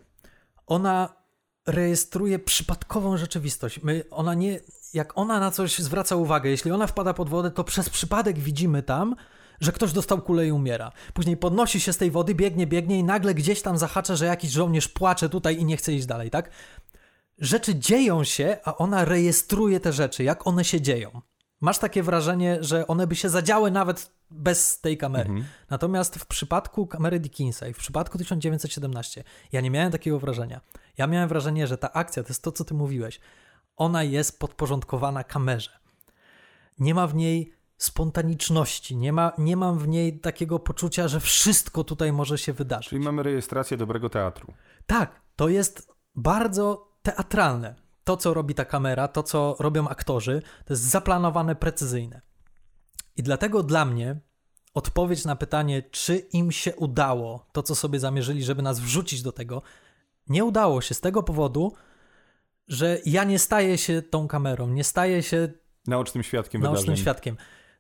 ona 0.68 1.22
rejestruje 1.68 2.40
przypadkową 2.40 3.18
rzeczywistość. 3.18 3.84
My, 3.84 4.04
ona 4.12 4.34
nie, 4.34 4.60
jak 4.94 5.18
ona 5.18 5.40
na 5.40 5.52
coś 5.52 5.80
zwraca 5.80 6.16
uwagę, 6.16 6.50
jeśli 6.50 6.72
ona 6.72 6.88
wpada 6.88 7.14
pod 7.14 7.30
wodę, 7.30 7.52
to 7.52 7.64
przez 7.64 7.90
przypadek 7.90 8.40
widzimy 8.40 8.84
tam, 8.84 9.16
że 9.62 9.72
ktoś 9.72 9.94
dostał 9.94 10.22
kulę 10.22 10.48
i 10.48 10.52
umiera. 10.52 10.92
Później 11.14 11.38
podnosi 11.38 11.80
się 11.80 11.94
z 11.94 11.98
tej 11.98 12.12
wody, 12.12 12.36
biegnie, 12.36 12.68
biegnie 12.68 13.00
i 13.00 13.04
nagle 13.04 13.34
gdzieś 13.34 13.62
tam 13.62 13.78
zahacza, 13.78 14.16
że 14.16 14.26
jakiś 14.26 14.52
żołnierz 14.52 14.88
płacze 14.88 15.30
tutaj 15.30 15.60
i 15.60 15.66
nie 15.66 15.78
chce 15.78 15.94
iść 15.94 16.06
dalej, 16.06 16.30
tak? 16.30 16.50
rzeczy 17.42 17.76
dzieją 17.76 18.24
się, 18.24 18.58
a 18.64 18.78
ona 18.78 19.06
rejestruje 19.06 19.80
te 19.80 19.94
rzeczy, 19.94 20.24
jak 20.24 20.48
one 20.48 20.64
się 20.64 20.82
dzieją. 20.82 21.22
Masz 21.62 21.78
takie 21.78 22.04
wrażenie, 22.04 22.58
że 22.62 22.88
one 22.88 23.08
by 23.08 23.16
się 23.16 23.30
zadziały 23.30 23.72
nawet 23.72 24.12
bez 24.30 24.82
tej 24.82 24.98
kamery. 24.98 25.30
Natomiast 25.70 26.16
w 26.16 26.26
przypadku 26.26 26.88
kamery 26.88 27.20
Dickinsa 27.20 27.68
i 27.68 27.74
w 27.74 27.78
przypadku 27.78 28.18
1917 28.18 29.24
ja 29.52 29.62
nie 29.62 29.72
miałem 29.72 29.92
takiego 29.92 30.20
wrażenia. 30.20 30.62
Ja 30.98 31.08
miałem 31.08 31.30
wrażenie, 31.30 31.68
że 31.68 31.78
ta 31.78 31.94
akcja, 31.94 32.24
to 32.24 32.30
jest 32.30 32.44
to, 32.44 32.52
co 32.52 32.66
ty 32.66 32.74
mówiłeś, 32.74 33.20
ona 33.78 34.04
jest 34.04 34.40
podporządkowana 34.40 35.24
kamerze. 35.24 35.72
Nie 36.80 36.96
ma 36.96 37.08
w 37.08 37.16
niej 37.16 37.54
spontaniczności, 37.84 38.98
nie, 38.98 39.14
ma, 39.14 39.32
nie 39.38 39.58
mam 39.58 39.80
w 39.80 39.88
niej 39.88 40.20
takiego 40.20 40.60
poczucia, 40.60 41.08
że 41.08 41.20
wszystko 41.20 41.84
tutaj 41.84 42.14
może 42.14 42.38
się 42.38 42.54
wydarzyć. 42.54 42.90
Czyli 42.90 43.02
mamy 43.02 43.24
rejestrację 43.24 43.78
dobrego 43.78 44.10
teatru. 44.10 44.54
Tak, 44.86 45.22
to 45.36 45.50
jest 45.50 45.92
bardzo 46.16 46.92
teatralne. 47.02 47.76
To, 48.04 48.18
co 48.18 48.34
robi 48.34 48.56
ta 48.56 48.66
kamera, 48.66 49.08
to, 49.08 49.24
co 49.24 49.56
robią 49.60 49.88
aktorzy, 49.88 50.42
to 50.66 50.74
jest 50.74 50.84
zaplanowane, 50.84 51.56
precyzyjne. 51.56 52.22
I 53.16 53.24
dlatego 53.24 53.64
dla 53.64 53.86
mnie 53.86 54.20
odpowiedź 54.74 55.26
na 55.26 55.36
pytanie, 55.36 55.84
czy 55.92 56.18
im 56.18 56.52
się 56.52 56.76
udało 56.76 57.46
to, 57.52 57.64
co 57.64 57.76
sobie 57.76 58.00
zamierzyli, 58.00 58.44
żeby 58.44 58.62
nas 58.62 58.80
wrzucić 58.80 59.22
do 59.22 59.32
tego, 59.32 59.62
nie 60.28 60.46
udało 60.46 60.82
się 60.82 60.94
z 60.94 61.02
tego 61.02 61.24
powodu, 61.24 61.74
że 62.68 62.98
ja 63.06 63.24
nie 63.24 63.40
staję 63.40 63.78
się 63.78 64.02
tą 64.02 64.28
kamerą, 64.28 64.68
nie 64.68 64.84
staję 64.84 65.24
się 65.24 65.50
Naocznym 65.88 66.24
świadkiem 66.24 66.62
naocznym 66.62 66.82
wydarzeń. 66.86 67.02
świadkiem. 67.04 67.38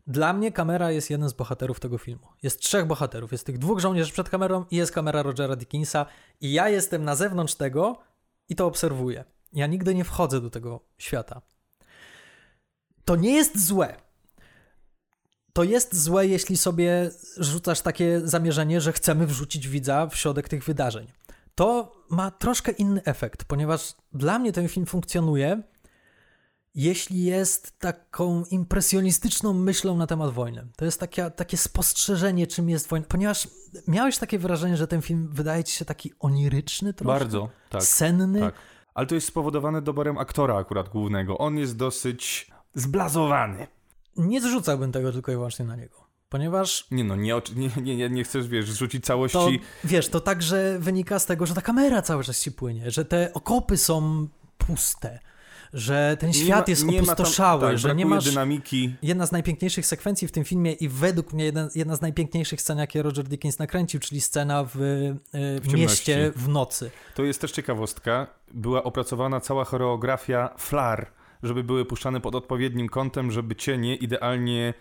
Dla 0.08 0.34
mnie 0.34 0.52
kamera 0.52 0.92
jest 0.92 1.10
jeden 1.10 1.30
z 1.30 1.34
bohaterów 1.34 1.80
tego 1.80 1.98
filmu. 1.98 2.28
Jest 2.44 2.60
trzech 2.60 2.86
bohaterów. 2.86 3.32
Jest 3.32 3.46
tych 3.46 3.58
dwóch 3.58 3.80
żołnierzy 3.80 4.12
przed 4.12 4.30
kamerą 4.30 4.66
i 4.72 4.76
jest 4.76 4.92
kamera 4.92 5.24
Rogera 5.24 5.56
Dickinsa. 5.56 6.06
I 6.42 6.54
ja 6.54 6.70
jestem 6.70 7.04
na 7.04 7.16
zewnątrz 7.16 7.56
tego 7.56 7.98
i 8.50 8.56
to 8.56 8.66
obserwuję. 8.66 9.24
Ja 9.54 9.68
nigdy 9.68 9.96
nie 9.96 10.04
wchodzę 10.04 10.42
do 10.42 10.50
tego 10.50 10.80
świata. 10.98 11.42
To 13.06 13.16
nie 13.16 13.32
jest 13.32 13.68
złe. 13.68 13.96
To 15.54 15.64
jest 15.64 15.96
złe, 15.96 16.28
jeśli 16.28 16.58
sobie 16.58 17.12
rzucasz 17.38 17.82
takie 17.82 18.22
zamierzenie, 18.24 18.82
że 18.82 18.94
chcemy 18.94 19.28
wrzucić 19.28 19.68
widza 19.68 20.08
w 20.08 20.16
środek 20.16 20.50
tych 20.50 20.64
wydarzeń. 20.64 21.08
To 21.56 21.96
ma 22.10 22.32
troszkę 22.32 22.72
inny 22.72 23.04
efekt, 23.04 23.46
ponieważ 23.46 23.96
dla 24.14 24.40
mnie 24.40 24.52
ten 24.52 24.68
film 24.68 24.86
funkcjonuje, 24.86 25.62
jeśli 26.76 27.24
jest 27.24 27.80
taką 27.80 28.44
impresjonistyczną 28.46 29.54
myślą 29.54 29.98
na 29.98 30.08
temat 30.08 30.34
wojny. 30.34 30.68
To 30.76 30.86
jest 30.86 31.00
takie, 31.00 31.32
takie 31.32 31.58
spostrzeżenie, 31.58 32.48
czym 32.48 32.70
jest 32.70 32.88
wojna. 32.88 33.06
Ponieważ 33.10 33.48
miałeś 33.88 34.18
takie 34.18 34.40
wrażenie, 34.40 34.78
że 34.78 34.88
ten 34.88 35.02
film 35.02 35.30
wydaje 35.32 35.64
ci 35.64 35.76
się 35.76 35.86
taki 35.86 36.12
oniryczny 36.20 36.94
troszkę? 36.94 37.20
Bardzo, 37.20 37.50
tak. 37.70 37.84
Senny? 37.84 38.40
Tak. 38.40 38.56
Ale 38.94 39.08
to 39.08 39.16
jest 39.16 39.28
spowodowane 39.28 39.82
doborem 39.82 40.18
aktora 40.18 40.58
akurat 40.58 40.90
głównego. 40.90 41.38
On 41.38 41.58
jest 41.58 41.78
dosyć 41.78 42.52
zblazowany. 42.76 43.68
Nie 44.18 44.42
zrzucałbym 44.42 44.92
tego 44.92 45.12
tylko 45.12 45.32
i 45.32 45.36
wyłącznie 45.36 45.66
na 45.66 45.76
niego. 45.76 46.02
Ponieważ 46.30 46.88
Nie 46.92 47.04
no, 47.04 47.16
nie, 47.16 47.42
nie, 47.56 47.96
nie, 47.96 48.10
nie, 48.10 48.24
chcesz, 48.24 48.48
wiesz, 48.48 48.72
zrzucić 48.72 49.06
całości. 49.06 49.38
to, 49.38 49.88
wiesz, 49.88 50.10
to 50.10 50.20
także 50.20 50.80
wynika 50.80 51.20
z 51.20 51.26
tego, 51.26 51.46
że 51.46 51.54
ta 51.54 51.62
kamera 51.62 52.02
cały 52.02 52.24
czas 52.24 52.42
ci 52.42 52.52
płynie, 52.52 52.92
że 52.92 53.06
te 53.06 53.34
okopy 53.34 53.78
są 53.78 54.28
puste, 54.58 55.20
że 55.74 56.18
ten 56.20 56.34
świat 56.34 56.68
ma- 56.68 56.72
jest 56.72 56.84
ma 56.84 56.92
tam- 56.92 57.04
opustoszały, 57.04 57.62
tak, 57.62 57.78
że 57.78 57.96
nie 57.96 58.06
masz... 58.06 58.26
dynamiki. 58.26 58.96
Jedna 59.02 59.26
z 59.26 59.32
najpiękniejszych 59.32 59.86
sekwencji 59.86 60.28
w 60.28 60.32
tym 60.32 60.44
filmie 60.44 60.72
i 60.72 60.90
według 60.90 61.34
mnie 61.34 61.46
jedna, 61.46 61.70
jedna 61.76 61.96
z 61.96 62.02
najpiękniejszych 62.02 62.62
scen, 62.62 62.78
jakie 62.78 63.02
Roger 63.02 63.28
Dickens 63.28 63.60
nakręcił, 63.60 64.00
czyli 64.00 64.22
scena 64.22 64.64
w, 64.64 64.76
y, 64.76 65.16
w 65.62 65.74
mieście 65.74 66.32
w 66.36 66.48
nocy. 66.48 66.92
To 67.16 67.24
jest 67.24 67.42
też 67.42 67.52
ciekawostka. 67.52 68.28
Była 68.54 68.84
opracowana 68.84 69.40
cała 69.40 69.66
choreografia 69.66 70.50
flar, 70.58 71.12
żeby 71.44 71.64
były 71.64 71.86
puszczane 71.86 72.22
pod 72.22 72.36
odpowiednim 72.36 72.90
kątem, 72.90 73.32
żeby 73.32 73.56
cienie 73.56 73.96
idealnie 73.96 74.74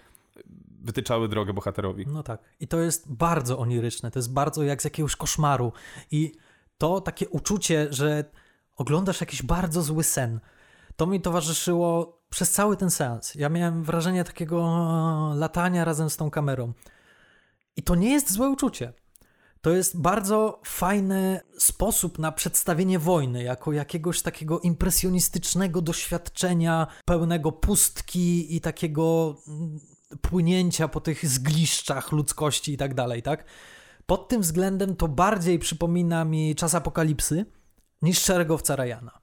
wytyczały 0.82 1.28
drogę 1.28 1.52
bohaterowi. 1.52 2.06
No 2.06 2.22
tak. 2.22 2.40
I 2.60 2.68
to 2.68 2.80
jest 2.80 3.12
bardzo 3.12 3.58
oniryczne, 3.58 4.10
to 4.10 4.18
jest 4.18 4.32
bardzo 4.32 4.62
jak 4.62 4.82
z 4.82 4.84
jakiegoś 4.84 5.16
koszmaru. 5.16 5.72
I 6.10 6.32
to 6.78 7.00
takie 7.00 7.28
uczucie, 7.28 7.86
że 7.90 8.24
oglądasz 8.76 9.20
jakiś 9.20 9.42
bardzo 9.42 9.82
zły 9.82 10.04
sen, 10.04 10.40
to 11.00 11.06
mi 11.06 11.20
towarzyszyło 11.20 12.20
przez 12.30 12.52
cały 12.52 12.76
ten 12.76 12.90
seans. 12.90 13.34
Ja 13.34 13.48
miałem 13.48 13.84
wrażenie 13.84 14.24
takiego 14.24 14.60
latania 15.34 15.84
razem 15.84 16.10
z 16.10 16.16
tą 16.16 16.30
kamerą. 16.30 16.72
I 17.76 17.82
to 17.82 17.94
nie 17.94 18.10
jest 18.12 18.32
złe 18.32 18.48
uczucie. 18.48 18.92
To 19.60 19.70
jest 19.70 20.00
bardzo 20.00 20.60
fajny 20.64 21.40
sposób 21.58 22.18
na 22.18 22.32
przedstawienie 22.32 22.98
wojny, 22.98 23.42
jako 23.42 23.72
jakiegoś 23.72 24.22
takiego 24.22 24.60
impresjonistycznego 24.60 25.82
doświadczenia, 25.82 26.86
pełnego 27.04 27.52
pustki 27.52 28.56
i 28.56 28.60
takiego 28.60 29.36
mm, 29.48 29.80
płynięcia 30.20 30.88
po 30.88 31.00
tych 31.00 31.28
zgliszczach 31.28 32.12
ludzkości 32.12 32.72
i 32.72 32.76
tak 32.76 32.94
dalej, 32.94 33.22
tak? 33.22 33.44
Pod 34.06 34.28
tym 34.28 34.40
względem 34.42 34.96
to 34.96 35.08
bardziej 35.08 35.58
przypomina 35.58 36.24
mi 36.24 36.54
czas 36.54 36.74
apokalipsy 36.74 37.46
niż 38.02 38.18
szeregowca 38.18 38.76
Ryana. 38.76 39.19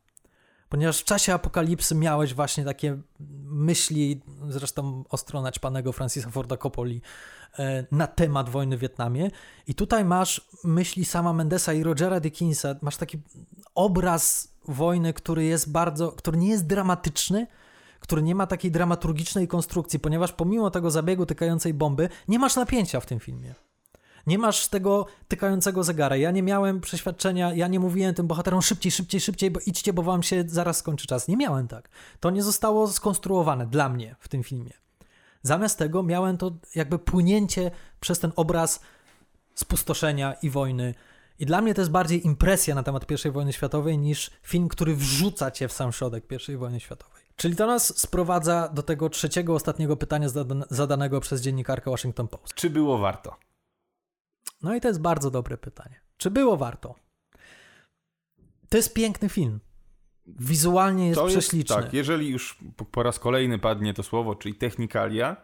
Ponieważ 0.70 1.00
w 1.00 1.04
czasie 1.04 1.34
apokalipsy 1.34 1.96
miałeś 1.96 2.34
właśnie 2.34 2.66
takie 2.66 2.98
myśli, 3.44 4.22
zresztą 4.50 5.04
ostro 5.10 5.42
naćpanego 5.42 5.92
Francisa 5.92 6.30
Forda 6.30 6.58
Coppoli, 6.58 7.02
e, 7.60 7.86
na 7.92 8.08
temat 8.08 8.50
wojny 8.50 8.78
w 8.78 8.80
Wietnamie. 8.80 9.32
I 9.68 9.76
tutaj 9.76 10.06
masz 10.06 10.50
myśli 10.64 11.06
sama 11.06 11.34
Mendesa 11.34 11.74
i 11.74 11.84
Rogera 11.84 12.20
Dickinsa, 12.20 12.76
masz 12.82 12.98
taki 12.98 13.18
obraz 13.76 14.54
wojny, 14.68 15.14
który 15.14 15.44
jest 15.44 15.72
bardzo, 15.72 16.12
który 16.12 16.38
nie 16.38 16.50
jest 16.50 16.68
dramatyczny, 16.68 17.48
który 18.00 18.24
nie 18.24 18.36
ma 18.36 18.48
takiej 18.48 18.72
dramaturgicznej 18.72 19.48
konstrukcji, 19.48 20.00
ponieważ 20.00 20.34
pomimo 20.34 20.72
tego 20.72 20.92
zabiegu 20.92 21.26
tykającej 21.26 21.74
bomby, 21.74 22.10
nie 22.28 22.40
masz 22.40 22.56
napięcia 22.56 23.00
w 23.00 23.06
tym 23.06 23.20
filmie. 23.20 23.56
Nie 24.28 24.38
masz 24.38 24.68
tego 24.68 25.06
tykającego 25.28 25.84
zegara. 25.84 26.16
Ja 26.16 26.32
nie 26.32 26.44
miałem 26.44 26.82
przeświadczenia, 26.82 27.54
ja 27.54 27.68
nie 27.68 27.80
mówiłem 27.80 28.16
tym 28.16 28.28
bohaterom 28.28 28.62
szybciej, 28.62 28.92
szybciej, 28.92 29.22
szybciej, 29.22 29.52
bo 29.52 29.60
idźcie, 29.66 29.94
bo 29.94 30.04
wam 30.04 30.24
się 30.24 30.44
zaraz 30.48 30.78
skończy 30.78 31.08
czas. 31.08 31.28
Nie 31.28 31.38
miałem 31.38 31.68
tak. 31.68 31.90
To 32.20 32.30
nie 32.30 32.44
zostało 32.44 32.88
skonstruowane 32.88 33.68
dla 33.68 33.90
mnie 33.90 34.16
w 34.20 34.28
tym 34.28 34.44
filmie. 34.44 34.74
Zamiast 35.42 35.80
tego 35.80 36.04
miałem 36.04 36.38
to 36.38 36.52
jakby 36.76 37.00
płynięcie 37.00 37.72
przez 38.00 38.20
ten 38.20 38.32
obraz 38.36 38.80
spustoszenia 39.56 40.34
i 40.34 40.50
wojny. 40.50 40.94
I 41.40 41.46
dla 41.46 41.62
mnie 41.62 41.74
to 41.74 41.82
jest 41.82 41.92
bardziej 41.92 42.26
impresja 42.26 42.76
na 42.76 42.84
temat 42.84 43.06
I 43.26 43.32
wojny 43.32 43.54
światowej 43.54 43.98
niż 43.98 44.32
film, 44.44 44.68
który 44.68 44.96
wrzuca 44.96 45.52
cię 45.52 45.68
w 45.68 45.74
sam 45.74 45.92
środek 45.92 46.24
I 46.50 46.58
wojny 46.58 46.80
światowej. 46.80 47.24
Czyli 47.36 47.56
to 47.56 47.68
nas 47.68 48.00
sprowadza 48.00 48.70
do 48.74 48.84
tego 48.84 49.10
trzeciego, 49.10 49.56
ostatniego 49.56 49.98
pytania 49.98 50.28
zada- 50.30 50.66
zadanego 50.70 51.22
przez 51.22 51.42
dziennikarkę 51.42 51.92
Washington 51.92 52.28
Post. 52.28 52.54
Czy 52.54 52.70
było 52.70 52.98
warto? 52.98 53.36
No 54.62 54.76
i 54.76 54.82
to 54.82 54.88
jest 54.88 55.02
bardzo 55.02 55.32
dobre 55.32 55.58
pytanie. 55.58 56.02
Czy 56.18 56.32
było 56.32 56.58
warto? 56.58 56.96
To 58.70 58.78
jest 58.78 58.94
piękny 58.94 59.30
film. 59.30 59.60
Wizualnie 60.28 61.08
jest 61.08 61.20
to 61.20 61.28
jest 61.28 61.38
prześliczny. 61.38 61.76
tak, 61.76 61.94
jeżeli 61.94 62.30
już 62.30 62.58
po, 62.78 62.86
po 62.86 63.04
raz 63.04 63.20
kolejny 63.20 63.60
padnie 63.60 63.94
to 63.94 64.04
słowo, 64.04 64.36
czyli 64.36 64.56
technikalia, 64.56 65.38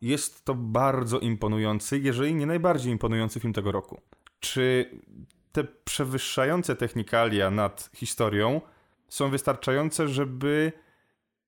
jest 0.00 0.44
to 0.44 0.54
bardzo 0.54 1.18
imponujący, 1.18 1.98
jeżeli 1.98 2.34
nie 2.34 2.46
najbardziej 2.46 2.92
imponujący 2.92 3.40
film 3.40 3.52
tego 3.52 3.72
roku. 3.72 4.00
Czy 4.40 4.90
te 5.52 5.64
przewyższające 5.64 6.76
technikalia 6.76 7.50
nad 7.50 7.90
historią 7.94 8.60
są 9.08 9.30
wystarczające, 9.30 10.08
żeby 10.08 10.72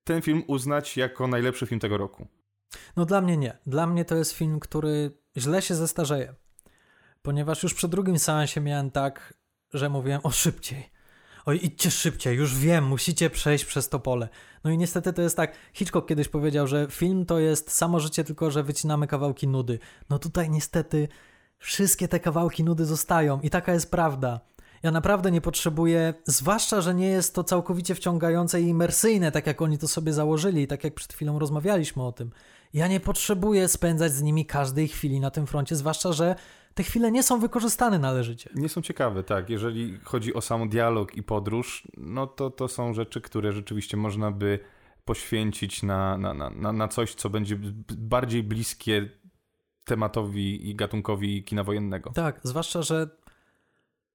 ten 0.03 0.21
film 0.21 0.43
uznać 0.47 0.97
jako 0.97 1.27
najlepszy 1.27 1.65
film 1.65 1.79
tego 1.79 1.97
roku? 1.97 2.27
No 2.95 3.05
dla 3.05 3.21
mnie 3.21 3.37
nie. 3.37 3.57
Dla 3.67 3.87
mnie 3.87 4.05
to 4.05 4.15
jest 4.15 4.31
film, 4.31 4.59
który 4.59 5.17
źle 5.37 5.61
się 5.61 5.75
zestarzeje. 5.75 6.35
Ponieważ 7.21 7.63
już 7.63 7.73
przy 7.73 7.87
drugim 7.87 8.19
seansie 8.19 8.61
miałem 8.61 8.91
tak, 8.91 9.33
że 9.73 9.89
mówiłem 9.89 10.21
o 10.23 10.31
szybciej. 10.31 10.89
Oj, 11.45 11.59
idźcie 11.63 11.91
szybciej, 11.91 12.37
już 12.37 12.57
wiem, 12.57 12.87
musicie 12.87 13.29
przejść 13.29 13.65
przez 13.65 13.89
to 13.89 13.99
pole. 13.99 14.29
No 14.63 14.71
i 14.71 14.77
niestety 14.77 15.13
to 15.13 15.21
jest 15.21 15.37
tak, 15.37 15.55
Hitchcock 15.73 16.07
kiedyś 16.07 16.27
powiedział, 16.27 16.67
że 16.67 16.87
film 16.89 17.25
to 17.25 17.39
jest 17.39 17.71
samo 17.71 17.99
życie, 17.99 18.23
tylko 18.23 18.51
że 18.51 18.63
wycinamy 18.63 19.07
kawałki 19.07 19.47
nudy. 19.47 19.79
No 20.09 20.19
tutaj 20.19 20.49
niestety 20.49 21.07
wszystkie 21.57 22.07
te 22.07 22.19
kawałki 22.19 22.63
nudy 22.63 22.85
zostają 22.85 23.41
i 23.41 23.49
taka 23.49 23.73
jest 23.73 23.91
prawda. 23.91 24.39
Ja 24.83 24.91
naprawdę 24.91 25.31
nie 25.31 25.41
potrzebuję, 25.41 26.13
zwłaszcza, 26.25 26.81
że 26.81 26.95
nie 26.95 27.07
jest 27.07 27.35
to 27.35 27.43
całkowicie 27.43 27.95
wciągające 27.95 28.61
i 28.61 28.67
imersyjne, 28.67 29.31
tak 29.31 29.47
jak 29.47 29.61
oni 29.61 29.77
to 29.77 29.87
sobie 29.87 30.13
założyli, 30.13 30.67
tak 30.67 30.83
jak 30.83 30.93
przed 30.93 31.13
chwilą 31.13 31.39
rozmawialiśmy 31.39 32.03
o 32.03 32.11
tym. 32.11 32.31
Ja 32.73 32.87
nie 32.87 32.99
potrzebuję 32.99 33.67
spędzać 33.67 34.11
z 34.13 34.21
nimi 34.21 34.45
każdej 34.45 34.87
chwili 34.87 35.19
na 35.19 35.31
tym 35.31 35.47
froncie, 35.47 35.75
zwłaszcza, 35.75 36.13
że 36.13 36.35
te 36.73 36.83
chwile 36.83 37.11
nie 37.11 37.23
są 37.23 37.39
wykorzystane 37.39 37.99
należycie. 37.99 38.49
Nie 38.55 38.69
są 38.69 38.81
ciekawe, 38.81 39.23
tak. 39.23 39.49
Jeżeli 39.49 39.99
chodzi 40.03 40.33
o 40.33 40.41
sam 40.41 40.69
dialog 40.69 41.15
i 41.15 41.23
podróż, 41.23 41.87
no 41.97 42.27
to 42.27 42.49
to 42.49 42.67
są 42.67 42.93
rzeczy, 42.93 43.21
które 43.21 43.51
rzeczywiście 43.51 43.97
można 43.97 44.31
by 44.31 44.59
poświęcić 45.05 45.83
na, 45.83 46.17
na, 46.17 46.33
na, 46.33 46.71
na- 46.73 46.87
coś, 46.87 47.15
co 47.15 47.29
będzie 47.29 47.57
bardziej 47.97 48.43
bliskie 48.43 49.09
tematowi 49.85 50.69
i 50.69 50.75
gatunkowi 50.75 51.43
kina 51.43 51.63
wojennego. 51.63 52.11
Tak, 52.11 52.39
zwłaszcza, 52.43 52.81
że 52.81 53.09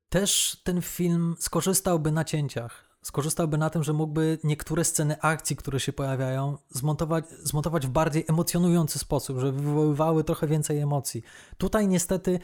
też 0.09 0.61
ten 0.65 0.83
film 0.83 1.35
skorzystałby 1.39 2.13
na 2.13 2.25
cięciach. 2.25 2.86
Skorzystałby 3.07 3.59
na 3.59 3.71
tym, 3.71 3.85
że 3.85 3.93
mógłby 3.93 4.39
niektóre 4.45 4.85
sceny 4.85 5.21
akcji, 5.21 5.57
które 5.57 5.81
się 5.81 5.93
pojawiają, 5.93 6.59
zmontować, 6.71 7.25
zmontować 7.29 7.87
w 7.87 7.91
bardziej 7.91 8.25
emocjonujący 8.29 8.99
sposób, 8.99 9.39
żeby 9.39 9.63
wywoływały 9.63 10.25
trochę 10.25 10.47
więcej 10.47 10.79
emocji. 10.79 11.23
Tutaj 11.59 11.89
niestety 11.89 12.41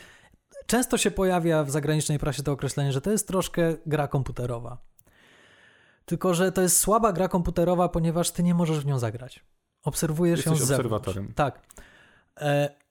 często 0.67 0.99
się 0.99 1.11
pojawia 1.11 1.65
w 1.65 1.71
zagranicznej 1.71 2.19
prasie 2.19 2.43
to 2.43 2.53
określenie, 2.53 2.93
że 2.93 3.01
to 3.01 3.11
jest 3.11 3.29
troszkę 3.29 3.77
gra 3.87 4.09
komputerowa. 4.09 4.79
Tylko, 6.05 6.35
że 6.35 6.53
to 6.53 6.63
jest 6.63 6.79
słaba 6.79 7.13
gra 7.13 7.29
komputerowa, 7.29 7.89
ponieważ 7.89 8.31
ty 8.31 8.43
nie 8.43 8.55
możesz 8.55 8.81
w 8.81 8.87
nią 8.87 8.99
zagrać. 8.99 9.45
Obserwujesz 9.85 10.47
ją 10.47 10.53
Jesteś 10.53 10.67
z 10.67 10.69
zewnątrz. 10.69 11.09
obserwatorem. 11.09 11.35
Tak. 11.35 11.61
E, 12.41 12.82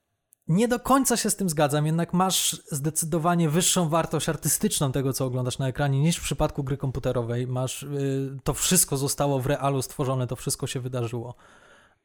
nie 0.51 0.67
do 0.67 0.79
końca 0.79 1.17
się 1.17 1.29
z 1.29 1.35
tym 1.35 1.49
zgadzam, 1.49 1.85
jednak 1.85 2.13
masz 2.13 2.61
zdecydowanie 2.71 3.49
wyższą 3.49 3.89
wartość 3.89 4.29
artystyczną 4.29 4.91
tego, 4.91 5.13
co 5.13 5.25
oglądasz 5.25 5.59
na 5.59 5.67
ekranie, 5.67 6.01
niż 6.01 6.17
w 6.17 6.23
przypadku 6.23 6.63
gry 6.63 6.77
komputerowej. 6.77 7.47
Masz, 7.47 7.83
y, 7.83 8.39
to 8.43 8.53
wszystko 8.53 8.97
zostało 8.97 9.39
w 9.39 9.45
realu 9.45 9.81
stworzone, 9.81 10.27
to 10.27 10.35
wszystko 10.35 10.67
się 10.67 10.79
wydarzyło. 10.79 11.35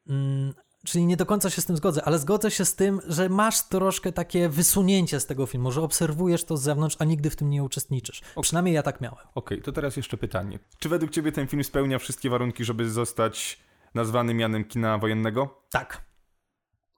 Mm, 0.09 0.53
czyli 0.85 1.05
nie 1.05 1.17
do 1.17 1.25
końca 1.25 1.49
się 1.49 1.61
z 1.61 1.65
tym 1.65 1.77
zgodzę, 1.77 2.05
ale 2.05 2.19
zgodzę 2.19 2.51
się 2.51 2.65
z 2.65 2.75
tym, 2.75 3.01
że 3.07 3.29
masz 3.29 3.63
troszkę 3.63 4.11
takie 4.11 4.49
wysunięcie 4.49 5.19
z 5.19 5.25
tego 5.25 5.45
filmu, 5.45 5.71
że 5.71 5.81
obserwujesz 5.81 6.43
to 6.43 6.57
z 6.57 6.61
zewnątrz, 6.61 6.95
a 6.99 7.05
nigdy 7.05 7.29
w 7.29 7.35
tym 7.35 7.49
nie 7.49 7.63
uczestniczysz. 7.63 8.21
Przynajmniej 8.41 8.75
ja 8.75 8.83
tak 8.83 9.01
miałem. 9.01 9.25
Okej, 9.35 9.61
to 9.61 9.71
teraz 9.71 9.97
jeszcze 9.97 10.17
pytanie. 10.17 10.59
Czy 10.79 10.89
według 10.89 11.11
ciebie 11.11 11.31
ten 11.31 11.47
film 11.47 11.63
spełnia 11.63 11.99
wszystkie 11.99 12.29
warunki, 12.29 12.65
żeby 12.65 12.89
zostać 12.89 13.59
nazwany 13.93 14.33
mianem 14.33 14.65
kina 14.65 14.97
wojennego? 14.97 15.63
Tak. 15.69 16.07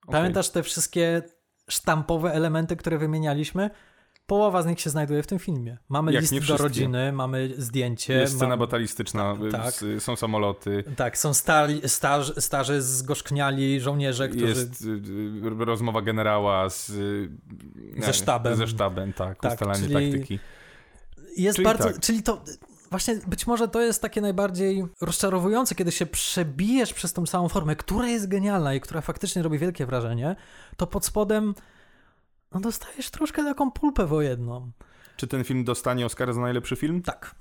Okej. 0.08 0.12
Pamiętasz 0.12 0.50
te 0.50 0.64
wszystkie 0.64 1.24
sztampowe 1.70 2.32
elementy, 2.34 2.76
które 2.76 2.98
wymienialiśmy? 2.98 3.70
Połowa 4.28 4.62
z 4.62 4.66
nich 4.66 4.80
się 4.80 4.90
znajduje 4.90 5.24
w 5.24 5.28
tym 5.28 5.40
filmie. 5.40 5.78
Mamy 5.90 6.14
Jak 6.14 6.22
list 6.32 6.48
do 6.48 6.58
rodziny, 6.58 7.12
mamy 7.12 7.50
zdjęcie. 7.58 8.14
Jest 8.14 8.34
scena 8.36 8.50
mam- 8.50 8.60
batalistyczna, 8.60 9.36
Tak. 9.52 9.66
s- 9.68 9.86
są 10.00 10.16
samoloty, 10.16 10.84
Tak, 10.96 11.18
są 11.18 11.34
stali, 11.34 11.82
staż, 11.90 12.34
starzy 12.38 12.82
zgorzkniali 12.82 13.80
żołnierze, 13.82 14.30
którzy... 14.30 14.46
jest 14.46 14.82
y, 14.82 14.88
y, 15.62 15.66
rozmowa 15.66 16.02
generała 16.02 16.70
z... 16.70 16.90
y, 16.90 17.30
Ze 17.98 18.14
sztabem. 18.14 18.56
Ze 18.56 18.68
sztabem, 18.68 19.14
tak, 19.14 19.40
Tak, 19.40 19.52
ustalanie 19.54 19.84
czyli- 19.88 19.94
taktyki. 20.12 20.40
Jest 21.38 21.56
czyli 21.56 21.66
bardzo... 21.66 21.84
tak. 21.84 22.00
Czyli 22.00 22.24
to... 22.24 22.42
Właśnie 22.90 23.16
być 23.28 23.48
może 23.48 23.68
to 23.68 23.82
jest 23.82 24.02
takie 24.02 24.22
najbardziej 24.22 24.86
rozczarowujące, 25.02 25.76
kiedy 25.76 25.92
się 25.92 26.06
przebijesz 26.06 26.94
przez 26.94 27.14
tą 27.14 27.26
całą 27.26 27.50
formę, 27.50 27.76
która 27.76 28.08
jest 28.08 28.28
genialna 28.28 28.74
i 28.74 28.82
która 28.82 29.02
faktycznie 29.02 29.44
robi 29.44 29.58
wielkie 29.58 29.86
wrażenie, 29.86 30.36
to 30.78 30.88
pod 30.88 31.06
spodem 31.06 31.56
no 32.52 32.60
dostajesz 32.60 33.10
troszkę 33.10 33.44
taką 33.44 33.72
pulpę 33.72 34.06
wojenną. 34.06 34.72
Czy 35.18 35.28
ten 35.28 35.44
film 35.44 35.64
dostanie 35.64 36.06
Oscara 36.06 36.34
za 36.34 36.42
najlepszy 36.42 36.76
film? 36.76 37.02
Tak. 37.02 37.36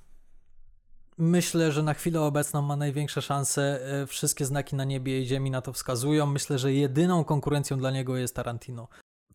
Myślę, 1.19 1.73
że 1.73 1.83
na 1.83 1.95
chwilę 1.95 2.21
obecną 2.21 2.63
ma 2.63 2.77
największe 2.77 3.23
szanse. 3.23 3.81
E, 4.03 4.07
Wszystkie 4.07 4.45
znaki 4.45 4.77
na 4.77 4.85
niebie 4.85 5.21
i 5.21 5.27
ziemi 5.27 5.51
na 5.51 5.61
to 5.63 5.73
wskazują. 5.73 6.27
Myślę, 6.27 6.59
że 6.59 6.73
jedyną 6.73 7.25
konkurencją 7.25 7.79
dla 7.79 7.91
niego 7.91 8.17
jest 8.17 8.35
Tarantino. 8.35 8.89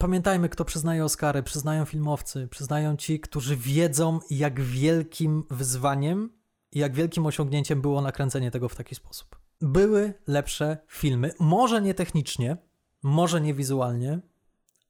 Pamiętajmy, 0.03 0.49
kto 0.49 0.65
przyznaje 0.65 1.05
Oscary. 1.05 1.43
Przyznają 1.43 1.85
filmowcy, 1.85 2.47
przyznają 2.47 2.97
ci, 2.97 3.19
którzy 3.19 3.57
wiedzą, 3.57 4.19
jak 4.29 4.61
wielkim 4.61 5.43
wyzwaniem 5.49 6.29
i 6.71 6.79
jak 6.79 6.93
wielkim 6.93 7.25
osiągnięciem 7.25 7.81
było 7.81 8.01
nakręcenie 8.01 8.51
tego 8.51 8.69
w 8.69 8.75
taki 8.75 8.95
sposób. 8.95 9.35
Były 9.61 10.13
lepsze 10.27 10.77
filmy, 10.87 11.31
może 11.39 11.81
nie 11.81 11.93
technicznie, 11.93 12.57
może 13.03 13.41
nie 13.41 13.53
wizualnie, 13.53 14.19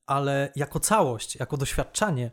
ale 0.06 0.52
jako 0.56 0.80
całość, 0.80 1.36
jako 1.36 1.58
doświadczenie, 1.58 2.32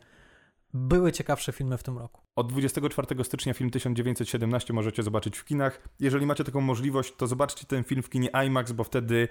były 0.73 1.11
ciekawsze 1.11 1.51
filmy 1.51 1.77
w 1.77 1.83
tym 1.83 1.97
roku. 1.97 2.21
Od 2.35 2.51
24 2.51 3.23
stycznia 3.23 3.53
film 3.53 3.69
1917 3.69 4.73
możecie 4.73 5.03
zobaczyć 5.03 5.37
w 5.37 5.45
kinach. 5.45 5.87
Jeżeli 5.99 6.25
macie 6.25 6.43
taką 6.43 6.61
możliwość, 6.61 7.15
to 7.15 7.27
zobaczcie 7.27 7.65
ten 7.65 7.83
film 7.83 8.03
w 8.03 8.09
kinie 8.09 8.29
IMAX, 8.45 8.71
bo 8.71 8.83
wtedy 8.83 9.27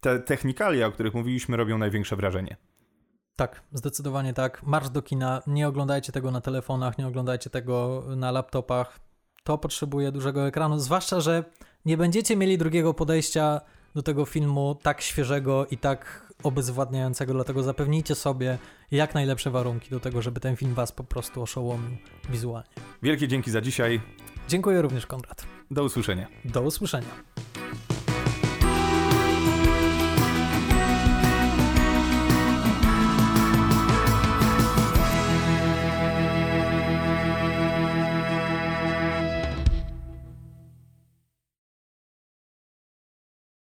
te 0.00 0.18
technikalia, 0.18 0.86
o 0.86 0.92
których 0.92 1.14
mówiliśmy, 1.14 1.56
robią 1.56 1.78
największe 1.78 2.16
wrażenie. 2.16 2.56
Tak, 3.36 3.62
zdecydowanie 3.72 4.34
tak. 4.34 4.62
Marsz 4.62 4.90
do 4.90 5.02
kina. 5.02 5.42
Nie 5.46 5.68
oglądajcie 5.68 6.12
tego 6.12 6.30
na 6.30 6.40
telefonach, 6.40 6.98
nie 6.98 7.06
oglądajcie 7.06 7.50
tego 7.50 8.04
na 8.16 8.30
laptopach. 8.30 9.00
To 9.44 9.58
potrzebuje 9.58 10.12
dużego 10.12 10.46
ekranu, 10.46 10.78
zwłaszcza, 10.78 11.20
że 11.20 11.44
nie 11.84 11.96
będziecie 11.96 12.36
mieli 12.36 12.58
drugiego 12.58 12.94
podejścia 12.94 13.60
do 13.94 14.02
tego 14.02 14.24
filmu 14.24 14.74
tak 14.82 15.00
świeżego 15.00 15.66
i 15.66 15.78
tak 15.78 16.30
obezwładniającego, 16.42 17.32
dlatego 17.32 17.62
zapewnijcie 17.62 18.14
sobie 18.14 18.58
jak 18.90 19.14
najlepsze 19.14 19.50
warunki 19.50 19.90
do 19.90 20.00
tego, 20.00 20.22
żeby 20.22 20.40
ten 20.40 20.56
film 20.56 20.74
was 20.74 20.92
po 20.92 21.04
prostu 21.04 21.42
oszołomił 21.42 21.96
wizualnie. 22.30 22.70
Wielkie 23.02 23.28
dzięki 23.28 23.50
za 23.50 23.60
dzisiaj. 23.60 24.00
Dziękuję 24.48 24.82
również, 24.82 25.06
Konrad. 25.06 25.46
Do 25.70 25.84
usłyszenia. 25.84 26.26
Do 26.44 26.62
usłyszenia. 26.62 27.08